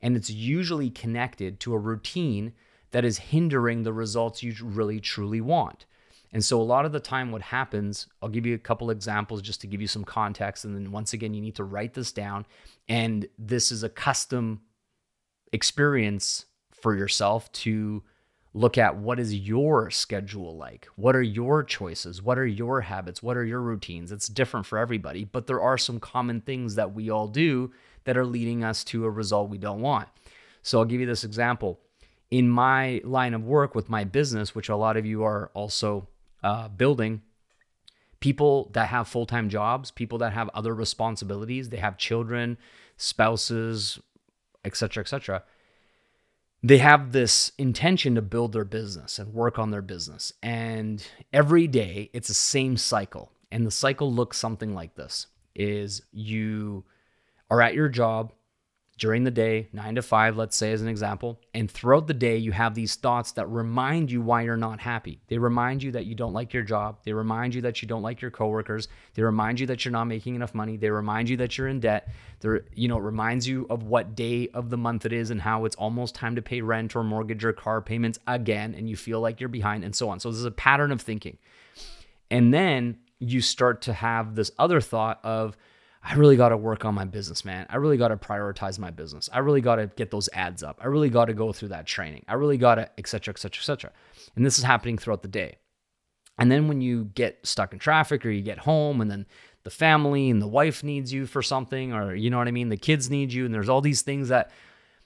And 0.00 0.16
it's 0.16 0.30
usually 0.30 0.90
connected 0.90 1.60
to 1.60 1.74
a 1.74 1.78
routine 1.78 2.52
that 2.92 3.04
is 3.04 3.18
hindering 3.18 3.82
the 3.82 3.92
results 3.92 4.42
you 4.42 4.54
really 4.62 5.00
truly 5.00 5.40
want. 5.40 5.86
And 6.32 6.44
so, 6.44 6.60
a 6.60 6.62
lot 6.62 6.84
of 6.84 6.92
the 6.92 7.00
time, 7.00 7.32
what 7.32 7.42
happens, 7.42 8.06
I'll 8.22 8.28
give 8.28 8.46
you 8.46 8.54
a 8.54 8.58
couple 8.58 8.90
examples 8.90 9.42
just 9.42 9.60
to 9.62 9.66
give 9.66 9.80
you 9.80 9.88
some 9.88 10.04
context. 10.04 10.64
And 10.64 10.76
then, 10.76 10.92
once 10.92 11.12
again, 11.12 11.34
you 11.34 11.40
need 11.40 11.56
to 11.56 11.64
write 11.64 11.94
this 11.94 12.12
down. 12.12 12.46
And 12.88 13.26
this 13.36 13.72
is 13.72 13.82
a 13.82 13.88
custom 13.88 14.60
experience 15.52 16.46
for 16.72 16.96
yourself 16.96 17.50
to 17.52 18.02
look 18.52 18.76
at 18.76 18.96
what 18.96 19.20
is 19.20 19.34
your 19.34 19.90
schedule 19.90 20.56
like? 20.56 20.88
What 20.96 21.14
are 21.14 21.22
your 21.22 21.62
choices? 21.62 22.22
What 22.22 22.38
are 22.38 22.46
your 22.46 22.82
habits? 22.82 23.22
What 23.22 23.36
are 23.36 23.44
your 23.44 23.60
routines? 23.60 24.10
It's 24.10 24.26
different 24.26 24.66
for 24.66 24.78
everybody, 24.78 25.24
but 25.24 25.46
there 25.46 25.60
are 25.60 25.78
some 25.78 26.00
common 26.00 26.40
things 26.40 26.74
that 26.74 26.92
we 26.92 27.10
all 27.10 27.28
do 27.28 27.70
that 28.04 28.16
are 28.16 28.26
leading 28.26 28.64
us 28.64 28.82
to 28.84 29.04
a 29.04 29.10
result 29.10 29.50
we 29.50 29.58
don't 29.58 29.80
want. 29.80 30.08
So 30.62 30.78
I'll 30.78 30.84
give 30.84 31.00
you 31.00 31.06
this 31.06 31.24
example. 31.24 31.80
In 32.30 32.48
my 32.48 33.00
line 33.04 33.34
of 33.34 33.44
work 33.44 33.74
with 33.74 33.88
my 33.88 34.04
business, 34.04 34.54
which 34.54 34.68
a 34.68 34.76
lot 34.76 34.96
of 34.96 35.06
you 35.06 35.22
are 35.24 35.50
also 35.54 36.08
uh, 36.42 36.68
building, 36.68 37.22
people 38.20 38.70
that 38.72 38.88
have 38.88 39.08
full 39.08 39.26
time 39.26 39.48
jobs, 39.48 39.90
people 39.90 40.18
that 40.18 40.32
have 40.32 40.48
other 40.54 40.74
responsibilities, 40.74 41.68
they 41.68 41.78
have 41.78 41.98
children, 41.98 42.56
spouses, 42.96 43.98
etc., 44.64 45.00
etc 45.02 45.42
they 46.62 46.78
have 46.78 47.12
this 47.12 47.52
intention 47.58 48.14
to 48.14 48.22
build 48.22 48.52
their 48.52 48.64
business 48.64 49.18
and 49.18 49.32
work 49.32 49.58
on 49.58 49.70
their 49.70 49.82
business. 49.82 50.32
And 50.42 51.06
every 51.32 51.66
day 51.66 52.10
it's 52.12 52.28
the 52.28 52.34
same 52.34 52.76
cycle. 52.76 53.32
And 53.50 53.66
the 53.66 53.70
cycle 53.70 54.12
looks 54.12 54.36
something 54.36 54.74
like 54.74 54.94
this 54.94 55.26
is 55.54 56.02
you 56.12 56.84
are 57.50 57.60
at 57.60 57.74
your 57.74 57.88
job, 57.88 58.32
during 59.00 59.24
the 59.24 59.30
day, 59.30 59.66
nine 59.72 59.94
to 59.94 60.02
five, 60.02 60.36
let's 60.36 60.54
say, 60.54 60.72
as 60.72 60.82
an 60.82 60.88
example. 60.88 61.40
And 61.54 61.70
throughout 61.70 62.06
the 62.06 62.12
day, 62.12 62.36
you 62.36 62.52
have 62.52 62.74
these 62.74 62.96
thoughts 62.96 63.32
that 63.32 63.48
remind 63.48 64.10
you 64.10 64.20
why 64.20 64.42
you're 64.42 64.58
not 64.58 64.78
happy. 64.78 65.22
They 65.28 65.38
remind 65.38 65.82
you 65.82 65.90
that 65.92 66.04
you 66.04 66.14
don't 66.14 66.34
like 66.34 66.52
your 66.52 66.62
job. 66.62 66.98
They 67.04 67.14
remind 67.14 67.54
you 67.54 67.62
that 67.62 67.80
you 67.80 67.88
don't 67.88 68.02
like 68.02 68.20
your 68.20 68.30
coworkers. 68.30 68.88
They 69.14 69.22
remind 69.22 69.58
you 69.58 69.66
that 69.68 69.86
you're 69.86 69.90
not 69.90 70.04
making 70.04 70.34
enough 70.34 70.54
money. 70.54 70.76
They 70.76 70.90
remind 70.90 71.30
you 71.30 71.38
that 71.38 71.56
you're 71.56 71.68
in 71.68 71.80
debt. 71.80 72.10
They're, 72.40 72.66
you 72.74 72.88
know, 72.88 72.98
it 72.98 73.02
reminds 73.02 73.48
you 73.48 73.66
of 73.70 73.84
what 73.84 74.14
day 74.14 74.48
of 74.48 74.68
the 74.68 74.76
month 74.76 75.06
it 75.06 75.14
is 75.14 75.30
and 75.30 75.40
how 75.40 75.64
it's 75.64 75.76
almost 75.76 76.14
time 76.14 76.36
to 76.36 76.42
pay 76.42 76.60
rent 76.60 76.94
or 76.94 77.02
mortgage 77.02 77.42
or 77.42 77.54
car 77.54 77.80
payments 77.80 78.18
again. 78.26 78.74
And 78.74 78.86
you 78.86 78.96
feel 78.96 79.22
like 79.22 79.40
you're 79.40 79.48
behind 79.48 79.82
and 79.82 79.96
so 79.96 80.10
on. 80.10 80.20
So 80.20 80.30
this 80.30 80.38
is 80.38 80.44
a 80.44 80.50
pattern 80.50 80.92
of 80.92 81.00
thinking. 81.00 81.38
And 82.30 82.52
then 82.52 82.98
you 83.18 83.40
start 83.40 83.80
to 83.82 83.94
have 83.94 84.34
this 84.34 84.52
other 84.58 84.82
thought 84.82 85.20
of, 85.24 85.56
I 86.02 86.14
really 86.14 86.36
got 86.36 86.48
to 86.48 86.56
work 86.56 86.84
on 86.84 86.94
my 86.94 87.04
business, 87.04 87.44
man. 87.44 87.66
I 87.68 87.76
really 87.76 87.98
got 87.98 88.08
to 88.08 88.16
prioritize 88.16 88.78
my 88.78 88.90
business. 88.90 89.28
I 89.32 89.40
really 89.40 89.60
got 89.60 89.76
to 89.76 89.86
get 89.96 90.10
those 90.10 90.30
ads 90.32 90.62
up. 90.62 90.78
I 90.80 90.86
really 90.86 91.10
got 91.10 91.26
to 91.26 91.34
go 91.34 91.52
through 91.52 91.68
that 91.68 91.86
training. 91.86 92.24
I 92.26 92.34
really 92.34 92.56
got 92.56 92.76
to, 92.76 92.90
et 92.96 93.06
cetera, 93.06 93.34
et 93.34 93.38
cetera, 93.38 93.60
et 93.60 93.64
cetera. 93.64 93.92
And 94.34 94.46
this 94.46 94.58
is 94.58 94.64
happening 94.64 94.96
throughout 94.96 95.22
the 95.22 95.28
day. 95.28 95.58
And 96.38 96.50
then 96.50 96.68
when 96.68 96.80
you 96.80 97.04
get 97.14 97.46
stuck 97.46 97.74
in 97.74 97.78
traffic 97.78 98.24
or 98.24 98.30
you 98.30 98.40
get 98.40 98.60
home 98.60 99.02
and 99.02 99.10
then 99.10 99.26
the 99.62 99.70
family 99.70 100.30
and 100.30 100.40
the 100.40 100.48
wife 100.48 100.82
needs 100.82 101.12
you 101.12 101.26
for 101.26 101.42
something, 101.42 101.92
or 101.92 102.14
you 102.14 102.30
know 102.30 102.38
what 102.38 102.48
I 102.48 102.52
mean? 102.52 102.70
The 102.70 102.78
kids 102.78 103.10
need 103.10 103.30
you, 103.30 103.44
and 103.44 103.52
there's 103.52 103.68
all 103.68 103.82
these 103.82 104.00
things 104.00 104.30
that 104.30 104.50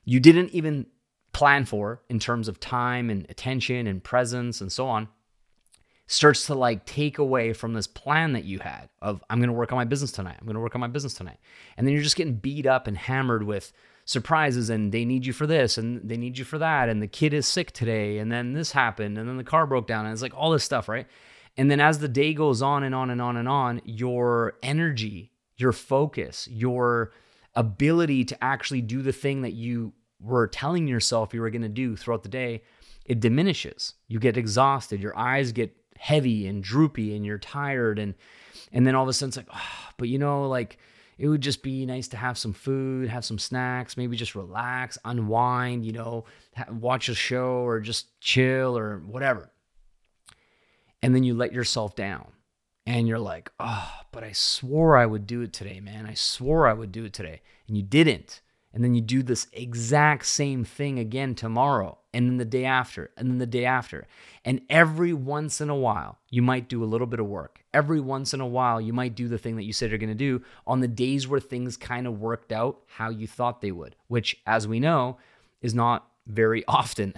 you 0.04 0.20
didn't 0.20 0.50
even 0.50 0.86
plan 1.32 1.64
for 1.64 2.02
in 2.08 2.20
terms 2.20 2.46
of 2.46 2.60
time 2.60 3.10
and 3.10 3.26
attention 3.28 3.88
and 3.88 4.04
presence 4.04 4.60
and 4.60 4.70
so 4.70 4.86
on 4.86 5.08
starts 6.06 6.46
to 6.46 6.54
like 6.54 6.84
take 6.84 7.18
away 7.18 7.52
from 7.52 7.72
this 7.72 7.86
plan 7.86 8.32
that 8.34 8.44
you 8.44 8.58
had 8.58 8.88
of 9.00 9.24
I'm 9.30 9.38
going 9.38 9.48
to 9.48 9.54
work 9.54 9.72
on 9.72 9.76
my 9.76 9.84
business 9.84 10.12
tonight. 10.12 10.36
I'm 10.38 10.46
going 10.46 10.54
to 10.54 10.60
work 10.60 10.74
on 10.74 10.80
my 10.80 10.86
business 10.86 11.14
tonight. 11.14 11.38
And 11.76 11.86
then 11.86 11.94
you're 11.94 12.02
just 12.02 12.16
getting 12.16 12.34
beat 12.34 12.66
up 12.66 12.86
and 12.86 12.96
hammered 12.96 13.44
with 13.44 13.72
surprises 14.04 14.68
and 14.68 14.92
they 14.92 15.04
need 15.04 15.24
you 15.24 15.32
for 15.32 15.46
this 15.46 15.78
and 15.78 16.06
they 16.06 16.18
need 16.18 16.36
you 16.36 16.44
for 16.44 16.58
that 16.58 16.90
and 16.90 17.00
the 17.00 17.06
kid 17.06 17.32
is 17.32 17.48
sick 17.48 17.72
today 17.72 18.18
and 18.18 18.30
then 18.30 18.52
this 18.52 18.72
happened 18.72 19.16
and 19.16 19.26
then 19.26 19.38
the 19.38 19.44
car 19.44 19.66
broke 19.66 19.86
down 19.86 20.04
and 20.04 20.12
it's 20.12 20.20
like 20.20 20.36
all 20.36 20.50
this 20.50 20.62
stuff, 20.62 20.88
right? 20.88 21.06
And 21.56 21.70
then 21.70 21.80
as 21.80 22.00
the 22.00 22.08
day 22.08 22.34
goes 22.34 22.60
on 22.60 22.82
and 22.82 22.94
on 22.94 23.10
and 23.10 23.22
on 23.22 23.36
and 23.36 23.48
on, 23.48 23.80
your 23.84 24.54
energy, 24.62 25.32
your 25.56 25.72
focus, 25.72 26.48
your 26.50 27.12
ability 27.54 28.24
to 28.26 28.44
actually 28.44 28.82
do 28.82 29.00
the 29.00 29.12
thing 29.12 29.42
that 29.42 29.52
you 29.52 29.92
were 30.20 30.48
telling 30.48 30.88
yourself 30.88 31.32
you 31.32 31.40
were 31.40 31.50
going 31.50 31.62
to 31.62 31.68
do 31.68 31.96
throughout 31.96 32.22
the 32.22 32.28
day, 32.28 32.62
it 33.04 33.20
diminishes. 33.20 33.94
You 34.08 34.18
get 34.18 34.36
exhausted, 34.36 35.00
your 35.00 35.16
eyes 35.16 35.52
get 35.52 35.74
heavy 36.04 36.46
and 36.46 36.62
droopy 36.62 37.16
and 37.16 37.24
you're 37.24 37.38
tired 37.38 37.98
and 37.98 38.14
and 38.72 38.86
then 38.86 38.94
all 38.94 39.04
of 39.04 39.08
a 39.08 39.12
sudden 39.14 39.30
it's 39.30 39.38
like 39.38 39.48
oh, 39.50 39.88
but 39.96 40.06
you 40.06 40.18
know 40.18 40.46
like 40.46 40.76
it 41.16 41.28
would 41.28 41.40
just 41.40 41.62
be 41.62 41.86
nice 41.86 42.08
to 42.08 42.18
have 42.18 42.36
some 42.36 42.52
food 42.52 43.08
have 43.08 43.24
some 43.24 43.38
snacks 43.38 43.96
maybe 43.96 44.14
just 44.14 44.34
relax 44.34 44.98
unwind 45.06 45.82
you 45.82 45.92
know 45.92 46.26
watch 46.72 47.08
a 47.08 47.14
show 47.14 47.66
or 47.66 47.80
just 47.80 48.20
chill 48.20 48.76
or 48.76 48.98
whatever. 48.98 49.50
And 51.02 51.14
then 51.14 51.24
you 51.24 51.32
let 51.32 51.54
yourself 51.54 51.96
down 51.96 52.26
and 52.84 53.08
you're 53.08 53.18
like 53.18 53.50
oh 53.58 53.90
but 54.12 54.22
i 54.22 54.32
swore 54.32 54.98
i 54.98 55.06
would 55.06 55.26
do 55.26 55.40
it 55.40 55.54
today 55.54 55.80
man. 55.80 56.04
I 56.04 56.12
swore 56.12 56.66
i 56.66 56.74
would 56.74 56.92
do 56.92 57.06
it 57.06 57.14
today 57.14 57.40
and 57.66 57.78
you 57.78 57.82
didn't 57.82 58.42
and 58.74 58.82
then 58.82 58.94
you 58.94 59.00
do 59.00 59.22
this 59.22 59.46
exact 59.52 60.26
same 60.26 60.64
thing 60.64 60.98
again 60.98 61.36
tomorrow, 61.36 61.96
and 62.12 62.28
then 62.28 62.36
the 62.38 62.44
day 62.44 62.64
after, 62.64 63.12
and 63.16 63.30
then 63.30 63.38
the 63.38 63.46
day 63.46 63.64
after. 63.64 64.06
And 64.44 64.62
every 64.68 65.12
once 65.12 65.60
in 65.60 65.70
a 65.70 65.76
while, 65.76 66.18
you 66.28 66.42
might 66.42 66.68
do 66.68 66.82
a 66.82 66.86
little 66.86 67.06
bit 67.06 67.20
of 67.20 67.26
work. 67.26 67.60
Every 67.72 68.00
once 68.00 68.34
in 68.34 68.40
a 68.40 68.46
while, 68.46 68.80
you 68.80 68.92
might 68.92 69.14
do 69.14 69.28
the 69.28 69.38
thing 69.38 69.54
that 69.56 69.62
you 69.62 69.72
said 69.72 69.90
you're 69.90 69.98
gonna 69.98 70.14
do 70.14 70.42
on 70.66 70.80
the 70.80 70.88
days 70.88 71.28
where 71.28 71.38
things 71.38 71.76
kind 71.76 72.06
of 72.06 72.20
worked 72.20 72.50
out 72.50 72.80
how 72.88 73.10
you 73.10 73.28
thought 73.28 73.60
they 73.60 73.72
would, 73.72 73.94
which, 74.08 74.36
as 74.44 74.66
we 74.66 74.80
know, 74.80 75.18
is 75.62 75.72
not 75.72 76.08
very 76.26 76.64
often. 76.68 77.14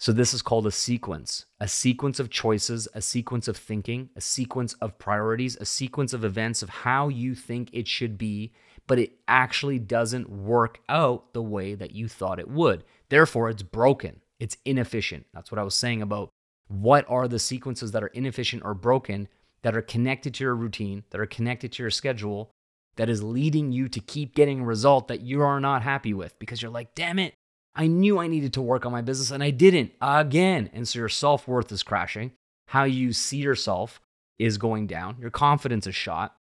So, 0.00 0.12
this 0.12 0.32
is 0.34 0.42
called 0.42 0.66
a 0.66 0.72
sequence 0.72 1.44
a 1.60 1.68
sequence 1.68 2.18
of 2.18 2.30
choices, 2.30 2.88
a 2.94 3.02
sequence 3.02 3.46
of 3.46 3.56
thinking, 3.56 4.08
a 4.16 4.20
sequence 4.20 4.72
of 4.74 4.98
priorities, 4.98 5.56
a 5.60 5.66
sequence 5.66 6.12
of 6.12 6.24
events 6.24 6.62
of 6.62 6.70
how 6.70 7.08
you 7.08 7.34
think 7.34 7.70
it 7.72 7.86
should 7.86 8.18
be 8.18 8.52
but 8.90 8.98
it 8.98 9.12
actually 9.28 9.78
doesn't 9.78 10.28
work 10.28 10.80
out 10.88 11.32
the 11.32 11.40
way 11.40 11.76
that 11.76 11.92
you 11.92 12.08
thought 12.08 12.40
it 12.40 12.50
would. 12.50 12.82
Therefore, 13.08 13.48
it's 13.48 13.62
broken, 13.62 14.20
it's 14.40 14.56
inefficient. 14.64 15.26
That's 15.32 15.52
what 15.52 15.60
I 15.60 15.62
was 15.62 15.76
saying 15.76 16.02
about 16.02 16.30
what 16.66 17.04
are 17.08 17.28
the 17.28 17.38
sequences 17.38 17.92
that 17.92 18.02
are 18.02 18.08
inefficient 18.08 18.64
or 18.64 18.74
broken 18.74 19.28
that 19.62 19.76
are 19.76 19.82
connected 19.82 20.34
to 20.34 20.42
your 20.42 20.56
routine, 20.56 21.04
that 21.10 21.20
are 21.20 21.26
connected 21.26 21.70
to 21.70 21.84
your 21.84 21.90
schedule, 21.90 22.50
that 22.96 23.08
is 23.08 23.22
leading 23.22 23.70
you 23.70 23.88
to 23.88 24.00
keep 24.00 24.34
getting 24.34 24.62
a 24.62 24.64
result 24.64 25.06
that 25.06 25.20
you 25.20 25.40
are 25.40 25.60
not 25.60 25.82
happy 25.82 26.12
with 26.12 26.36
because 26.40 26.60
you're 26.60 26.72
like, 26.72 26.92
damn 26.96 27.20
it, 27.20 27.34
I 27.74 27.86
knew 27.86 28.18
I 28.18 28.26
needed 28.26 28.52
to 28.54 28.62
work 28.62 28.84
on 28.84 28.92
my 28.92 29.02
business 29.02 29.30
and 29.30 29.42
I 29.42 29.50
didn't 29.50 29.92
again. 30.00 30.70
And 30.72 30.86
so 30.86 30.98
your 30.98 31.08
self 31.08 31.46
worth 31.46 31.70
is 31.72 31.82
crashing. 31.82 32.32
How 32.68 32.84
you 32.84 33.12
see 33.12 33.38
yourself 33.38 34.00
is 34.38 34.58
going 34.58 34.86
down. 34.86 35.16
Your 35.20 35.30
confidence 35.30 35.86
is 35.86 35.94
shot 35.94 36.36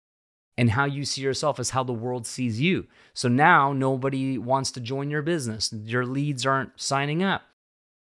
and 0.60 0.72
how 0.72 0.84
you 0.84 1.06
see 1.06 1.22
yourself 1.22 1.58
is 1.58 1.70
how 1.70 1.84
the 1.86 1.94
world 1.94 2.28
sees 2.28 2.60
you. 2.60 2.86
So 3.14 3.30
now 3.30 3.72
nobody 3.72 4.38
wants 4.38 4.72
to 4.72 4.82
join 4.82 5.10
your 5.10 5.22
business. 5.22 5.72
Your 5.72 6.06
leads 6.06 6.46
aren't 6.46 6.72
signing 6.76 7.24
up. 7.24 7.44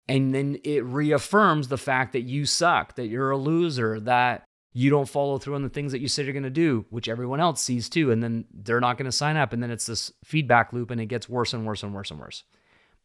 And 0.10 0.36
then 0.36 0.60
it 0.66 0.84
reaffirms 0.84 1.70
the 1.70 1.78
fact 1.78 2.12
that 2.12 2.24
you 2.24 2.46
suck, 2.46 2.96
that 2.96 3.08
you're 3.08 3.32
a 3.32 3.38
loser, 3.38 4.02
that 4.02 4.44
you 4.74 4.90
don't 4.90 5.08
follow 5.08 5.38
through 5.38 5.56
on 5.56 5.64
the 5.64 5.70
things 5.70 5.94
that 5.94 6.02
you 6.02 6.10
said 6.10 6.26
you're 6.26 6.34
going 6.34 6.44
to 6.44 6.50
do, 6.50 6.86
which 6.90 7.08
everyone 7.08 7.40
else 7.40 7.62
sees 7.62 7.88
too. 7.88 8.12
And 8.12 8.22
then 8.22 8.44
they're 8.54 8.82
not 8.82 8.98
going 8.98 9.06
to 9.06 9.14
sign 9.14 9.38
up. 9.38 9.54
And 9.54 9.64
then 9.64 9.72
it's 9.72 9.86
this 9.86 10.12
feedback 10.26 10.74
loop 10.74 10.92
and 10.92 11.00
it 11.00 11.06
gets 11.06 11.30
worse 11.30 11.54
and 11.54 11.66
worse 11.66 11.84
and 11.84 11.94
worse 11.94 12.12
and 12.12 12.20
worse. 12.20 12.44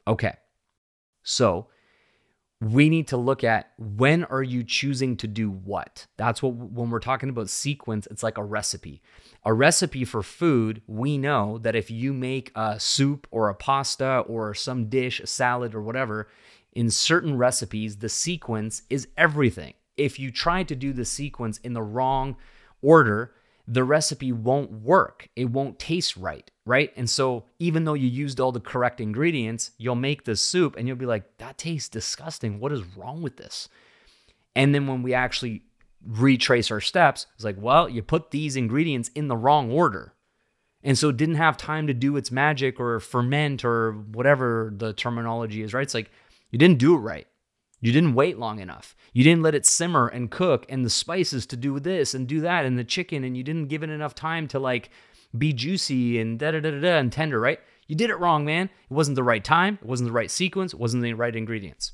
Okay. 0.06 0.34
So 1.22 1.68
we 2.60 2.88
need 2.88 3.08
to 3.08 3.16
look 3.16 3.44
at 3.44 3.72
when 3.76 4.24
are 4.24 4.42
you 4.42 4.64
choosing 4.64 5.16
to 5.18 5.26
do 5.26 5.50
what? 5.50 6.06
That's 6.16 6.42
what 6.42 6.54
when 6.54 6.88
we're 6.88 7.00
talking 7.00 7.28
about 7.28 7.50
sequence 7.50 8.06
it's 8.10 8.22
like 8.22 8.38
a 8.38 8.44
recipe. 8.44 9.02
A 9.44 9.52
recipe 9.52 10.04
for 10.04 10.22
food 10.22 10.80
we 10.86 11.18
know 11.18 11.58
that 11.58 11.76
if 11.76 11.90
you 11.90 12.12
make 12.12 12.52
a 12.54 12.80
soup 12.80 13.26
or 13.30 13.48
a 13.48 13.54
pasta 13.54 14.20
or 14.20 14.54
some 14.54 14.88
dish 14.88 15.20
a 15.20 15.26
salad 15.26 15.74
or 15.74 15.82
whatever 15.82 16.28
in 16.72 16.90
certain 16.90 17.36
recipes 17.36 17.96
the 17.98 18.08
sequence 18.08 18.82
is 18.88 19.08
everything. 19.18 19.74
If 19.96 20.18
you 20.18 20.30
try 20.30 20.62
to 20.62 20.74
do 20.74 20.92
the 20.92 21.04
sequence 21.04 21.58
in 21.58 21.74
the 21.74 21.82
wrong 21.82 22.36
order 22.80 23.34
the 23.68 23.84
recipe 23.84 24.32
won't 24.32 24.70
work. 24.70 25.28
It 25.34 25.46
won't 25.46 25.78
taste 25.78 26.16
right, 26.16 26.48
right? 26.64 26.92
And 26.96 27.10
so, 27.10 27.44
even 27.58 27.84
though 27.84 27.94
you 27.94 28.08
used 28.08 28.38
all 28.38 28.52
the 28.52 28.60
correct 28.60 29.00
ingredients, 29.00 29.72
you'll 29.76 29.96
make 29.96 30.24
this 30.24 30.40
soup 30.40 30.76
and 30.76 30.86
you'll 30.86 30.96
be 30.96 31.06
like, 31.06 31.38
that 31.38 31.58
tastes 31.58 31.88
disgusting. 31.88 32.60
What 32.60 32.72
is 32.72 32.84
wrong 32.96 33.22
with 33.22 33.36
this? 33.36 33.68
And 34.54 34.74
then, 34.74 34.86
when 34.86 35.02
we 35.02 35.14
actually 35.14 35.62
retrace 36.06 36.70
our 36.70 36.80
steps, 36.80 37.26
it's 37.34 37.44
like, 37.44 37.56
well, 37.58 37.88
you 37.88 38.02
put 38.02 38.30
these 38.30 38.56
ingredients 38.56 39.10
in 39.14 39.28
the 39.28 39.36
wrong 39.36 39.72
order. 39.72 40.14
And 40.84 40.96
so, 40.96 41.08
it 41.08 41.16
didn't 41.16 41.34
have 41.34 41.56
time 41.56 41.88
to 41.88 41.94
do 41.94 42.16
its 42.16 42.30
magic 42.30 42.78
or 42.78 43.00
ferment 43.00 43.64
or 43.64 43.92
whatever 43.92 44.72
the 44.76 44.92
terminology 44.92 45.62
is, 45.62 45.74
right? 45.74 45.82
It's 45.82 45.94
like, 45.94 46.10
you 46.52 46.58
didn't 46.58 46.78
do 46.78 46.94
it 46.94 46.98
right. 46.98 47.26
You 47.80 47.92
didn't 47.92 48.14
wait 48.14 48.38
long 48.38 48.58
enough. 48.58 48.96
You 49.12 49.22
didn't 49.22 49.42
let 49.42 49.54
it 49.54 49.66
simmer 49.66 50.08
and 50.08 50.30
cook 50.30 50.64
and 50.68 50.84
the 50.84 50.90
spices 50.90 51.46
to 51.46 51.56
do 51.56 51.78
this 51.78 52.14
and 52.14 52.26
do 52.26 52.40
that 52.40 52.64
and 52.64 52.78
the 52.78 52.84
chicken 52.84 53.22
and 53.22 53.36
you 53.36 53.42
didn't 53.42 53.68
give 53.68 53.82
it 53.82 53.90
enough 53.90 54.14
time 54.14 54.48
to 54.48 54.58
like 54.58 54.90
be 55.36 55.52
juicy 55.52 56.18
and 56.18 56.38
da 56.38 56.52
da 56.52 56.60
da 56.60 56.70
da 56.70 56.98
and 56.98 57.12
tender, 57.12 57.38
right? 57.38 57.60
You 57.86 57.94
did 57.94 58.10
it 58.10 58.18
wrong, 58.18 58.44
man. 58.44 58.70
It 58.90 58.94
wasn't 58.94 59.16
the 59.16 59.22
right 59.22 59.44
time, 59.44 59.78
it 59.80 59.86
wasn't 59.86 60.08
the 60.08 60.12
right 60.12 60.30
sequence, 60.30 60.72
it 60.72 60.80
wasn't 60.80 61.02
the 61.02 61.12
right 61.12 61.36
ingredients. 61.36 61.92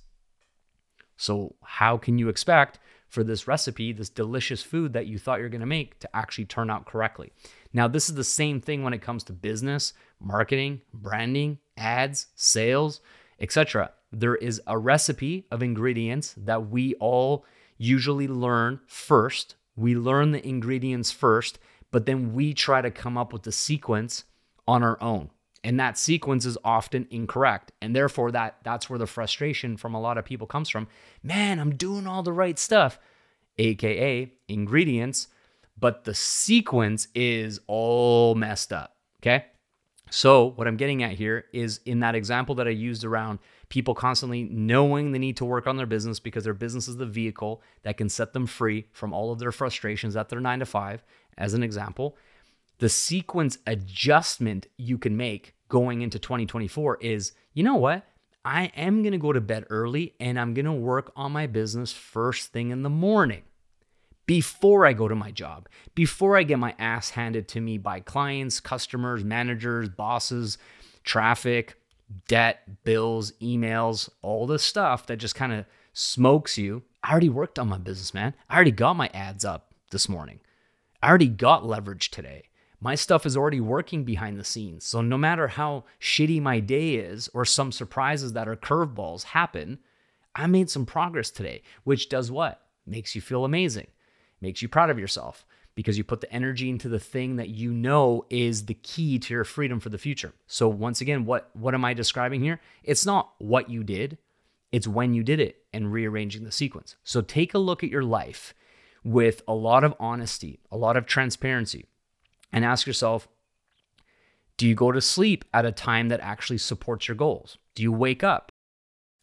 So, 1.17 1.57
how 1.63 1.99
can 1.99 2.19
you 2.19 2.29
expect 2.29 2.79
for 3.09 3.23
this 3.23 3.47
recipe, 3.47 3.93
this 3.93 4.09
delicious 4.09 4.63
food 4.63 4.95
that 4.95 5.07
you 5.07 5.19
thought 5.19 5.39
you're 5.41 5.51
going 5.51 5.61
to 5.61 5.67
make 5.67 5.99
to 6.01 6.17
actually 6.17 6.47
turn 6.47 6.71
out 6.71 6.87
correctly? 6.87 7.33
Now, 7.73 7.89
this 7.89 8.09
is 8.09 8.15
the 8.15 8.25
same 8.25 8.61
thing 8.61 8.83
when 8.83 8.95
it 8.95 9.03
comes 9.03 9.25
to 9.25 9.33
business, 9.33 9.93
marketing, 10.19 10.81
branding, 10.95 11.59
ads, 11.77 12.29
sales, 12.35 13.01
etc 13.39 13.91
there 14.13 14.37
is 14.37 14.61
a 14.67 14.79
recipe 14.79 15.47
of 15.51 15.63
ingredients 15.63 16.35
that 16.37 16.69
we 16.69 16.95
all 16.95 17.45
usually 17.79 18.29
learn 18.29 18.81
first. 18.87 19.57
We 19.75 19.97
learn 19.97 20.33
the 20.33 20.47
ingredients 20.47 21.11
first, 21.11 21.59
but 21.91 22.07
then 22.07 22.35
we 22.35 22.55
try 22.55 22.83
to 22.83 22.91
come 22.91 23.17
up 23.17 23.33
with 23.33 23.43
the 23.43 23.53
sequence 23.53 24.25
on 24.69 24.83
our 24.83 25.03
own. 25.03 25.31
And 25.65 25.79
that 25.79 25.97
sequence 25.97 26.45
is 26.45 26.59
often 26.65 27.07
incorrect. 27.11 27.73
And 27.81 27.95
therefore 27.95 28.33
that 28.33 28.57
that's 28.65 28.91
where 28.91 28.99
the 28.99 29.07
frustration 29.07 29.77
from 29.77 29.95
a 29.95 30.01
lot 30.01 30.19
of 30.19 30.25
people 30.25 30.47
comes 30.47 30.69
from. 30.69 30.89
Man, 31.23 31.59
I'm 31.59 31.77
doing 31.77 32.07
all 32.07 32.23
the 32.23 32.33
right 32.33 32.59
stuff, 32.59 32.99
aka 33.59 34.31
ingredients, 34.49 35.29
but 35.79 36.05
the 36.05 36.15
sequence 36.15 37.09
is 37.15 37.61
all 37.67 38.35
messed 38.35 38.73
up, 38.73 38.97
okay? 39.21 39.47
So, 40.11 40.51
what 40.57 40.69
I'm 40.69 40.77
getting 40.77 41.03
at 41.03 41.13
here 41.13 41.47
is 41.55 41.81
in 41.87 42.01
that 42.01 42.15
example 42.15 42.55
that 42.57 42.67
I 42.67 42.71
used 42.71 43.03
around 43.03 43.39
people 43.73 43.95
constantly 43.95 44.43
knowing 44.43 45.13
they 45.13 45.19
need 45.19 45.35
to 45.35 45.47
work 45.47 45.67
on 45.67 45.79
their 45.79 45.87
business 45.87 46.21
because 46.21 46.45
their 46.45 46.53
business 46.53 46.89
is 46.89 46.99
the 46.99 47.07
vehicle 47.07 47.63
that 47.85 47.97
can 47.97 48.07
set 48.07 48.35
them 48.35 48.47
free 48.47 48.87
from 48.93 49.15
all 49.15 49.33
of 49.33 49.39
their 49.39 49.51
frustrations 49.51 50.15
at 50.15 50.29
their 50.29 50.41
nine 50.41 50.59
to 50.59 50.67
five, 50.67 51.03
as 51.39 51.55
an 51.55 51.63
example. 51.63 52.15
The 52.81 52.91
sequence 52.91 53.57
adjustment 53.67 54.67
you 54.77 54.99
can 54.99 55.17
make 55.17 55.55
going 55.71 56.03
into 56.03 56.19
2024 56.19 56.99
is 56.99 57.33
you 57.55 57.63
know 57.63 57.77
what? 57.77 58.05
I 58.45 58.65
am 58.77 59.01
going 59.01 59.13
to 59.13 59.19
go 59.19 59.33
to 59.33 59.41
bed 59.41 59.65
early 59.71 60.17
and 60.21 60.39
I'm 60.39 60.53
going 60.53 60.67
to 60.67 60.73
work 60.73 61.11
on 61.17 61.33
my 61.33 61.47
business 61.47 61.95
first 61.95 62.53
thing 62.53 62.73
in 62.73 62.83
the 62.83 62.91
morning 62.91 63.41
before 64.27 64.85
I 64.85 64.93
go 64.93 65.09
to 65.09 65.15
my 65.15 65.31
job, 65.31 65.67
before 65.95 66.37
I 66.37 66.43
get 66.43 66.59
my 66.59 66.75
ass 66.79 67.09
handed 67.09 67.49
to 67.49 67.61
me 67.63 67.79
by 67.79 68.01
clients, 68.01 68.61
customers, 68.61 69.25
managers, 69.25 69.89
bosses, 69.89 70.59
traffic, 71.05 71.79
debt, 72.29 72.85
bills, 72.85 73.33
emails, 73.43 74.09
all 74.23 74.47
the 74.47 74.59
stuff 74.59 75.07
that 75.07 75.17
just 75.17 75.35
kind 75.35 75.53
of 75.53 75.65
smokes 75.93 76.59
you. 76.59 76.83
I 77.03 77.11
already 77.11 77.29
worked 77.29 77.59
on 77.59 77.69
my 77.69 77.79
business, 77.79 78.15
man. 78.15 78.35
I 78.49 78.55
already 78.55 78.71
got 78.71 78.95
my 78.95 79.11
ads 79.13 79.45
up 79.45 79.75
this 79.91 80.09
morning. 80.09 80.41
I 81.03 81.09
already 81.09 81.29
got 81.29 81.67
leverage 81.67 82.11
today. 82.11 82.45
My 82.81 82.95
stuff 82.95 83.27
is 83.27 83.37
already 83.37 83.61
working 83.61 84.05
behind 84.05 84.39
the 84.39 84.45
scenes. 84.45 84.85
So 84.85 85.01
no 85.01 85.17
matter 85.17 85.49
how 85.49 85.85
shitty 86.01 86.41
my 86.41 86.61
day 86.61 86.95
is 86.97 87.29
or 87.33 87.45
some 87.45 87.71
surprises 87.71 88.33
that 88.33 88.49
are 88.49 88.57
curveballs 88.57 89.23
happen, 89.23 89.79
I 90.35 90.47
made 90.47 90.71
some 90.71 90.87
progress 90.87 91.31
today, 91.31 91.63
which 91.85 92.09
does 92.09 92.31
what? 92.31 92.61
Makes 92.87 93.15
you 93.15 93.21
feel 93.21 93.45
amazing, 93.45 93.87
makes 94.41 94.63
you 94.63 94.69
proud 94.69 94.91
of 94.91 94.99
yourself 94.99 95.47
because 95.75 95.97
you 95.97 96.05
put 96.05 96.21
the 96.21 96.33
energy 96.33 96.69
into 96.69 96.89
the 96.89 96.99
thing 96.99 97.37
that 97.37 97.49
you 97.49 97.73
know 97.73 98.27
is 98.29 98.67
the 98.67 98.75
key 98.75 99.19
to 99.19 99.35
your 99.35 99.45
freedom 99.45 99.81
for 99.81 99.89
the 99.89 99.99
future. 99.99 100.35
So 100.47 100.69
once 100.69 101.01
again, 101.01 101.25
what 101.25 101.51
what 101.55 101.75
am 101.75 101.85
I 101.85 101.95
describing 101.95 102.43
here? 102.43 102.61
It's 102.83 103.07
not 103.07 103.33
what 103.39 103.71
you 103.71 103.83
did, 103.83 104.19
it's 104.71 104.89
when 104.89 105.15
you 105.15 105.23
did 105.23 105.41
it 105.41 105.65
and 105.73 105.93
rearranging 105.93 106.45
the 106.45 106.53
sequence. 106.53 106.97
So 107.05 107.21
take 107.21 107.55
a 107.55 107.59
look 107.59 107.83
at 107.83 107.91
your 107.91 108.03
life 108.03 108.55
with 109.05 109.43
a 109.49 109.55
lot 109.55 109.85
of 109.85 109.95
honesty, 109.99 110.61
a 110.71 110.77
lot 110.77 110.97
of 110.97 111.07
transparency, 111.07 111.87
and 112.53 112.65
ask 112.65 112.87
yourself, 112.87 113.29
do 114.57 114.69
you 114.69 114.75
go 114.75 114.93
to 114.93 115.01
sleep 115.01 115.45
at 115.53 115.67
a 115.67 115.73
time 115.73 116.09
that 116.09 116.21
actually 116.21 116.59
supports 116.59 117.09
your 117.09 117.17
goals? 117.17 117.59
Do 117.75 117.83
you 117.83 117.93
wake 117.93 118.23
up 118.23 118.53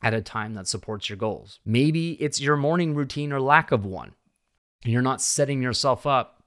at 0.02 0.14
a 0.14 0.22
time 0.22 0.54
that 0.56 0.68
supports 0.68 1.10
your 1.10 1.18
goals? 1.18 1.60
Maybe 1.66 2.14
it's 2.14 2.42
your 2.42 2.58
morning 2.58 2.94
routine 2.94 3.32
or 3.32 3.40
lack 3.40 3.72
of 3.72 3.86
one. 3.86 4.14
You're 4.84 5.02
not 5.02 5.22
setting 5.22 5.62
yourself 5.62 6.06
up 6.06 6.39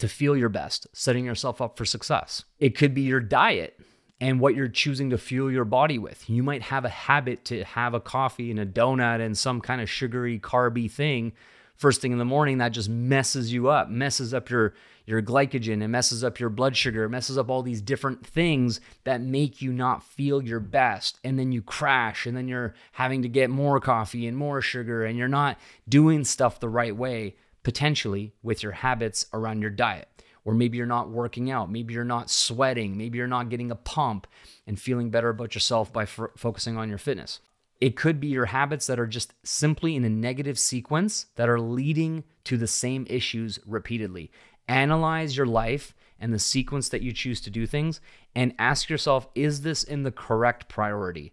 to 0.00 0.08
feel 0.08 0.36
your 0.36 0.48
best, 0.48 0.86
setting 0.92 1.24
yourself 1.24 1.60
up 1.60 1.76
for 1.76 1.84
success. 1.84 2.44
It 2.58 2.76
could 2.76 2.94
be 2.94 3.02
your 3.02 3.20
diet 3.20 3.78
and 4.20 4.40
what 4.40 4.54
you're 4.54 4.68
choosing 4.68 5.10
to 5.10 5.18
fuel 5.18 5.50
your 5.50 5.64
body 5.64 5.98
with. 5.98 6.28
You 6.30 6.42
might 6.42 6.62
have 6.62 6.84
a 6.84 6.90
habit 6.90 7.44
to 7.46 7.64
have 7.64 7.94
a 7.94 8.00
coffee 8.00 8.50
and 8.50 8.60
a 8.60 8.66
donut 8.66 9.20
and 9.20 9.36
some 9.36 9.60
kind 9.60 9.80
of 9.80 9.90
sugary, 9.90 10.38
carby 10.38 10.90
thing 10.90 11.32
first 11.76 12.00
thing 12.00 12.12
in 12.12 12.18
the 12.18 12.24
morning 12.24 12.58
that 12.58 12.70
just 12.70 12.88
messes 12.88 13.52
you 13.52 13.68
up, 13.68 13.88
messes 13.88 14.32
up 14.32 14.50
your 14.50 14.74
your 15.06 15.20
glycogen, 15.20 15.82
it 15.82 15.88
messes 15.88 16.24
up 16.24 16.40
your 16.40 16.48
blood 16.48 16.74
sugar, 16.74 17.04
it 17.04 17.10
messes 17.10 17.36
up 17.36 17.50
all 17.50 17.62
these 17.62 17.82
different 17.82 18.26
things 18.26 18.80
that 19.04 19.20
make 19.20 19.60
you 19.60 19.70
not 19.70 20.02
feel 20.02 20.42
your 20.42 20.60
best. 20.60 21.20
And 21.22 21.38
then 21.38 21.52
you 21.52 21.60
crash, 21.60 22.24
and 22.24 22.34
then 22.34 22.48
you're 22.48 22.74
having 22.92 23.20
to 23.20 23.28
get 23.28 23.50
more 23.50 23.80
coffee 23.80 24.26
and 24.26 24.34
more 24.34 24.62
sugar, 24.62 25.04
and 25.04 25.18
you're 25.18 25.28
not 25.28 25.58
doing 25.86 26.24
stuff 26.24 26.58
the 26.58 26.70
right 26.70 26.96
way 26.96 27.36
potentially 27.64 28.32
with 28.42 28.62
your 28.62 28.72
habits 28.72 29.26
around 29.32 29.60
your 29.60 29.70
diet. 29.70 30.08
Or 30.44 30.54
maybe 30.54 30.76
you're 30.76 30.86
not 30.86 31.08
working 31.08 31.50
out, 31.50 31.72
maybe 31.72 31.94
you're 31.94 32.04
not 32.04 32.30
sweating, 32.30 32.96
maybe 32.96 33.16
you're 33.16 33.26
not 33.26 33.48
getting 33.48 33.70
a 33.70 33.76
pump 33.76 34.26
and 34.66 34.78
feeling 34.78 35.10
better 35.10 35.30
about 35.30 35.54
yourself 35.54 35.92
by 35.92 36.02
f- 36.02 36.20
focusing 36.36 36.76
on 36.76 36.88
your 36.88 36.98
fitness. 36.98 37.40
It 37.80 37.96
could 37.96 38.20
be 38.20 38.28
your 38.28 38.46
habits 38.46 38.86
that 38.86 39.00
are 39.00 39.06
just 39.06 39.34
simply 39.42 39.96
in 39.96 40.04
a 40.04 40.10
negative 40.10 40.58
sequence 40.58 41.26
that 41.36 41.48
are 41.48 41.60
leading 41.60 42.24
to 42.44 42.56
the 42.56 42.66
same 42.66 43.06
issues 43.08 43.58
repeatedly. 43.66 44.30
Analyze 44.68 45.36
your 45.36 45.46
life 45.46 45.94
and 46.20 46.32
the 46.32 46.38
sequence 46.38 46.88
that 46.90 47.02
you 47.02 47.12
choose 47.12 47.40
to 47.40 47.50
do 47.50 47.66
things 47.66 48.00
and 48.34 48.54
ask 48.58 48.88
yourself 48.88 49.26
is 49.34 49.62
this 49.62 49.82
in 49.82 50.02
the 50.02 50.12
correct 50.12 50.68
priority? 50.68 51.32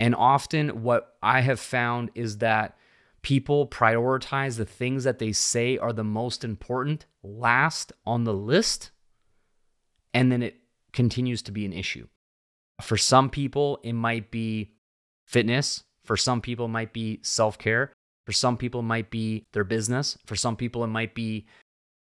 And 0.00 0.14
often, 0.14 0.82
what 0.82 1.16
I 1.22 1.40
have 1.40 1.58
found 1.58 2.10
is 2.14 2.38
that 2.38 2.76
people 3.22 3.66
prioritize 3.66 4.56
the 4.56 4.64
things 4.64 5.04
that 5.04 5.18
they 5.18 5.32
say 5.32 5.78
are 5.78 5.92
the 5.92 6.04
most 6.04 6.44
important 6.44 7.06
last 7.22 7.92
on 8.06 8.24
the 8.24 8.34
list, 8.34 8.90
and 10.14 10.30
then 10.30 10.42
it 10.42 10.56
continues 10.92 11.42
to 11.42 11.52
be 11.52 11.64
an 11.64 11.72
issue. 11.72 12.06
For 12.80 12.96
some 12.96 13.28
people, 13.28 13.80
it 13.82 13.92
might 13.92 14.30
be 14.30 14.72
fitness. 15.26 15.84
For 16.04 16.16
some 16.16 16.40
people, 16.40 16.66
it 16.66 16.70
might 16.70 16.92
be 16.92 17.20
self 17.22 17.58
care. 17.58 17.92
For 18.24 18.32
some 18.32 18.56
people, 18.56 18.80
it 18.80 18.84
might 18.84 19.10
be 19.10 19.46
their 19.52 19.64
business. 19.64 20.16
For 20.26 20.36
some 20.36 20.56
people, 20.56 20.84
it 20.84 20.88
might 20.88 21.14
be 21.14 21.46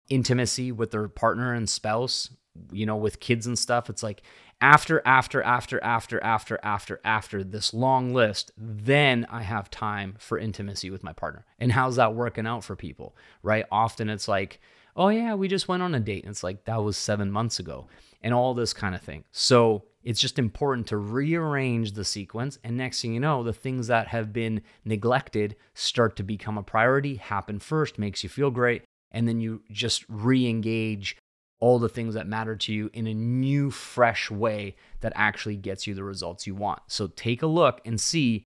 intimacy 0.09 0.71
with 0.71 0.91
their 0.91 1.07
partner 1.07 1.53
and 1.53 1.69
spouse, 1.69 2.29
you 2.71 2.85
know, 2.85 2.95
with 2.95 3.19
kids 3.19 3.47
and 3.47 3.57
stuff. 3.57 3.89
It's 3.89 4.03
like 4.03 4.21
after, 4.61 5.01
after, 5.05 5.41
after, 5.43 5.83
after, 5.83 6.23
after, 6.23 6.59
after, 6.63 7.01
after 7.03 7.43
this 7.43 7.73
long 7.73 8.13
list, 8.13 8.51
then 8.57 9.25
I 9.29 9.41
have 9.41 9.69
time 9.69 10.15
for 10.17 10.37
intimacy 10.37 10.89
with 10.89 11.03
my 11.03 11.13
partner. 11.13 11.45
And 11.59 11.71
how's 11.71 11.97
that 11.97 12.15
working 12.15 12.47
out 12.47 12.63
for 12.63 12.75
people, 12.75 13.15
right? 13.43 13.65
Often 13.71 14.09
it's 14.09 14.27
like, 14.27 14.59
oh, 14.95 15.09
yeah, 15.09 15.35
we 15.35 15.47
just 15.47 15.67
went 15.67 15.83
on 15.83 15.93
a 15.93 15.99
date. 15.99 16.23
And 16.23 16.31
it's 16.31 16.43
like, 16.43 16.65
that 16.65 16.83
was 16.83 16.97
seven 16.97 17.31
months 17.31 17.59
ago, 17.59 17.87
and 18.21 18.33
all 18.33 18.53
this 18.53 18.73
kind 18.73 18.95
of 18.95 19.01
thing. 19.01 19.25
So 19.31 19.83
it's 20.03 20.21
just 20.21 20.39
important 20.39 20.87
to 20.87 20.97
rearrange 20.97 21.91
the 21.91 22.05
sequence. 22.05 22.57
And 22.63 22.77
next 22.77 23.01
thing 23.01 23.13
you 23.13 23.19
know, 23.19 23.43
the 23.43 23.53
things 23.53 23.87
that 23.87 24.07
have 24.07 24.31
been 24.31 24.61
neglected 24.85 25.55
start 25.73 26.15
to 26.15 26.23
become 26.23 26.57
a 26.57 26.63
priority, 26.63 27.15
happen 27.15 27.59
first, 27.59 27.99
makes 27.99 28.23
you 28.23 28.29
feel 28.29 28.51
great. 28.51 28.83
And 29.11 29.27
then 29.27 29.41
you 29.41 29.63
just 29.71 30.05
re 30.07 30.47
engage 30.47 31.17
all 31.65 31.79
the 31.79 31.89
things 31.89 32.13
that 32.13 32.27
matter 32.27 32.55
to 32.55 32.71
you 32.71 32.91
in 32.93 33.07
a 33.07 33.13
new, 33.15 33.71
fresh 33.71 34.29
way 34.29 34.75
that 34.99 35.11
actually 35.15 35.57
gets 35.57 35.87
you 35.87 35.95
the 35.95 36.03
results 36.03 36.45
you 36.45 36.53
want. 36.53 36.79
So 36.85 37.07
take 37.07 37.41
a 37.41 37.47
look 37.47 37.81
and 37.83 37.99
see 37.99 38.43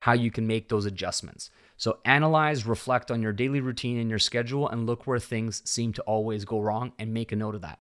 how 0.00 0.14
you 0.14 0.30
can 0.30 0.46
make 0.46 0.70
those 0.70 0.86
adjustments. 0.86 1.50
So 1.76 1.98
analyze, 2.06 2.64
reflect 2.64 3.10
on 3.10 3.20
your 3.20 3.34
daily 3.34 3.60
routine 3.60 3.98
and 3.98 4.08
your 4.08 4.18
schedule, 4.18 4.70
and 4.70 4.86
look 4.86 5.06
where 5.06 5.18
things 5.18 5.68
seem 5.70 5.92
to 5.92 6.02
always 6.04 6.46
go 6.46 6.58
wrong 6.62 6.92
and 6.98 7.12
make 7.12 7.30
a 7.30 7.36
note 7.36 7.56
of 7.56 7.60
that. 7.60 7.78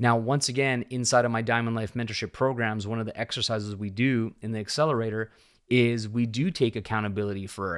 Now, 0.00 0.16
once 0.16 0.48
again, 0.48 0.84
inside 0.90 1.24
of 1.24 1.30
my 1.30 1.42
Diamond 1.42 1.76
Life 1.76 1.94
mentorship 1.94 2.32
programs, 2.32 2.88
one 2.88 2.98
of 2.98 3.06
the 3.06 3.16
exercises 3.16 3.76
we 3.76 3.88
do 3.88 4.34
in 4.42 4.50
the 4.50 4.58
accelerator 4.58 5.30
is 5.68 6.08
we 6.08 6.26
do 6.26 6.50
take 6.50 6.74
accountability 6.74 7.46
for 7.46 7.76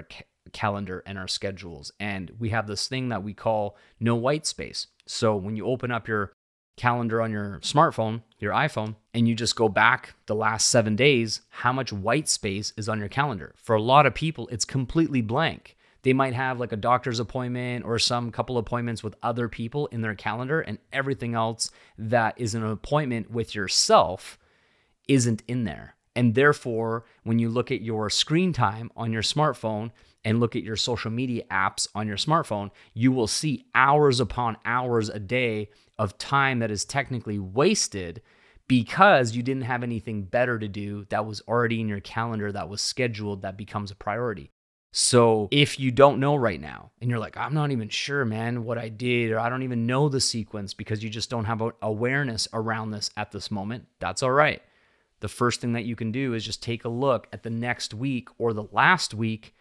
calendar 0.53 1.03
and 1.07 1.18
our 1.18 1.28
schedules. 1.28 1.93
And 2.01 2.32
we 2.38 2.51
have 2.51 2.66
this 2.66 2.88
thing 2.88 3.09
that 3.11 3.22
we 3.22 3.34
call 3.34 3.76
no 3.99 4.14
white 4.14 4.47
space. 4.47 4.86
So 5.07 5.36
when 5.36 5.57
you 5.57 5.66
open 5.66 5.91
up 5.91 6.09
your 6.09 6.32
calendar 6.76 7.20
on 7.20 7.30
your 7.30 7.59
smartphone, 7.62 8.22
your 8.38 8.53
iPhone, 8.53 8.97
and 9.12 9.28
you 9.28 9.34
just 9.34 9.55
go 9.55 9.68
back 9.68 10.14
the 10.26 10.34
last 10.34 10.68
seven 10.68 10.97
days, 10.97 11.43
how 11.51 11.72
much 11.72 11.93
white 11.93 12.28
space 12.28 12.72
is 12.76 12.88
on 12.88 12.99
your 12.99 13.09
calendar? 13.09 13.55
For 13.57 13.76
a 13.76 13.82
lot 13.82 14.07
of 14.07 14.14
people, 14.14 14.49
it's 14.49 14.64
completely 14.64 15.20
blank. 15.20 15.76
They 16.03 16.14
might 16.14 16.32
have 16.32 16.59
like 16.59 16.72
a 16.72 16.76
doctor's 16.76 17.20
appointment 17.20 17.84
or 17.84 17.99
some 17.99 18.30
couple 18.30 18.57
appointments 18.57 19.03
with 19.03 19.14
other 19.22 19.49
people 19.49 19.88
in 19.88 20.01
their 20.01 20.14
calendar, 20.14 20.62
and 20.62 20.78
everything 20.93 21.34
else 21.34 21.70
that 21.99 22.34
is 22.38 22.55
an 22.55 22.64
appointment 22.64 23.30
with 23.30 23.55
yourself 23.55 24.38
isn't 25.07 25.43
in 25.47 25.64
there. 25.64 25.97
And 26.16 26.34
therefore, 26.34 27.05
when 27.24 27.38
you 27.38 27.51
look 27.51 27.70
at 27.70 27.82
your 27.82 28.09
screen 28.09 28.53
time 28.53 28.91
on 28.97 29.12
your 29.12 29.22
smartphone, 29.22 29.91
and 30.25 30.41
look 30.41 30.57
at 30.57 30.62
your 30.62 30.77
social 30.77 31.11
media 31.11 31.45
apps 31.51 31.89
on 31.95 32.07
your 32.07 32.16
smartphone, 32.16 32.71
you 32.95 33.12
will 33.12 33.27
see 33.27 33.66
hours 33.75 34.21
upon 34.21 34.57
hours 34.64 35.09
a 35.09 35.18
day 35.18 35.71
of 35.99 36.18
time 36.18 36.59
that 36.59 36.71
is 36.71 36.85
technically 36.85 37.39
wasted 37.39 38.23
because 38.68 39.35
you 39.35 39.43
didn't 39.43 39.64
have 39.64 39.83
anything 39.83 40.23
better 40.23 40.59
to 40.59 40.68
do 40.68 41.05
that 41.09 41.27
was 41.27 41.43
already 41.49 41.81
in 41.81 41.89
your 41.89 42.01
calendar 42.01 42.53
that 42.53 42.68
was 42.68 42.81
scheduled 42.81 43.43
that 43.43 43.57
becomes 43.57 43.91
a 43.91 43.97
priority. 43.97 44.51
So 44.93 45.49
if 45.51 45.79
you 45.79 45.91
don't 45.91 46.18
know 46.18 46.37
right 46.37 46.61
now 46.61 46.91
and 47.01 47.09
you're 47.09 47.18
like, 47.18 47.37
I'm 47.37 47.55
not 47.55 47.71
even 47.71 47.89
sure, 47.89 48.25
man, 48.25 48.64
what 48.64 48.79
I 48.79 48.89
did, 48.89 49.31
or 49.31 49.39
I 49.39 49.49
don't 49.49 49.62
even 49.62 49.87
know 49.87 50.09
the 50.09 50.21
sequence 50.21 50.75
because 50.75 51.03
you 51.03 51.11
just 51.11 51.31
don't 51.31 51.45
have 51.45 51.62
awareness 51.81 52.49
around 52.53 52.91
this 52.91 53.11
at 53.16 53.31
this 53.31 53.51
moment, 53.51 53.87
that's 54.01 54.23
all 54.23 54.33
right. 54.33 54.62
The 55.21 55.29
first 55.29 55.61
thing 55.61 55.75
that 55.75 55.85
you 55.85 55.97
can 55.97 56.12
do 56.12 56.35
is 56.35 56.45
just 56.45 56.62
take 56.62 56.85
a 56.85 56.89
look 56.89 57.29
at 57.33 57.43
the 57.43 57.51
next 57.51 57.95
week 57.95 58.29
or 58.39 58.53
the 58.53 58.68
last 58.73 59.14
week 59.14 59.55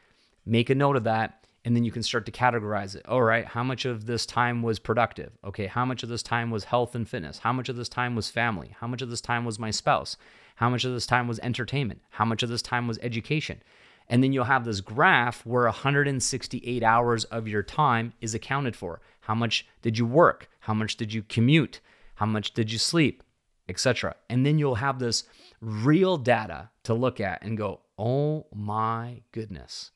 make 0.50 0.70
a 0.70 0.76
note 0.76 0.96
of 0.96 1.04
that 1.06 1.40
and 1.66 1.76
then 1.76 1.84
you 1.84 1.92
can 1.92 2.04
start 2.04 2.26
to 2.26 2.32
categorize 2.32 2.96
it. 2.96 3.06
All 3.06 3.22
right, 3.22 3.46
how 3.46 3.64
much 3.64 3.86
of 3.86 4.06
this 4.06 4.26
time 4.26 4.62
was 4.62 4.80
productive? 4.80 5.38
Okay, 5.44 5.68
how 5.68 5.86
much 5.86 6.04
of 6.04 6.10
this 6.10 6.24
time 6.24 6.52
was 6.52 6.64
health 6.64 6.96
and 6.96 7.08
fitness? 7.08 7.40
How 7.40 7.52
much 7.52 7.70
of 7.70 7.76
this 7.76 7.90
time 7.90 8.16
was 8.16 8.30
family? 8.30 8.76
How 8.80 8.88
much 8.88 9.02
of 9.02 9.10
this 9.10 9.22
time 9.22 9.46
was 9.46 9.60
my 9.60 9.70
spouse? 9.70 10.16
How 10.56 10.70
much 10.70 10.86
of 10.86 10.94
this 10.94 11.06
time 11.06 11.28
was 11.28 11.40
entertainment? 11.40 12.02
How 12.12 12.26
much 12.26 12.44
of 12.44 12.50
this 12.50 12.62
time 12.62 12.88
was 12.88 12.98
education? 13.00 13.62
And 14.08 14.24
then 14.24 14.34
you'll 14.34 14.46
have 14.46 14.66
this 14.66 14.82
graph 14.82 15.46
where 15.46 15.66
168 15.66 16.82
hours 16.82 17.26
of 17.26 17.48
your 17.48 17.62
time 17.62 18.14
is 18.22 18.34
accounted 18.34 18.76
for. 18.76 19.02
How 19.22 19.36
much 19.36 19.68
did 19.82 19.98
you 19.98 20.06
work? 20.06 20.50
How 20.62 20.74
much 20.74 20.98
did 20.98 21.14
you 21.14 21.24
commute? 21.24 21.82
How 22.16 22.26
much 22.26 22.54
did 22.54 22.72
you 22.72 22.80
sleep? 22.80 23.22
Etc. 23.68 24.16
And 24.30 24.46
then 24.46 24.58
you'll 24.58 24.76
have 24.76 24.98
this 24.98 25.26
real 25.62 26.18
data 26.18 26.70
to 26.84 26.94
look 26.94 27.20
at 27.20 27.44
and 27.44 27.58
go, 27.58 27.82
oh 27.98 28.48
my 28.54 29.22
goodness, 29.32 29.92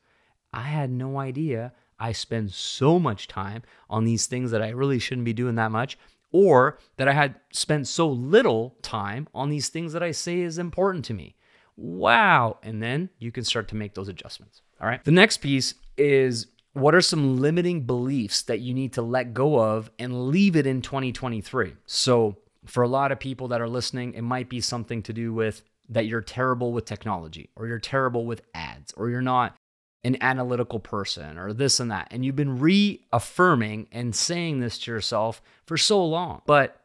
I 0.53 0.63
had 0.63 0.91
no 0.91 1.19
idea 1.19 1.73
I 1.99 2.11
spend 2.11 2.51
so 2.51 2.99
much 2.99 3.27
time 3.27 3.63
on 3.89 4.03
these 4.03 4.25
things 4.25 4.51
that 4.51 4.61
I 4.61 4.69
really 4.69 4.99
shouldn't 4.99 5.25
be 5.25 5.33
doing 5.33 5.55
that 5.55 5.71
much, 5.71 5.97
or 6.31 6.77
that 6.97 7.07
I 7.07 7.13
had 7.13 7.35
spent 7.51 7.87
so 7.87 8.09
little 8.09 8.75
time 8.81 9.27
on 9.33 9.49
these 9.49 9.69
things 9.69 9.93
that 9.93 10.03
I 10.03 10.11
say 10.11 10.41
is 10.41 10.57
important 10.57 11.05
to 11.05 11.13
me. 11.13 11.35
Wow. 11.77 12.57
And 12.61 12.83
then 12.83 13.09
you 13.19 13.31
can 13.31 13.43
start 13.43 13.67
to 13.69 13.75
make 13.75 13.93
those 13.93 14.09
adjustments. 14.09 14.61
All 14.81 14.87
right. 14.87 15.03
The 15.03 15.11
next 15.11 15.37
piece 15.37 15.75
is 15.97 16.47
what 16.73 16.93
are 16.93 17.01
some 17.01 17.39
limiting 17.39 17.81
beliefs 17.85 18.41
that 18.43 18.59
you 18.59 18.73
need 18.73 18.93
to 18.93 19.01
let 19.01 19.33
go 19.33 19.59
of 19.59 19.89
and 19.97 20.27
leave 20.27 20.55
it 20.55 20.67
in 20.67 20.81
2023? 20.81 21.73
So, 21.85 22.37
for 22.65 22.83
a 22.83 22.87
lot 22.87 23.11
of 23.11 23.19
people 23.19 23.49
that 23.49 23.61
are 23.61 23.67
listening, 23.67 24.13
it 24.13 24.21
might 24.21 24.49
be 24.49 24.61
something 24.61 25.03
to 25.03 25.13
do 25.13 25.33
with 25.33 25.63
that 25.89 26.05
you're 26.05 26.21
terrible 26.21 26.71
with 26.71 26.85
technology 26.85 27.49
or 27.55 27.67
you're 27.67 27.79
terrible 27.79 28.25
with 28.25 28.41
ads 28.53 28.93
or 28.93 29.09
you're 29.09 29.21
not 29.21 29.55
an 30.03 30.17
analytical 30.21 30.79
person 30.79 31.37
or 31.37 31.53
this 31.53 31.79
and 31.79 31.91
that. 31.91 32.07
And 32.11 32.25
you've 32.25 32.35
been 32.35 32.59
reaffirming 32.59 33.87
and 33.91 34.15
saying 34.15 34.59
this 34.59 34.77
to 34.79 34.91
yourself 34.91 35.41
for 35.65 35.77
so 35.77 36.03
long. 36.05 36.41
But 36.45 36.79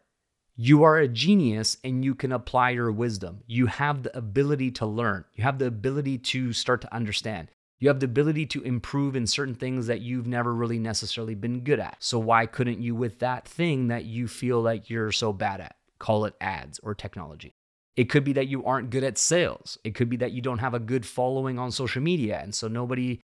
you 0.56 0.82
are 0.82 0.98
a 0.98 1.08
genius 1.08 1.76
and 1.84 2.04
you 2.04 2.14
can 2.14 2.32
apply 2.32 2.70
your 2.70 2.90
wisdom. 2.90 3.42
You 3.46 3.66
have 3.66 4.02
the 4.02 4.16
ability 4.16 4.72
to 4.72 4.86
learn, 4.86 5.24
you 5.34 5.44
have 5.44 5.58
the 5.58 5.66
ability 5.66 6.18
to 6.18 6.52
start 6.52 6.80
to 6.82 6.94
understand. 6.94 7.48
You 7.80 7.86
have 7.88 8.00
the 8.00 8.06
ability 8.06 8.46
to 8.46 8.62
improve 8.62 9.14
in 9.14 9.28
certain 9.28 9.54
things 9.54 9.86
that 9.86 10.00
you've 10.00 10.26
never 10.26 10.52
really 10.52 10.80
necessarily 10.80 11.36
been 11.36 11.60
good 11.60 11.78
at. 11.78 11.96
So, 12.00 12.18
why 12.18 12.46
couldn't 12.46 12.82
you 12.82 12.96
with 12.96 13.20
that 13.20 13.46
thing 13.46 13.86
that 13.86 14.04
you 14.04 14.26
feel 14.26 14.60
like 14.60 14.90
you're 14.90 15.12
so 15.12 15.32
bad 15.32 15.60
at? 15.60 15.76
Call 16.00 16.24
it 16.24 16.34
ads 16.40 16.80
or 16.80 16.96
technology. 16.96 17.54
It 17.98 18.08
could 18.08 18.22
be 18.22 18.34
that 18.34 18.46
you 18.46 18.64
aren't 18.64 18.90
good 18.90 19.02
at 19.02 19.18
sales. 19.18 19.76
It 19.82 19.96
could 19.96 20.08
be 20.08 20.18
that 20.18 20.30
you 20.30 20.40
don't 20.40 20.60
have 20.60 20.72
a 20.72 20.78
good 20.78 21.04
following 21.04 21.58
on 21.58 21.72
social 21.72 22.00
media. 22.00 22.38
And 22.40 22.54
so 22.54 22.68
nobody 22.68 23.18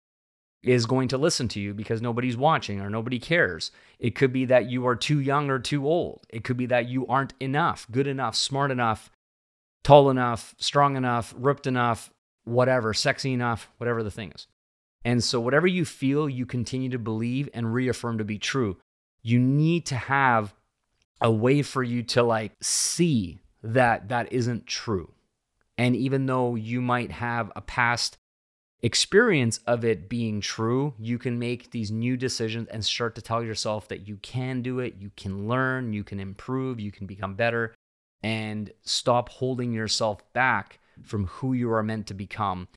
is 0.65 0.85
going 0.85 1.07
to 1.09 1.17
listen 1.17 1.47
to 1.51 1.61
you 1.61 1.73
because 1.73 2.03
nobody's 2.03 2.37
watching 2.37 2.81
or 2.81 2.91
nobody 2.91 3.21
cares. 3.21 3.71
It 4.01 4.17
could 4.17 4.33
be 4.33 4.47
that 4.47 4.69
you 4.69 4.85
are 4.89 4.97
too 4.97 5.21
young 5.21 5.49
or 5.49 5.61
too 5.61 5.87
old. 5.87 6.27
It 6.29 6.43
could 6.43 6.57
be 6.57 6.67
that 6.67 6.89
you 6.89 7.07
aren't 7.07 7.35
enough, 7.39 7.87
good 7.93 8.09
enough, 8.09 8.35
smart 8.35 8.73
enough, 8.73 9.13
tall 9.85 10.11
enough, 10.11 10.57
strong 10.59 10.97
enough, 10.97 11.33
ripped 11.39 11.69
enough, 11.69 12.11
whatever, 12.43 12.93
sexy 12.93 13.33
enough, 13.33 13.71
whatever 13.79 14.03
the 14.03 14.11
thing 14.11 14.33
is. 14.35 14.49
And 15.05 15.23
so, 15.23 15.39
whatever 15.39 15.69
you 15.69 15.85
feel, 15.85 16.29
you 16.29 16.47
continue 16.47 16.89
to 16.89 16.99
believe 16.99 17.49
and 17.55 17.73
reaffirm 17.73 18.19
to 18.19 18.25
be 18.25 18.41
true. 18.41 18.79
You 19.23 19.39
need 19.39 19.87
to 19.87 19.97
have 19.97 20.53
a 21.21 21.31
way 21.31 21.63
for 21.63 21.85
you 21.85 22.03
to 22.03 22.25
like 22.25 22.51
see 22.61 23.39
that 23.65 24.09
that 24.11 24.33
isn't 24.33 24.67
true. 24.67 25.11
And 25.77 25.97
even 25.97 26.27
though 26.27 26.55
you 26.55 26.81
might 26.81 27.11
have 27.11 27.51
a 27.57 27.61
past 27.61 28.19
experience 28.83 29.59
of 29.67 29.85
it 29.85 30.09
being 30.09 30.43
true, 30.43 30.93
you 30.99 31.19
can 31.19 31.39
make 31.39 31.71
these 31.71 31.91
new 31.91 32.17
decisions 32.17 32.69
and 32.69 32.85
start 32.85 33.15
to 33.15 33.23
tell 33.23 33.43
yourself 33.43 33.89
that 33.89 34.07
you 34.07 34.19
can 34.19 34.61
do 34.61 34.79
it, 34.79 34.97
you 34.99 35.11
can 35.17 35.49
learn, 35.49 35.95
you 35.95 36.05
can 36.05 36.21
improve, 36.21 36.79
you 36.79 36.93
can 36.93 37.07
become 37.07 37.35
better, 37.35 37.75
and 38.23 38.71
stop 38.83 39.31
holding 39.31 39.73
yourself 39.73 40.21
back 40.35 40.79
from 41.03 41.27
who 41.27 41.55
you 41.55 41.73
are 41.73 41.83
meant 41.83 42.07
to 42.09 42.15
become. 42.15 42.69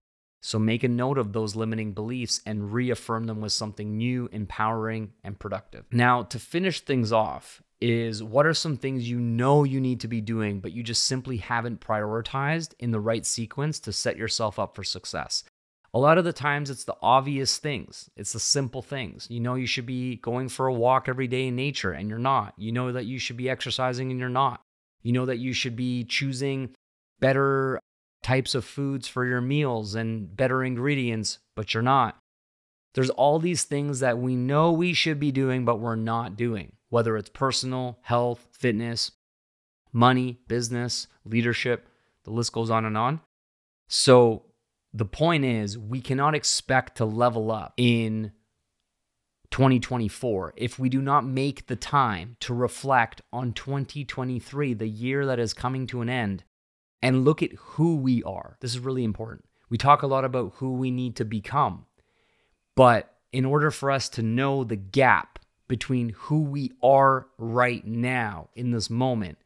So 0.42 0.58
make 0.58 0.84
a 0.84 0.88
note 0.88 1.18
of 1.18 1.34
those 1.34 1.58
limiting 1.58 1.92
beliefs 1.92 2.42
and 2.46 2.72
reaffirm 2.72 3.26
them 3.26 3.42
with 3.42 3.52
something 3.52 3.98
new, 3.98 4.30
empowering, 4.32 5.12
and 5.24 5.38
productive. 5.38 5.86
Now, 5.92 6.24
to 6.24 6.40
finish 6.40 6.80
things 6.80 7.12
off, 7.12 7.62
is 7.80 8.24
what 8.24 8.46
are 8.46 8.54
some 8.54 8.78
things 8.78 9.10
you 9.10 9.20
know 9.20 9.64
you 9.64 9.80
need 9.80 10.00
to 10.02 10.08
be 10.08 10.22
doing, 10.22 10.60
but 10.60 10.72
you 10.72 10.84
just 10.84 11.04
simply 11.04 11.38
haven't 11.38 11.82
prioritized 11.82 12.74
in 12.80 12.92
the 12.92 13.00
right 13.00 13.26
sequence 13.26 13.80
to 13.82 13.94
set 13.94 14.18
yourself 14.18 14.58
up 14.58 14.76
for 14.76 14.84
success? 14.84 15.44
A 15.94 16.00
lot 16.00 16.18
of 16.18 16.26
the 16.26 16.34
times 16.34 16.70
it's 16.70 16.84
the 16.84 16.98
obvious 17.02 17.58
things, 17.58 18.10
it's 18.16 18.34
the 18.34 18.40
simple 18.40 18.82
things. 18.82 19.28
You 19.30 19.40
know, 19.40 19.56
you 19.56 19.66
should 19.66 19.86
be 19.86 20.18
going 20.18 20.50
for 20.50 20.68
a 20.68 20.74
walk 20.74 21.08
every 21.08 21.28
day 21.28 21.48
in 21.48 21.56
nature 21.56 21.92
and 21.92 22.10
you're 22.10 22.20
not. 22.20 22.54
You 22.58 22.72
know 22.72 22.92
that 22.92 23.06
you 23.06 23.20
should 23.20 23.38
be 23.38 23.50
exercising 23.50 24.12
and 24.12 24.20
you're 24.20 24.30
not. 24.30 24.62
You 25.02 25.14
know 25.14 25.26
that 25.26 25.38
you 25.38 25.54
should 25.54 25.76
be 25.76 26.04
choosing 26.04 26.72
better 27.20 27.80
types 28.24 28.56
of 28.56 28.66
foods 28.66 29.08
for 29.08 29.26
your 29.26 29.42
meals 29.42 29.96
and 29.96 30.36
better 30.36 30.64
ingredients, 30.64 31.40
but 31.56 31.74
you're 31.74 31.84
not. 31.84 32.18
There's 32.94 33.10
all 33.12 33.40
these 33.40 33.64
things 33.64 34.00
that 34.00 34.18
we 34.18 34.36
know 34.36 34.72
we 34.72 34.94
should 34.94 35.20
be 35.20 35.32
doing, 35.32 35.66
but 35.66 35.80
we're 35.80 35.96
not 35.96 36.36
doing, 36.36 36.74
whether 36.90 37.18
it's 37.18 37.30
personal, 37.30 38.00
health, 38.02 38.48
fitness, 38.52 39.12
money, 39.92 40.40
business, 40.48 41.08
leadership, 41.26 41.88
the 42.24 42.32
list 42.32 42.54
goes 42.54 42.70
on 42.70 42.86
and 42.86 42.98
on. 42.98 43.22
So 43.88 44.44
the 44.94 45.06
point 45.06 45.46
is, 45.46 45.78
we 45.78 46.02
cannot 46.02 46.36
expect 46.36 46.98
to 46.98 47.06
level 47.06 47.52
up 47.52 47.74
in 47.78 48.32
2024 49.52 50.54
if 50.58 50.78
we 50.78 50.90
do 50.90 51.02
not 51.02 51.26
make 51.26 51.68
the 51.68 51.76
time 51.76 52.36
to 52.42 52.54
reflect 52.54 53.22
on 53.32 53.54
2023, 53.54 54.74
the 54.74 54.88
year 54.88 55.26
that 55.26 55.40
is 55.40 55.54
coming 55.54 55.88
to 55.88 56.02
an 56.02 56.10
end, 56.10 56.44
and 57.02 57.24
look 57.24 57.42
at 57.42 57.54
who 57.54 57.96
we 57.96 58.24
are. 58.24 58.58
This 58.60 58.72
is 58.72 58.80
really 58.80 59.04
important. 59.04 59.46
We 59.70 59.78
talk 59.78 60.02
a 60.02 60.08
lot 60.08 60.26
about 60.26 60.54
who 60.56 60.74
we 60.74 60.92
need 60.92 61.16
to 61.18 61.26
become, 61.26 61.86
but 62.76 63.14
in 63.32 63.46
order 63.46 63.72
for 63.72 63.92
us 63.92 64.10
to 64.10 64.22
know 64.22 64.64
the 64.64 64.76
gap 64.76 65.37
between 65.68 66.10
who 66.10 66.42
we 66.42 66.72
are 66.82 67.28
right 67.38 67.86
now 67.86 68.50
in 68.56 68.72
this 68.72 68.90
moment 68.90 69.38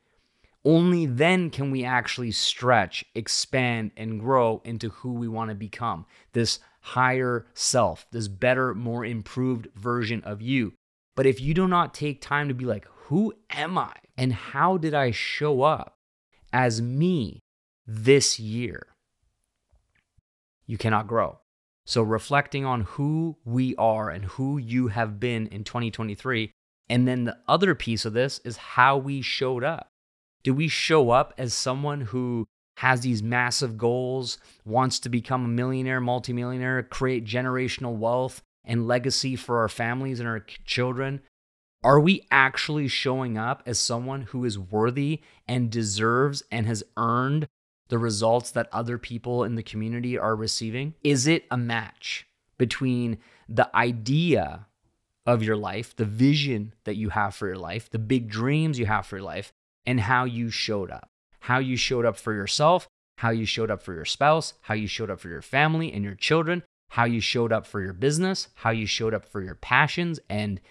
only 0.63 1.05
then 1.05 1.49
can 1.49 1.72
we 1.72 1.84
actually 1.84 2.32
stretch, 2.32 3.03
expand, 3.15 3.91
and 3.97 4.19
grow 4.19 4.61
into 4.63 4.89
who 4.89 5.13
we 5.13 5.28
want 5.28 5.49
to 5.49 5.55
become 5.55 6.05
this 6.34 6.59
higher 6.82 7.47
self, 7.53 8.05
this 8.11 8.28
better, 8.28 8.74
more 8.74 9.05
improved 9.05 9.67
version 9.76 10.22
of 10.24 10.41
you. 10.41 10.74
But 11.15 11.26
if 11.26 11.41
you 11.41 11.53
do 11.53 11.67
not 11.67 11.93
take 11.93 12.22
time 12.22 12.47
to 12.47 12.53
be 12.53 12.65
like, 12.65 12.86
who 13.05 13.34
am 13.49 13.78
I? 13.78 13.93
And 14.17 14.34
how 14.34 14.78
did 14.78 14.93
I 14.93 15.11
show 15.11 15.63
up 15.63 15.95
as 16.53 16.82
me 16.82 17.39
this 17.88 18.39
year? 18.39 18.88
You 20.65 20.78
cannot 20.78 21.07
grow. 21.07 21.39
So, 21.86 22.03
reflecting 22.03 22.65
on 22.65 22.82
who 22.82 23.38
we 23.43 23.75
are 23.75 24.09
and 24.09 24.25
who 24.25 24.57
you 24.57 24.89
have 24.89 25.19
been 25.19 25.47
in 25.47 25.63
2023. 25.63 26.51
And 26.89 27.07
then 27.07 27.23
the 27.23 27.38
other 27.47 27.73
piece 27.73 28.05
of 28.05 28.13
this 28.13 28.39
is 28.43 28.57
how 28.57 28.97
we 28.97 29.21
showed 29.21 29.63
up. 29.63 29.88
Do 30.43 30.53
we 30.53 30.67
show 30.67 31.11
up 31.11 31.34
as 31.38 31.53
someone 31.53 32.01
who 32.01 32.47
has 32.77 33.01
these 33.01 33.21
massive 33.21 33.77
goals, 33.77 34.38
wants 34.65 34.99
to 34.99 35.09
become 35.09 35.45
a 35.45 35.49
millionaire, 35.49 36.01
multimillionaire, 36.01 36.84
create 36.84 37.25
generational 37.25 37.95
wealth 37.95 38.41
and 38.65 38.88
legacy 38.88 39.36
for 39.36 39.59
our 39.59 39.69
families 39.69 40.19
and 40.19 40.27
our 40.27 40.39
children? 40.65 41.21
Are 41.84 41.99
we 41.99 42.27
actually 42.29 42.88
showing 42.88 43.38
up 43.38 43.63
as 43.65 43.79
someone 43.79 44.23
who 44.23 44.45
is 44.45 44.57
worthy 44.57 45.21
and 45.47 45.69
deserves 45.69 46.43
and 46.51 46.65
has 46.65 46.84
earned 46.97 47.47
the 47.91 47.99
results 47.99 48.51
that 48.51 48.69
other 48.71 48.97
people 48.97 49.43
in 49.43 49.55
the 49.55 49.61
community 49.61 50.17
are 50.17 50.33
receiving? 50.33 50.93
Is 51.03 51.27
it 51.27 51.43
a 51.51 51.57
match 51.57 52.25
between 52.57 53.17
the 53.49 53.69
idea 53.75 54.65
of 55.25 55.43
your 55.43 55.57
life, 55.57 55.93
the 55.95 56.05
vision 56.05 56.73
that 56.85 56.95
you 56.95 57.09
have 57.09 57.35
for 57.35 57.47
your 57.47 57.57
life, 57.57 57.89
the 57.89 57.99
big 57.99 58.29
dreams 58.29 58.79
you 58.79 58.85
have 58.85 59.05
for 59.05 59.17
your 59.17 59.25
life, 59.25 59.51
and 59.85 59.99
how 59.99 60.23
you 60.23 60.49
showed 60.49 60.89
up. 60.89 61.09
How 61.41 61.59
you 61.59 61.75
showed 61.75 62.05
up 62.05 62.15
for 62.15 62.33
yourself, 62.33 62.87
how 63.17 63.31
you 63.31 63.45
showed 63.45 63.69
up 63.69 63.83
for 63.83 63.93
your 63.93 64.05
spouse, 64.05 64.53
how 64.61 64.73
you 64.73 64.87
showed 64.87 65.11
up 65.11 65.19
for 65.19 65.27
your 65.27 65.41
family 65.41 65.91
and 65.91 66.01
your 66.01 66.15
children, 66.15 66.63
how 66.91 67.03
you 67.03 67.19
showed 67.19 67.51
up 67.51 67.67
for 67.67 67.81
your 67.81 67.93
business, 67.93 68.47
how 68.55 68.69
you 68.69 68.85
showed 68.85 69.13
up 69.13 69.25
for 69.25 69.41
your 69.41 69.55
passions 69.55 70.17
and 70.29 70.61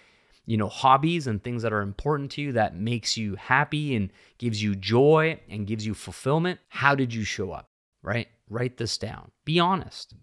you 0.51 0.57
know 0.57 0.67
hobbies 0.67 1.27
and 1.27 1.41
things 1.41 1.63
that 1.63 1.71
are 1.71 1.79
important 1.79 2.29
to 2.29 2.41
you 2.41 2.51
that 2.51 2.75
makes 2.75 3.15
you 3.15 3.37
happy 3.37 3.95
and 3.95 4.09
gives 4.37 4.61
you 4.61 4.75
joy 4.75 5.39
and 5.49 5.65
gives 5.65 5.85
you 5.85 5.93
fulfillment. 5.93 6.59
How 6.67 6.93
did 6.93 7.13
you 7.13 7.23
show 7.23 7.53
up? 7.53 7.69
Right? 8.03 8.27
Write 8.49 8.75
this 8.75 8.97
down. 8.97 9.31
Be 9.45 9.61
honest. 9.61 10.13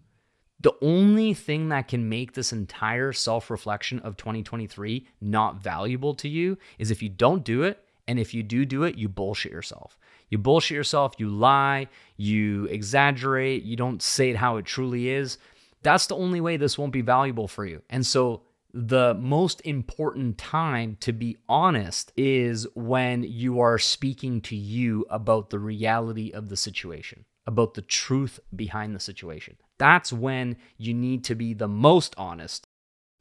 The 0.59 0.75
only 0.83 1.33
thing 1.33 1.69
that 1.69 1.87
can 1.87 2.09
make 2.09 2.33
this 2.33 2.53
entire 2.53 3.11
self 3.11 3.49
reflection 3.49 4.01
of 4.01 4.17
2023 4.17 5.07
not 5.19 5.63
valuable 5.63 6.13
to 6.13 6.29
you 6.29 6.59
is 6.77 6.91
if 6.91 7.01
you 7.01 7.09
don't 7.09 7.43
do 7.43 7.63
it 7.63 7.83
and 8.07 8.19
if 8.19 8.31
you 8.31 8.43
do 8.43 8.65
do 8.65 8.83
it, 8.83 8.99
you 8.99 9.09
bullshit 9.09 9.51
yourself. 9.51 9.97
You 10.29 10.37
bullshit 10.37 10.75
yourself, 10.75 11.13
you 11.17 11.29
lie, 11.29 11.87
you 12.17 12.65
exaggerate, 12.65 13.63
you 13.63 13.75
don't 13.75 14.03
say 14.03 14.29
it 14.29 14.35
how 14.35 14.57
it 14.57 14.65
truly 14.65 15.09
is. 15.09 15.39
That's 15.81 16.05
the 16.05 16.15
only 16.15 16.39
way 16.39 16.55
this 16.55 16.77
won't 16.77 16.93
be 16.93 17.01
valuable 17.01 17.47
for 17.47 17.65
you. 17.65 17.81
And 17.89 18.05
so, 18.05 18.43
the 18.73 19.15
most 19.15 19.61
important 19.61 20.37
time 20.37 20.97
to 21.01 21.11
be 21.11 21.37
honest 21.47 22.11
is 22.15 22.67
when 22.75 23.23
you 23.23 23.59
are 23.59 23.79
speaking 23.79 24.41
to 24.41 24.55
you 24.55 25.05
about 25.09 25.49
the 25.49 25.59
reality 25.59 26.31
of 26.31 26.49
the 26.49 26.57
situation, 26.57 27.25
about 27.47 27.73
the 27.73 27.81
truth 27.81 28.39
behind 28.55 28.95
the 28.95 28.99
situation. 28.99 29.57
That's 29.77 30.13
when 30.13 30.57
you 30.77 30.93
need 30.93 31.23
to 31.25 31.35
be 31.35 31.53
the 31.53 31.67
most 31.67 32.13
honest. 32.17 32.65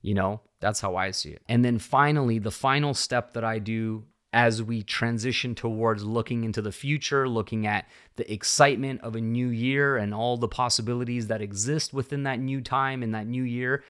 You 0.02 0.14
know, 0.14 0.42
that's 0.60 0.80
how 0.80 0.96
I 0.96 1.10
see 1.12 1.30
it. 1.30 1.42
And 1.48 1.64
then 1.64 1.78
finally, 1.78 2.38
the 2.38 2.50
final 2.50 2.94
step 2.94 3.32
that 3.32 3.44
I 3.44 3.58
do 3.58 4.04
as 4.32 4.62
we 4.62 4.82
transition 4.82 5.54
towards 5.54 6.04
looking 6.04 6.44
into 6.44 6.60
the 6.60 6.72
future, 6.72 7.28
looking 7.28 7.66
at 7.66 7.86
the 8.16 8.30
excitement 8.30 9.00
of 9.00 9.16
a 9.16 9.20
new 9.20 9.48
year 9.48 9.96
and 9.96 10.12
all 10.12 10.36
the 10.36 10.48
possibilities 10.48 11.28
that 11.28 11.40
exist 11.40 11.94
within 11.94 12.24
that 12.24 12.38
new 12.38 12.60
time 12.60 13.02
and 13.02 13.14
that 13.14 13.26
new 13.26 13.42
year, 13.42 13.82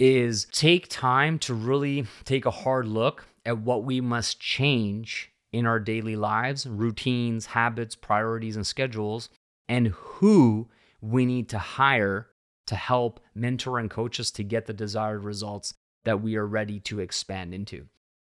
is 0.00 0.46
take 0.46 0.88
time 0.88 1.38
to 1.38 1.52
really 1.52 2.06
take 2.24 2.46
a 2.46 2.50
hard 2.50 2.88
look 2.88 3.26
at 3.44 3.58
what 3.58 3.84
we 3.84 4.00
must 4.00 4.40
change 4.40 5.30
in 5.52 5.66
our 5.66 5.78
daily 5.78 6.16
lives, 6.16 6.66
routines, 6.66 7.46
habits, 7.46 7.94
priorities, 7.94 8.56
and 8.56 8.66
schedules, 8.66 9.28
and 9.68 9.88
who 9.88 10.68
we 11.02 11.26
need 11.26 11.48
to 11.50 11.58
hire 11.58 12.28
to 12.66 12.74
help 12.74 13.20
mentor 13.34 13.78
and 13.78 13.90
coach 13.90 14.18
us 14.18 14.30
to 14.30 14.42
get 14.42 14.66
the 14.66 14.72
desired 14.72 15.22
results 15.22 15.74
that 16.04 16.22
we 16.22 16.36
are 16.36 16.46
ready 16.46 16.80
to 16.80 17.00
expand 17.00 17.52
into. 17.52 17.86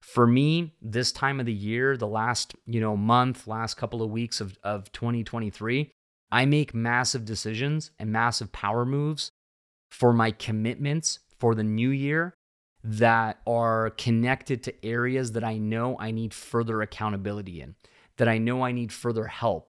For 0.02 0.28
me, 0.28 0.74
this 0.82 1.14
time 1.14 1.40
of 1.40 1.46
the 1.46 1.54
year, 1.54 1.96
the 1.96 2.08
last, 2.08 2.56
you 2.66 2.82
know, 2.82 2.98
month, 2.98 3.48
last 3.48 3.76
couple 3.76 4.02
of 4.02 4.10
weeks 4.10 4.42
of, 4.42 4.58
of 4.64 4.92
2023, 4.92 5.92
I 6.30 6.46
make 6.46 6.74
massive 6.74 7.24
decisions 7.24 7.92
and 7.98 8.12
massive 8.12 8.52
power 8.52 8.86
moves 8.86 9.32
for 9.92 10.12
my 10.12 10.32
commitments 10.32 11.20
for 11.44 11.56
the 11.56 11.62
new 11.62 11.90
year 11.90 12.34
that 12.86 13.42
are 13.46 13.90
connected 13.98 14.64
to 14.64 14.86
areas 14.86 15.34
that 15.34 15.44
I 15.44 15.58
know 15.58 15.98
I 16.00 16.12
need 16.12 16.34
further 16.34 16.82
accountability 16.82 17.60
in, 17.60 17.76
that 18.16 18.30
I 18.30 18.38
know 18.38 18.64
I 18.64 18.72
need 18.72 18.94
further 18.94 19.28
help. 19.28 19.68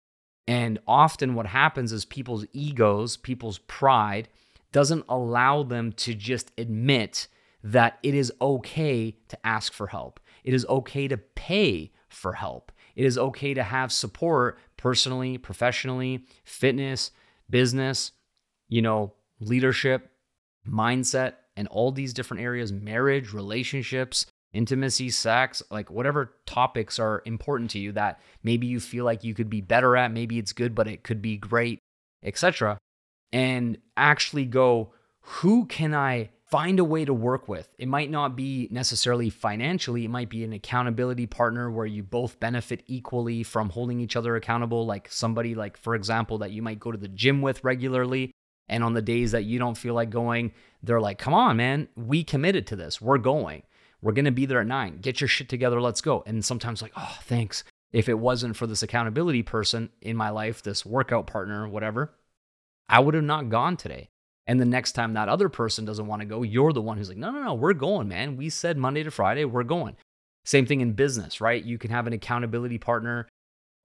And 0.45 0.79
often 0.85 1.33
what 1.33 1.45
happens 1.45 1.93
is 1.93 2.03
people's 2.03 2.45
egos, 2.51 3.15
people's 3.15 3.59
pride 3.59 4.27
doesn't 4.73 5.05
allow 5.07 5.63
them 5.63 5.93
to 5.93 6.13
just 6.13 6.51
admit 6.57 7.29
that 7.63 7.99
it 8.03 8.15
is 8.15 8.33
okay 8.41 9.15
to 9.29 9.47
ask 9.47 9.71
for 9.71 9.87
help. 9.87 10.19
It 10.43 10.53
is 10.53 10.65
okay 10.65 11.07
to 11.07 11.15
pay 11.15 11.93
for 12.09 12.33
help. 12.33 12.73
It 12.97 13.05
is 13.05 13.17
okay 13.17 13.53
to 13.53 13.63
have 13.63 13.93
support 13.93 14.59
personally, 14.75 15.37
professionally, 15.37 16.25
fitness, 16.43 17.11
business, 17.49 18.11
you 18.67 18.81
know, 18.81 19.13
leadership, 19.39 20.11
mindset, 20.67 21.35
and 21.55 21.67
all 21.67 21.91
these 21.91 22.13
different 22.13 22.43
areas 22.43 22.71
marriage, 22.71 23.33
relationships, 23.33 24.25
intimacy, 24.53 25.09
sex, 25.09 25.63
like 25.71 25.89
whatever 25.89 26.33
topics 26.45 26.99
are 26.99 27.21
important 27.25 27.69
to 27.71 27.79
you 27.79 27.91
that 27.93 28.19
maybe 28.43 28.67
you 28.67 28.79
feel 28.79 29.05
like 29.05 29.23
you 29.23 29.33
could 29.33 29.49
be 29.49 29.61
better 29.61 29.95
at, 29.95 30.11
maybe 30.11 30.37
it's 30.37 30.53
good, 30.53 30.75
but 30.75 30.87
it 30.87 31.03
could 31.03 31.21
be 31.21 31.37
great, 31.37 31.79
etc. 32.23 32.77
And 33.31 33.77
actually 33.95 34.45
go, 34.45 34.93
who 35.21 35.65
can 35.65 35.93
I 35.93 36.31
find 36.45 36.79
a 36.79 36.83
way 36.83 37.05
to 37.05 37.13
work 37.13 37.47
with? 37.47 37.73
It 37.77 37.87
might 37.87 38.11
not 38.11 38.35
be 38.35 38.67
necessarily 38.71 39.29
financially, 39.29 40.03
it 40.03 40.09
might 40.09 40.29
be 40.29 40.43
an 40.43 40.51
accountability 40.51 41.27
partner 41.27 41.71
where 41.71 41.85
you 41.85 42.03
both 42.03 42.39
benefit 42.39 42.83
equally 42.87 43.43
from 43.43 43.69
holding 43.69 44.01
each 44.01 44.17
other 44.17 44.35
accountable, 44.35 44.85
like 44.85 45.09
somebody 45.09 45.55
like 45.55 45.77
for 45.77 45.95
example 45.95 46.39
that 46.39 46.51
you 46.51 46.61
might 46.61 46.79
go 46.79 46.91
to 46.91 46.97
the 46.97 47.07
gym 47.07 47.41
with 47.41 47.63
regularly 47.63 48.31
and 48.67 48.83
on 48.83 48.93
the 48.93 49.01
days 49.01 49.31
that 49.31 49.43
you 49.43 49.59
don't 49.59 49.77
feel 49.77 49.93
like 49.93 50.09
going, 50.09 50.51
they're 50.83 51.01
like, 51.01 51.17
come 51.17 51.33
on, 51.33 51.57
man, 51.57 51.87
we 51.95 52.23
committed 52.23 52.67
to 52.67 52.75
this. 52.75 53.01
We're 53.01 53.17
going. 53.17 53.63
We're 54.01 54.13
going 54.13 54.25
to 54.25 54.31
be 54.31 54.45
there 54.45 54.61
at 54.61 54.67
nine. 54.67 54.97
Get 54.97 55.21
your 55.21 55.27
shit 55.27 55.47
together. 55.47 55.79
Let's 55.79 56.01
go. 56.01 56.23
And 56.25 56.43
sometimes, 56.43 56.81
like, 56.81 56.93
oh, 56.97 57.17
thanks. 57.21 57.63
If 57.91 58.09
it 58.09 58.17
wasn't 58.17 58.55
for 58.55 58.67
this 58.67 58.81
accountability 58.81 59.43
person 59.43 59.89
in 60.01 60.15
my 60.15 60.29
life, 60.29 60.63
this 60.63 60.85
workout 60.85 61.27
partner, 61.27 61.67
whatever, 61.67 62.13
I 62.89 62.99
would 62.99 63.13
have 63.13 63.23
not 63.23 63.49
gone 63.49 63.77
today. 63.77 64.09
And 64.47 64.59
the 64.59 64.65
next 64.65 64.93
time 64.93 65.13
that 65.13 65.29
other 65.29 65.49
person 65.49 65.85
doesn't 65.85 66.07
want 66.07 66.21
to 66.21 66.25
go, 66.25 66.41
you're 66.41 66.73
the 66.73 66.81
one 66.81 66.97
who's 66.97 67.09
like, 67.09 67.17
no, 67.17 67.31
no, 67.31 67.43
no, 67.43 67.53
we're 67.53 67.73
going, 67.73 68.07
man. 68.07 68.37
We 68.37 68.49
said 68.49 68.77
Monday 68.77 69.03
to 69.03 69.11
Friday, 69.11 69.45
we're 69.45 69.63
going. 69.63 69.95
Same 70.45 70.65
thing 70.65 70.81
in 70.81 70.93
business, 70.93 71.39
right? 71.39 71.63
You 71.63 71.77
can 71.77 71.91
have 71.91 72.07
an 72.07 72.13
accountability 72.13 72.79
partner 72.79 73.27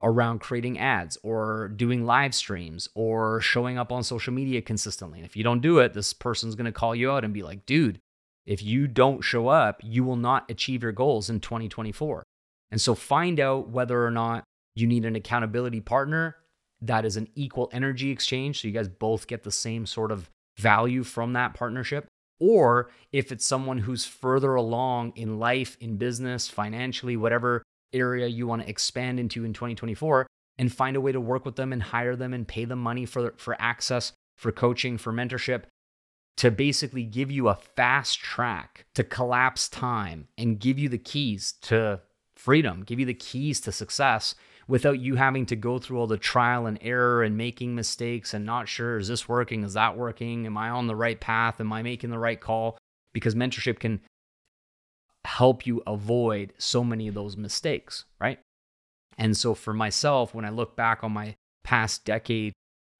around 0.03 0.41
creating 0.41 0.79
ads 0.79 1.17
or 1.23 1.69
doing 1.69 2.05
live 2.05 2.35
streams 2.35 2.89
or 2.95 3.41
showing 3.41 3.79
up 3.79 3.91
on 3.91 4.03
social 4.03 4.33
media 4.33 4.61
consistently. 4.61 5.19
And 5.19 5.27
if 5.27 5.37
you 5.37 5.43
don't 5.43 5.63
do 5.63 5.79
it, 5.79 5.95
this 5.95 6.13
person's 6.13 6.55
going 6.55 6.67
to 6.67 6.73
call 6.73 6.95
you 6.95 7.11
out 7.11 7.25
and 7.25 7.33
be 7.33 7.43
like, 7.43 7.67
dude, 7.67 7.99
if 8.45 8.63
you 8.63 8.87
don't 8.87 9.23
show 9.23 9.49
up, 9.49 9.81
you 9.83 10.05
will 10.05 10.17
not 10.17 10.51
achieve 10.51 10.83
your 10.83 10.93
goals 10.93 11.31
in 11.31 11.41
2024. 11.41 12.23
And 12.71 12.81
so 12.81 12.95
find 12.95 13.41
out 13.41 13.71
whether 13.71 14.05
or 14.05 14.11
not 14.11 14.45
you 14.75 14.87
need 14.87 15.05
an 15.05 15.17
accountability 15.17 15.81
partner 15.81 16.37
that 16.83 17.05
is 17.05 17.17
an 17.17 17.29
equal 17.35 17.71
energy 17.73 18.11
exchange. 18.11 18.61
So 18.61 18.69
you 18.69 18.75
guys 18.75 18.89
both 18.89 19.27
get 19.27 19.43
the 19.43 19.51
same 19.51 19.87
sort 19.87 20.13
of 20.13 20.31
value 20.59 21.03
from 21.03 21.33
that 21.33 21.55
partnership. 21.55 22.07
Or 22.39 22.91
if 23.13 23.33
it's 23.33 23.47
someone 23.47 23.79
who's 23.79 24.05
further 24.05 24.55
along 24.55 25.15
in 25.17 25.39
life, 25.39 25.77
in 25.81 25.97
business, 25.97 26.49
financially, 26.49 27.17
whatever 27.17 27.63
area 27.93 28.27
you 28.27 28.47
want 28.47 28.63
to 28.63 28.69
expand 28.69 29.19
into 29.21 29.45
in 29.45 29.53
2024 29.53 30.27
and 30.59 30.73
find 30.73 30.97
a 30.97 31.01
way 31.01 31.13
to 31.13 31.21
work 31.21 31.45
with 31.45 31.57
them 31.57 31.73
and 31.73 31.83
hire 31.83 32.17
them 32.17 32.33
and 32.33 32.49
pay 32.49 32.65
them 32.65 32.79
money 32.79 33.05
for, 33.05 33.35
for 33.37 33.57
access, 33.61 34.13
for 34.37 34.53
coaching, 34.53 34.99
for 34.99 35.13
mentorship 35.13 35.65
to 36.37 36.51
basically 36.51 37.05
give 37.05 37.31
you 37.31 37.49
a 37.49 37.55
fast 37.55 38.19
track 38.21 38.85
to 38.95 39.03
collapse 39.03 39.69
time 39.69 40.29
and 40.37 40.61
give 40.61 40.79
you 40.79 40.89
the 40.89 40.99
keys 40.99 41.55
to 41.63 42.01
freedom, 42.35 42.83
give 42.85 43.01
you 43.01 43.07
the 43.07 43.15
keys 43.15 43.61
to 43.61 43.73
success 43.73 44.35
without 44.69 44.99
you 44.99 45.15
having 45.15 45.47
to 45.47 45.57
go 45.57 45.79
through 45.79 45.99
all 45.99 46.07
the 46.07 46.19
trial 46.19 46.67
and 46.67 46.79
error 46.83 47.23
and 47.23 47.37
making 47.37 47.75
mistakes 47.75 48.35
and 48.35 48.45
not 48.45 48.69
sure 48.69 48.99
is 48.99 49.09
this 49.09 49.29
working? 49.29 49.65
Is 49.65 49.75
that 49.75 49.97
working? 49.97 50.45
Am 50.45 50.59
I 50.59 50.69
on 50.69 50.87
the 50.87 50.97
right 50.97 51.19
path? 51.19 51.61
Am 51.61 51.73
I 51.73 51.83
making 51.83 52.11
the 52.11 52.19
right 52.19 52.41
call? 52.41 52.77
Because 53.13 53.35
mentorship 53.35 53.79
can 53.79 54.01
help 55.27 55.67
you 55.67 55.83
avoid 55.87 56.53
so 56.59 56.83
many 56.83 57.09
of 57.09 57.15
those 57.15 57.37
mistakes, 57.37 58.05
right? 58.21 58.39
And 59.19 59.37
so 59.37 59.55
for 59.55 59.75
myself, 59.75 60.35
when 60.35 60.45
I 60.45 60.51
look 60.51 60.77
back 60.77 61.03
on 61.03 61.13
my 61.13 61.37
past 61.65 62.05
decade, 62.05 62.53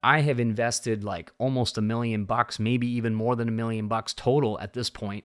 I 0.03 0.21
have 0.21 0.41
invested 0.41 1.05
like 1.05 1.33
almost 1.39 1.79
a 1.79 1.83
million 1.83 2.25
bucks, 2.25 2.59
maybe 2.59 2.87
even 2.89 3.15
more 3.15 3.37
than 3.37 3.49
a 3.49 3.53
million 3.53 3.89
bucks 3.89 4.13
total 4.13 4.59
at 4.61 4.73
this 4.73 4.91
point 4.91 5.25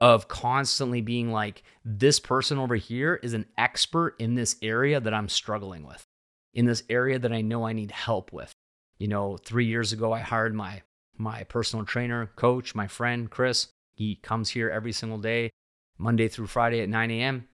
of 0.00 0.28
constantly 0.28 1.00
being 1.00 1.32
like, 1.32 1.62
this 1.84 2.20
person 2.20 2.58
over 2.58 2.76
here 2.76 3.18
is 3.22 3.34
an 3.34 3.46
expert 3.56 4.14
in 4.18 4.34
this 4.34 4.56
area 4.62 5.00
that 5.00 5.12
I'm 5.12 5.28
struggling 5.28 5.84
with, 5.84 6.04
in 6.54 6.66
this 6.66 6.84
area 6.88 7.18
that 7.18 7.32
I 7.32 7.40
know 7.40 7.66
I 7.66 7.72
need 7.72 7.90
help 7.90 8.32
with. 8.32 8.52
You 8.98 9.08
know, 9.08 9.36
three 9.38 9.66
years 9.66 9.92
ago, 9.92 10.12
I 10.12 10.20
hired 10.20 10.54
my 10.54 10.82
my 11.16 11.42
personal 11.44 11.84
trainer, 11.84 12.30
coach, 12.36 12.76
my 12.76 12.86
friend 12.86 13.28
Chris. 13.28 13.66
He 13.96 14.14
comes 14.16 14.50
here 14.50 14.70
every 14.70 14.92
single 14.92 15.18
day 15.18 15.50
Monday 15.98 16.28
through 16.28 16.46
Friday 16.46 16.80
at 16.80 16.88
9 16.88 17.10
a.m. 17.10 17.48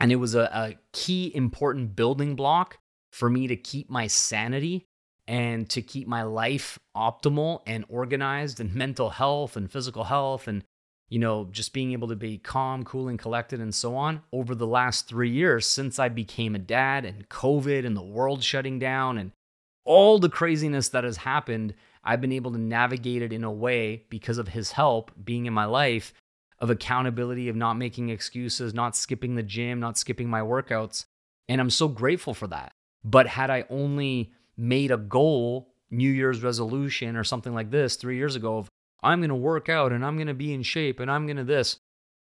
And 0.00 0.12
it 0.12 0.16
was 0.16 0.34
a, 0.34 0.42
a 0.42 0.74
key 0.92 1.30
important 1.34 1.96
building 1.96 2.36
block 2.36 2.78
for 3.12 3.30
me 3.30 3.46
to 3.46 3.56
keep 3.56 3.88
my 3.88 4.06
sanity 4.06 4.86
and 5.26 5.68
to 5.70 5.80
keep 5.80 6.06
my 6.06 6.22
life 6.22 6.78
optimal 6.96 7.62
and 7.66 7.84
organized 7.88 8.60
and 8.60 8.74
mental 8.74 9.10
health 9.10 9.56
and 9.56 9.70
physical 9.70 10.04
health 10.04 10.48
and 10.48 10.64
you 11.08 11.18
know 11.18 11.48
just 11.50 11.72
being 11.72 11.92
able 11.92 12.08
to 12.08 12.16
be 12.16 12.38
calm 12.38 12.84
cool 12.84 13.08
and 13.08 13.18
collected 13.18 13.60
and 13.60 13.74
so 13.74 13.94
on 13.94 14.22
over 14.32 14.54
the 14.54 14.66
last 14.66 15.06
3 15.08 15.30
years 15.30 15.66
since 15.66 15.98
I 15.98 16.08
became 16.08 16.54
a 16.54 16.58
dad 16.58 17.04
and 17.04 17.28
covid 17.28 17.86
and 17.86 17.96
the 17.96 18.02
world 18.02 18.42
shutting 18.42 18.78
down 18.78 19.18
and 19.18 19.32
all 19.84 20.18
the 20.18 20.28
craziness 20.28 20.88
that 20.90 21.04
has 21.04 21.18
happened 21.18 21.74
I've 22.02 22.20
been 22.20 22.32
able 22.32 22.52
to 22.52 22.58
navigate 22.58 23.22
it 23.22 23.32
in 23.32 23.44
a 23.44 23.52
way 23.52 24.04
because 24.10 24.38
of 24.38 24.48
his 24.48 24.72
help 24.72 25.10
being 25.24 25.46
in 25.46 25.54
my 25.54 25.64
life 25.64 26.12
of 26.58 26.70
accountability, 26.70 27.48
of 27.48 27.56
not 27.56 27.74
making 27.74 28.08
excuses, 28.08 28.74
not 28.74 28.96
skipping 28.96 29.34
the 29.34 29.42
gym, 29.42 29.80
not 29.80 29.98
skipping 29.98 30.28
my 30.28 30.40
workouts. 30.40 31.04
And 31.48 31.60
I'm 31.60 31.70
so 31.70 31.88
grateful 31.88 32.34
for 32.34 32.46
that. 32.48 32.72
But 33.04 33.26
had 33.26 33.50
I 33.50 33.64
only 33.68 34.32
made 34.56 34.90
a 34.90 34.96
goal, 34.96 35.74
New 35.90 36.10
Year's 36.10 36.42
resolution 36.42 37.16
or 37.16 37.24
something 37.24 37.54
like 37.54 37.70
this 37.70 37.96
three 37.96 38.16
years 38.16 38.36
ago 38.36 38.58
of 38.58 38.68
I'm 39.02 39.20
going 39.20 39.28
to 39.28 39.34
work 39.34 39.68
out 39.68 39.92
and 39.92 40.04
I'm 40.04 40.16
going 40.16 40.28
to 40.28 40.34
be 40.34 40.54
in 40.54 40.62
shape 40.62 41.00
and 41.00 41.10
I'm 41.10 41.26
going 41.26 41.36
to 41.36 41.44
this, 41.44 41.78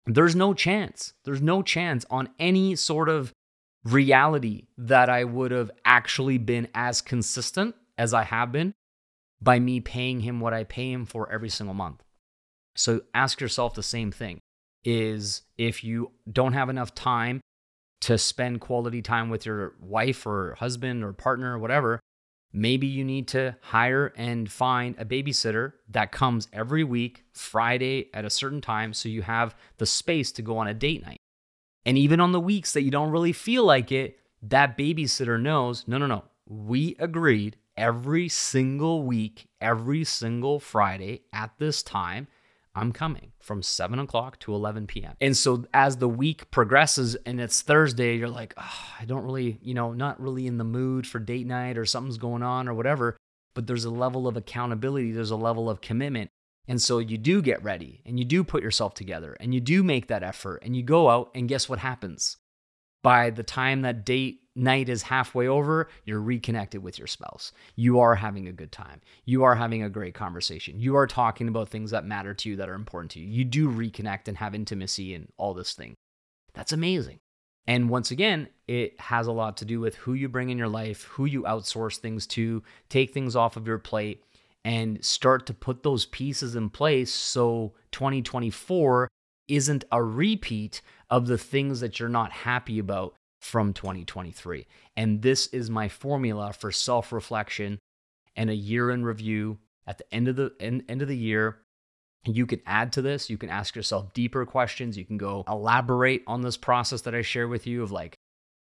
there's 0.06 0.36
no 0.36 0.54
chance. 0.54 1.12
There's 1.24 1.42
no 1.42 1.62
chance 1.62 2.06
on 2.10 2.28
any 2.38 2.76
sort 2.76 3.08
of 3.08 3.32
reality 3.84 4.66
that 4.78 5.08
I 5.08 5.24
would 5.24 5.50
have 5.50 5.70
actually 5.84 6.38
been 6.38 6.68
as 6.74 7.00
consistent 7.00 7.74
as 7.98 8.14
I 8.14 8.24
have 8.24 8.52
been 8.52 8.74
by 9.42 9.58
me 9.58 9.80
paying 9.80 10.20
him 10.20 10.40
what 10.40 10.54
I 10.54 10.64
pay 10.64 10.92
him 10.92 11.06
for 11.06 11.30
every 11.30 11.48
single 11.48 11.74
month. 11.74 12.02
So 12.80 13.02
ask 13.12 13.42
yourself 13.42 13.74
the 13.74 13.82
same 13.82 14.10
thing 14.10 14.40
is 14.84 15.42
if 15.58 15.84
you 15.84 16.12
don't 16.32 16.54
have 16.54 16.70
enough 16.70 16.94
time 16.94 17.42
to 18.00 18.16
spend 18.16 18.62
quality 18.62 19.02
time 19.02 19.28
with 19.28 19.44
your 19.44 19.74
wife 19.82 20.26
or 20.26 20.54
husband 20.58 21.04
or 21.04 21.12
partner 21.12 21.56
or 21.56 21.58
whatever, 21.58 22.00
maybe 22.54 22.86
you 22.86 23.04
need 23.04 23.28
to 23.28 23.54
hire 23.60 24.14
and 24.16 24.50
find 24.50 24.94
a 24.98 25.04
babysitter 25.04 25.74
that 25.90 26.10
comes 26.10 26.48
every 26.54 26.82
week, 26.82 27.24
Friday 27.34 28.08
at 28.14 28.24
a 28.24 28.30
certain 28.30 28.62
time, 28.62 28.94
so 28.94 29.10
you 29.10 29.20
have 29.20 29.54
the 29.76 29.84
space 29.84 30.32
to 30.32 30.40
go 30.40 30.56
on 30.56 30.66
a 30.66 30.72
date 30.72 31.04
night. 31.04 31.18
And 31.84 31.98
even 31.98 32.18
on 32.18 32.32
the 32.32 32.40
weeks 32.40 32.72
that 32.72 32.82
you 32.82 32.90
don't 32.90 33.10
really 33.10 33.34
feel 33.34 33.64
like 33.64 33.92
it, 33.92 34.18
that 34.40 34.78
babysitter 34.78 35.38
knows 35.38 35.86
no, 35.86 35.98
no, 35.98 36.06
no, 36.06 36.24
we 36.46 36.96
agreed 36.98 37.58
every 37.76 38.30
single 38.30 39.02
week, 39.02 39.48
every 39.60 40.02
single 40.02 40.58
Friday 40.58 41.24
at 41.30 41.50
this 41.58 41.82
time 41.82 42.26
I'm 42.74 42.92
coming 42.92 43.32
from 43.40 43.62
7 43.62 43.98
o'clock 43.98 44.38
to 44.40 44.54
11 44.54 44.86
p.m. 44.86 45.14
And 45.20 45.36
so 45.36 45.64
as 45.74 45.96
the 45.96 46.08
week 46.08 46.50
progresses 46.50 47.16
and 47.26 47.40
it's 47.40 47.62
Thursday, 47.62 48.16
you're 48.16 48.28
like, 48.28 48.54
oh, 48.56 48.84
I 48.98 49.04
don't 49.04 49.24
really, 49.24 49.58
you 49.62 49.74
know, 49.74 49.92
not 49.92 50.20
really 50.20 50.46
in 50.46 50.58
the 50.58 50.64
mood 50.64 51.06
for 51.06 51.18
date 51.18 51.46
night 51.46 51.76
or 51.76 51.84
something's 51.84 52.18
going 52.18 52.42
on 52.42 52.68
or 52.68 52.74
whatever. 52.74 53.16
But 53.54 53.66
there's 53.66 53.84
a 53.84 53.90
level 53.90 54.28
of 54.28 54.36
accountability, 54.36 55.10
there's 55.10 55.32
a 55.32 55.36
level 55.36 55.68
of 55.68 55.80
commitment. 55.80 56.30
And 56.68 56.80
so 56.80 57.00
you 57.00 57.18
do 57.18 57.42
get 57.42 57.64
ready 57.64 58.02
and 58.06 58.18
you 58.18 58.24
do 58.24 58.44
put 58.44 58.62
yourself 58.62 58.94
together 58.94 59.36
and 59.40 59.52
you 59.52 59.60
do 59.60 59.82
make 59.82 60.06
that 60.06 60.22
effort 60.22 60.62
and 60.62 60.76
you 60.76 60.84
go 60.84 61.10
out 61.10 61.30
and 61.34 61.48
guess 61.48 61.68
what 61.68 61.80
happens? 61.80 62.36
By 63.02 63.30
the 63.30 63.42
time 63.42 63.82
that 63.82 64.04
date 64.04 64.42
night 64.60 64.88
is 64.88 65.02
halfway 65.02 65.48
over, 65.48 65.88
you're 66.04 66.20
reconnected 66.20 66.82
with 66.82 66.98
your 66.98 67.08
spouse. 67.08 67.52
You 67.76 67.98
are 67.98 68.14
having 68.14 68.46
a 68.46 68.52
good 68.52 68.70
time. 68.70 69.00
You 69.24 69.42
are 69.44 69.54
having 69.54 69.82
a 69.82 69.90
great 69.90 70.14
conversation. 70.14 70.78
You 70.78 70.96
are 70.96 71.06
talking 71.06 71.48
about 71.48 71.68
things 71.68 71.90
that 71.90 72.04
matter 72.04 72.34
to 72.34 72.50
you, 72.50 72.56
that 72.56 72.68
are 72.68 72.74
important 72.74 73.10
to 73.12 73.20
you. 73.20 73.26
You 73.26 73.44
do 73.44 73.68
reconnect 73.68 74.28
and 74.28 74.36
have 74.36 74.54
intimacy 74.54 75.14
and 75.14 75.28
all 75.36 75.54
this 75.54 75.72
thing. 75.72 75.94
That's 76.54 76.72
amazing. 76.72 77.18
And 77.66 77.88
once 77.88 78.10
again, 78.10 78.48
it 78.66 79.00
has 79.00 79.26
a 79.26 79.32
lot 79.32 79.56
to 79.58 79.64
do 79.64 79.80
with 79.80 79.94
who 79.94 80.14
you 80.14 80.28
bring 80.28 80.50
in 80.50 80.58
your 80.58 80.68
life, 80.68 81.04
who 81.04 81.24
you 81.24 81.42
outsource 81.42 81.96
things 81.96 82.26
to, 82.28 82.62
take 82.88 83.12
things 83.12 83.36
off 83.36 83.56
of 83.56 83.66
your 83.66 83.78
plate, 83.78 84.24
and 84.64 85.02
start 85.04 85.46
to 85.46 85.54
put 85.54 85.82
those 85.82 86.06
pieces 86.06 86.54
in 86.54 86.68
place 86.68 87.12
so 87.12 87.72
2024 87.92 89.08
isn't 89.48 89.84
a 89.90 90.02
repeat 90.02 90.82
of 91.08 91.26
the 91.26 91.38
things 91.38 91.80
that 91.80 91.98
you're 91.98 92.08
not 92.08 92.30
happy 92.30 92.78
about 92.78 93.14
from 93.40 93.72
2023. 93.72 94.66
And 94.96 95.22
this 95.22 95.46
is 95.48 95.70
my 95.70 95.88
formula 95.88 96.52
for 96.52 96.70
self-reflection 96.70 97.78
and 98.36 98.50
a 98.50 98.54
year 98.54 98.90
in 98.90 99.04
review 99.04 99.58
at 99.86 99.98
the 99.98 100.14
end 100.14 100.28
of 100.28 100.36
the 100.36 100.52
end, 100.60 100.84
end 100.88 101.02
of 101.02 101.08
the 101.08 101.16
year. 101.16 101.58
You 102.26 102.44
can 102.44 102.60
add 102.66 102.92
to 102.92 103.02
this, 103.02 103.30
you 103.30 103.38
can 103.38 103.48
ask 103.48 103.74
yourself 103.74 104.12
deeper 104.12 104.44
questions, 104.44 104.98
you 104.98 105.06
can 105.06 105.16
go 105.16 105.42
elaborate 105.48 106.22
on 106.26 106.42
this 106.42 106.58
process 106.58 107.00
that 107.02 107.14
I 107.14 107.22
share 107.22 107.48
with 107.48 107.66
you 107.66 107.82
of 107.82 107.92
like 107.92 108.14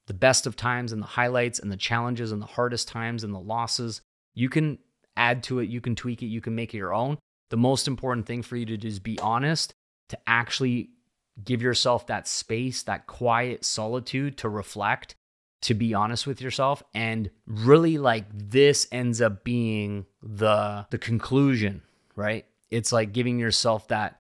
the 0.08 0.14
best 0.14 0.48
of 0.48 0.56
times 0.56 0.92
and 0.94 1.02
the 1.02 1.08
highlights 1.08 1.60
and 1.60 1.72
the 1.72 1.78
challenges 1.78 2.32
and 2.32 2.42
the 2.42 2.48
hardest 2.48 2.88
times 2.88 3.24
and 3.24 3.34
the 3.34 3.40
losses. 3.40 4.02
You 4.34 4.50
can 4.50 4.80
add 5.18 5.44
to 5.44 5.60
it, 5.60 5.70
you 5.70 5.82
can 5.82 5.96
tweak 5.96 6.24
it, 6.24 6.28
you 6.28 6.42
can 6.42 6.56
make 6.56 6.74
it 6.74 6.78
your 6.78 6.94
own. 6.94 7.18
The 7.50 7.58
most 7.58 7.88
important 7.88 8.26
thing 8.26 8.42
for 8.42 8.56
you 8.56 8.66
to 8.66 8.78
do 8.78 8.88
is 8.88 9.00
be 9.00 9.20
honest, 9.20 9.74
to 10.10 10.18
actually 10.26 10.90
give 11.44 11.62
yourself 11.62 12.08
that 12.08 12.28
space, 12.28 12.84
that 12.84 13.08
quiet 13.08 13.66
solitude 13.66 14.38
to 14.40 14.50
reflect, 14.50 15.16
to 15.62 15.74
be 15.74 15.94
honest 15.94 16.28
with 16.28 16.42
yourself 16.42 16.84
and 16.94 17.30
really 17.48 17.98
like 17.98 18.26
this 18.34 18.86
ends 18.92 19.22
up 19.22 19.44
being 19.44 20.06
the 20.22 20.86
the 20.90 20.98
conclusion, 20.98 21.82
right? 22.16 22.46
It's 22.70 22.92
like 22.92 23.14
giving 23.14 23.40
yourself 23.40 23.88
that 23.88 24.20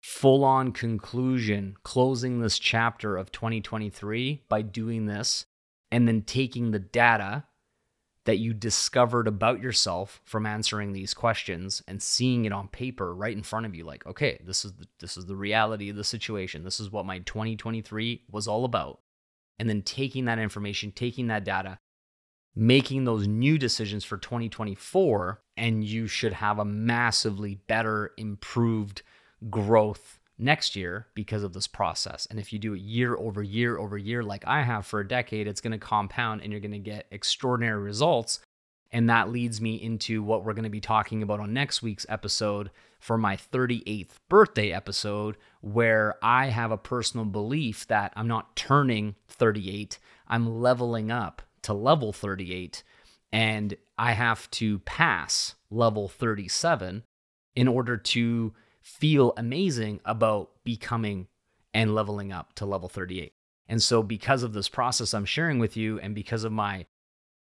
full 0.00 0.44
on 0.44 0.70
conclusion, 0.70 1.76
closing 1.82 2.40
this 2.40 2.58
chapter 2.58 3.16
of 3.16 3.32
2023 3.32 4.44
by 4.48 4.62
doing 4.62 5.06
this 5.06 5.46
and 5.90 6.06
then 6.06 6.22
taking 6.22 6.70
the 6.70 6.78
data 6.78 7.44
that 8.26 8.38
you 8.38 8.52
discovered 8.52 9.26
about 9.26 9.62
yourself 9.62 10.20
from 10.24 10.46
answering 10.46 10.92
these 10.92 11.14
questions 11.14 11.82
and 11.88 12.02
seeing 12.02 12.44
it 12.44 12.52
on 12.52 12.68
paper 12.68 13.14
right 13.14 13.36
in 13.36 13.42
front 13.42 13.66
of 13.66 13.74
you 13.74 13.84
like 13.84 14.04
okay 14.06 14.38
this 14.44 14.64
is 14.64 14.72
the, 14.74 14.86
this 15.00 15.16
is 15.16 15.26
the 15.26 15.36
reality 15.36 15.88
of 15.88 15.96
the 15.96 16.04
situation. 16.04 16.64
This 16.64 16.78
is 16.78 16.90
what 16.90 17.06
my 17.06 17.20
2023 17.20 18.24
was 18.30 18.46
all 18.46 18.64
about. 18.64 19.00
And 19.58 19.68
then 19.68 19.82
taking 19.82 20.26
that 20.26 20.38
information 20.38 20.92
taking 20.92 21.28
that 21.28 21.44
data 21.44 21.78
making 22.54 23.04
those 23.04 23.26
new 23.28 23.58
decisions 23.58 24.04
for 24.04 24.16
2024 24.18 25.42
and 25.56 25.84
you 25.84 26.06
should 26.06 26.32
have 26.32 26.58
a 26.58 26.64
massively 26.64 27.54
better 27.66 28.12
improved 28.16 29.02
growth 29.50 30.18
next 30.38 30.76
year 30.76 31.06
because 31.14 31.42
of 31.42 31.52
this 31.52 31.66
process. 31.66 32.26
And 32.26 32.38
if 32.38 32.52
you 32.52 32.58
do 32.58 32.74
it 32.74 32.80
year 32.80 33.16
over 33.16 33.42
year 33.42 33.78
over 33.78 33.96
year, 33.96 34.22
like 34.22 34.46
I 34.46 34.62
have 34.62 34.86
for 34.86 35.00
a 35.00 35.08
decade, 35.08 35.46
it's 35.46 35.60
going 35.60 35.72
to 35.72 35.78
compound 35.78 36.42
and 36.42 36.52
you're 36.52 36.60
going 36.60 36.72
to 36.72 36.78
get 36.78 37.06
extraordinary 37.10 37.80
results. 37.80 38.40
And 38.92 39.10
that 39.10 39.30
leads 39.30 39.60
me 39.60 39.74
into 39.74 40.22
what 40.22 40.44
we're 40.44 40.54
going 40.54 40.64
to 40.64 40.70
be 40.70 40.80
talking 40.80 41.22
about 41.22 41.40
on 41.40 41.52
next 41.52 41.82
week's 41.82 42.06
episode 42.08 42.70
for 43.00 43.18
my 43.18 43.36
38th 43.36 44.12
birthday 44.28 44.72
episode, 44.72 45.36
where 45.60 46.14
I 46.22 46.46
have 46.46 46.70
a 46.70 46.78
personal 46.78 47.26
belief 47.26 47.86
that 47.88 48.12
I'm 48.16 48.28
not 48.28 48.56
turning 48.56 49.16
38, 49.28 49.98
I'm 50.28 50.60
leveling 50.60 51.10
up 51.10 51.42
to 51.62 51.74
level 51.74 52.12
38. 52.12 52.82
And 53.32 53.76
I 53.98 54.12
have 54.12 54.50
to 54.52 54.78
pass 54.80 55.56
level 55.70 56.08
37 56.08 57.02
in 57.54 57.68
order 57.68 57.96
to 57.96 58.54
feel 58.86 59.32
amazing 59.36 60.00
about 60.04 60.50
becoming 60.62 61.26
and 61.74 61.92
leveling 61.92 62.32
up 62.32 62.54
to 62.54 62.64
level 62.64 62.88
38. 62.88 63.32
And 63.68 63.82
so, 63.82 64.00
because 64.00 64.44
of 64.44 64.52
this 64.52 64.68
process 64.68 65.12
I'm 65.12 65.24
sharing 65.24 65.58
with 65.58 65.76
you, 65.76 65.98
and 65.98 66.14
because 66.14 66.44
of 66.44 66.52
my 66.52 66.86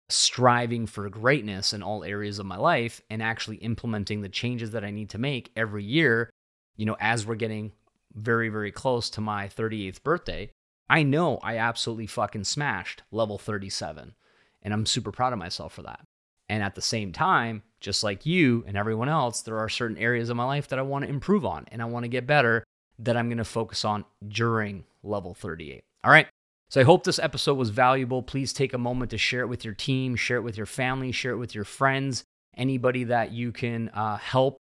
striving 0.09 0.85
for 0.85 1.09
greatness 1.09 1.73
in 1.73 1.81
all 1.81 2.03
areas 2.03 2.37
of 2.37 2.45
my 2.45 2.57
life 2.57 3.01
and 3.09 3.23
actually 3.23 3.57
implementing 3.57 4.21
the 4.21 4.29
changes 4.29 4.71
that 4.71 4.85
I 4.85 4.91
need 4.91 5.09
to 5.09 5.17
make 5.17 5.51
every 5.55 5.83
year, 5.83 6.29
you 6.77 6.85
know, 6.85 6.97
as 6.99 7.25
we're 7.25 7.33
getting 7.33 7.71
very, 8.13 8.49
very 8.49 8.71
close 8.71 9.09
to 9.11 9.21
my 9.21 9.47
38th 9.47 10.03
birthday, 10.03 10.51
I 10.87 11.01
know 11.01 11.37
I 11.37 11.57
absolutely 11.57 12.05
fucking 12.05 12.43
smashed 12.43 13.01
level 13.11 13.39
37. 13.39 14.13
And 14.61 14.73
I'm 14.73 14.85
super 14.85 15.11
proud 15.11 15.33
of 15.33 15.39
myself 15.39 15.73
for 15.73 15.81
that. 15.81 16.01
And 16.49 16.61
at 16.61 16.75
the 16.75 16.81
same 16.81 17.11
time, 17.11 17.63
just 17.79 18.03
like 18.03 18.25
you 18.25 18.63
and 18.67 18.77
everyone 18.77 19.09
else, 19.09 19.41
there 19.41 19.59
are 19.59 19.69
certain 19.69 19.97
areas 19.97 20.29
of 20.29 20.37
my 20.37 20.45
life 20.45 20.67
that 20.69 20.79
I 20.79 20.83
want 20.83 21.03
to 21.05 21.09
improve 21.09 21.45
on 21.45 21.65
and 21.71 21.81
I 21.81 21.85
want 21.85 22.03
to 22.03 22.09
get 22.09 22.27
better 22.27 22.63
that 22.99 23.17
I'm 23.17 23.27
going 23.27 23.37
to 23.37 23.43
focus 23.43 23.83
on 23.85 24.05
during 24.27 24.83
level 25.03 25.33
38. 25.33 25.83
All 26.03 26.11
right. 26.11 26.27
So 26.69 26.81
I 26.81 26.85
hope 26.85 27.03
this 27.03 27.19
episode 27.19 27.57
was 27.57 27.69
valuable. 27.69 28.23
Please 28.23 28.51
take 28.51 28.73
a 28.73 28.77
moment 28.77 29.11
to 29.11 29.17
share 29.17 29.41
it 29.41 29.47
with 29.47 29.63
your 29.63 29.73
team, 29.73 30.15
share 30.15 30.37
it 30.37 30.41
with 30.41 30.57
your 30.57 30.65
family, 30.65 31.11
share 31.11 31.33
it 31.33 31.37
with 31.37 31.53
your 31.53 31.65
friends, 31.65 32.23
anybody 32.57 33.03
that 33.05 33.31
you 33.31 33.51
can 33.51 33.89
uh, 33.89 34.17
help 34.17 34.57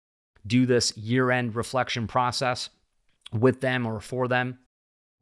do 0.47 0.67
this 0.67 0.97
year 0.97 1.31
end 1.31 1.55
reflection 1.55 2.07
process 2.07 2.69
with 3.33 3.61
them 3.61 3.87
or 3.87 4.01
for 4.01 4.29
them. 4.29 4.59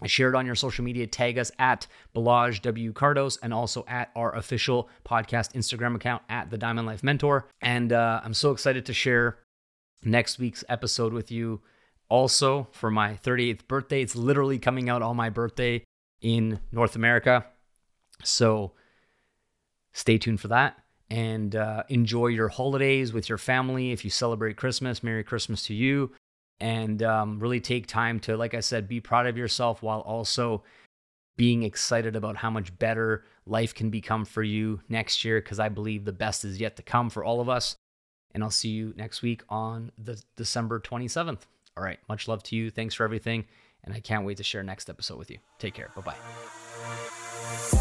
Share 0.07 0.31
it 0.31 0.35
on 0.35 0.47
your 0.47 0.55
social 0.55 0.85
media. 0.85 1.07
Tag 1.07 1.39
us 1.39 1.51
at 1.59 1.87
Balazs 2.15 2.63
W. 2.63 2.93
Kardos 2.93 3.39
and 3.43 3.53
also 3.53 3.85
at 3.87 4.11
our 4.17 4.35
official 4.35 4.89
podcast 5.05 5.53
Instagram 5.53 5.95
account 5.95 6.23
at 6.29 6.51
The 6.51 6.59
Diamond 6.59 6.87
Life 6.87 7.03
Mentor. 7.03 7.47
And 7.61 7.93
uh, 7.93 8.21
I'm 8.25 8.35
so 8.35 8.51
excited 8.51 8.87
to 8.87 8.93
share 8.93 9.39
next 10.05 10.39
week's 10.39 10.65
episode 10.69 11.13
with 11.13 11.31
you. 11.31 11.61
Also, 12.09 12.69
for 12.73 12.91
my 12.91 13.15
38th 13.15 13.69
birthday, 13.69 14.03
it's 14.03 14.17
literally 14.17 14.59
coming 14.59 14.89
out 14.89 15.03
on 15.03 15.17
my 15.17 15.31
birthday 15.31 15.83
in 16.21 16.61
North 16.73 16.97
America. 16.97 17.47
So 18.25 18.73
stay 19.93 20.19
tuned 20.19 20.41
for 20.41 20.49
that 20.49 20.77
and 21.09 21.55
uh, 21.57 21.83
enjoy 21.89 22.29
your 22.29 22.49
holidays 22.49 23.13
with 23.13 23.29
your 23.29 23.39
family. 23.39 23.93
If 23.93 24.05
you 24.05 24.11
celebrate 24.11 24.57
Christmas, 24.57 25.03
Merry 25.03 25.25
Christmas 25.25 25.63
to 25.65 25.75
you 25.75 26.13
and 26.61 27.03
um, 27.03 27.39
really 27.39 27.61
take 27.61 27.87
time 27.87 28.21
to, 28.21 28.37
like 28.37 28.55
I 28.55 28.61
said, 28.61 28.89
be 28.89 29.01
proud 29.01 29.27
of 29.27 29.37
yourself 29.37 29.83
while 29.83 30.01
also 30.01 30.63
being 31.37 31.63
excited 31.63 32.17
about 32.17 32.37
how 32.37 32.51
much 32.51 32.77
better 32.79 33.25
life 33.47 33.75
can 33.75 33.89
become 33.91 34.25
for 34.25 34.43
you 34.43 34.81
next 34.89 35.25
year, 35.25 35.41
because 35.41 35.59
I 35.59 35.71
believe 35.71 36.05
the 36.05 36.13
best 36.13 36.45
is 36.45 36.61
yet 36.61 36.77
to 36.77 36.83
come 36.83 37.09
for 37.09 37.25
all 37.25 37.41
of 37.41 37.49
us. 37.49 37.77
And 38.33 38.45
I'll 38.45 38.51
see 38.51 38.69
you 38.69 38.93
next 38.97 39.23
week 39.23 39.43
on 39.49 39.91
the 39.99 40.23
December 40.37 40.79
27th. 40.81 41.41
All 41.77 41.83
right. 41.83 41.99
Much 42.09 42.29
love 42.29 42.43
to 42.45 42.57
you. 42.57 42.71
Thanks 42.71 42.95
for 42.95 43.05
everything. 43.05 43.47
And 43.85 43.95
I 43.95 44.01
can't 44.01 44.27
wait 44.27 44.37
to 44.37 44.45
share 44.45 44.63
next 44.63 44.91
episode 44.91 45.19
with 45.19 45.31
you. 45.31 45.39
Take 45.59 45.75
care. 45.75 45.91
Bye 45.97 46.03
bye. 46.03 47.80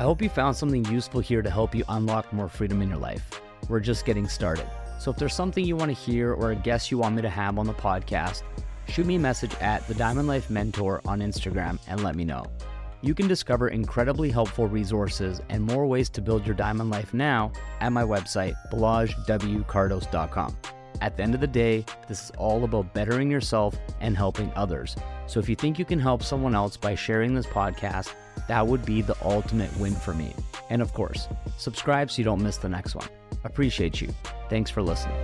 I 0.00 0.02
hope 0.02 0.22
you 0.22 0.30
found 0.30 0.56
something 0.56 0.82
useful 0.86 1.20
here 1.20 1.42
to 1.42 1.50
help 1.50 1.74
you 1.74 1.84
unlock 1.90 2.32
more 2.32 2.48
freedom 2.48 2.80
in 2.80 2.88
your 2.88 2.96
life. 2.96 3.38
We're 3.68 3.80
just 3.80 4.06
getting 4.06 4.28
started. 4.28 4.66
So 4.98 5.10
if 5.10 5.18
there's 5.18 5.34
something 5.34 5.62
you 5.62 5.76
want 5.76 5.90
to 5.90 5.94
hear 5.94 6.32
or 6.32 6.52
a 6.52 6.56
guest 6.56 6.90
you 6.90 6.96
want 6.96 7.16
me 7.16 7.20
to 7.20 7.28
have 7.28 7.58
on 7.58 7.66
the 7.66 7.74
podcast, 7.74 8.44
shoot 8.88 9.04
me 9.04 9.16
a 9.16 9.18
message 9.18 9.54
at 9.56 9.86
the 9.88 9.94
Diamond 9.94 10.26
Life 10.26 10.48
Mentor 10.48 11.02
on 11.04 11.20
Instagram 11.20 11.78
and 11.86 12.02
let 12.02 12.16
me 12.16 12.24
know. 12.24 12.46
You 13.02 13.14
can 13.14 13.28
discover 13.28 13.68
incredibly 13.68 14.30
helpful 14.30 14.66
resources 14.66 15.42
and 15.50 15.62
more 15.62 15.84
ways 15.84 16.08
to 16.08 16.22
build 16.22 16.46
your 16.46 16.54
diamond 16.54 16.88
life 16.88 17.12
now 17.12 17.52
at 17.80 17.92
my 17.92 18.02
website, 18.02 18.54
balazswkardos.com. 18.72 20.56
At 21.00 21.16
the 21.16 21.22
end 21.22 21.34
of 21.34 21.40
the 21.40 21.46
day, 21.46 21.84
this 22.08 22.24
is 22.24 22.30
all 22.36 22.64
about 22.64 22.92
bettering 22.92 23.30
yourself 23.30 23.76
and 24.00 24.16
helping 24.16 24.52
others. 24.54 24.96
So 25.26 25.40
if 25.40 25.48
you 25.48 25.56
think 25.56 25.78
you 25.78 25.84
can 25.84 25.98
help 25.98 26.22
someone 26.22 26.54
else 26.54 26.76
by 26.76 26.94
sharing 26.94 27.34
this 27.34 27.46
podcast, 27.46 28.12
that 28.48 28.66
would 28.66 28.84
be 28.84 29.00
the 29.00 29.16
ultimate 29.22 29.74
win 29.78 29.94
for 29.94 30.12
me. 30.12 30.34
And 30.68 30.82
of 30.82 30.92
course, 30.92 31.28
subscribe 31.56 32.10
so 32.10 32.18
you 32.18 32.24
don't 32.24 32.42
miss 32.42 32.58
the 32.58 32.68
next 32.68 32.94
one. 32.94 33.08
Appreciate 33.44 34.00
you. 34.00 34.08
Thanks 34.48 34.70
for 34.70 34.82
listening. 34.82 35.16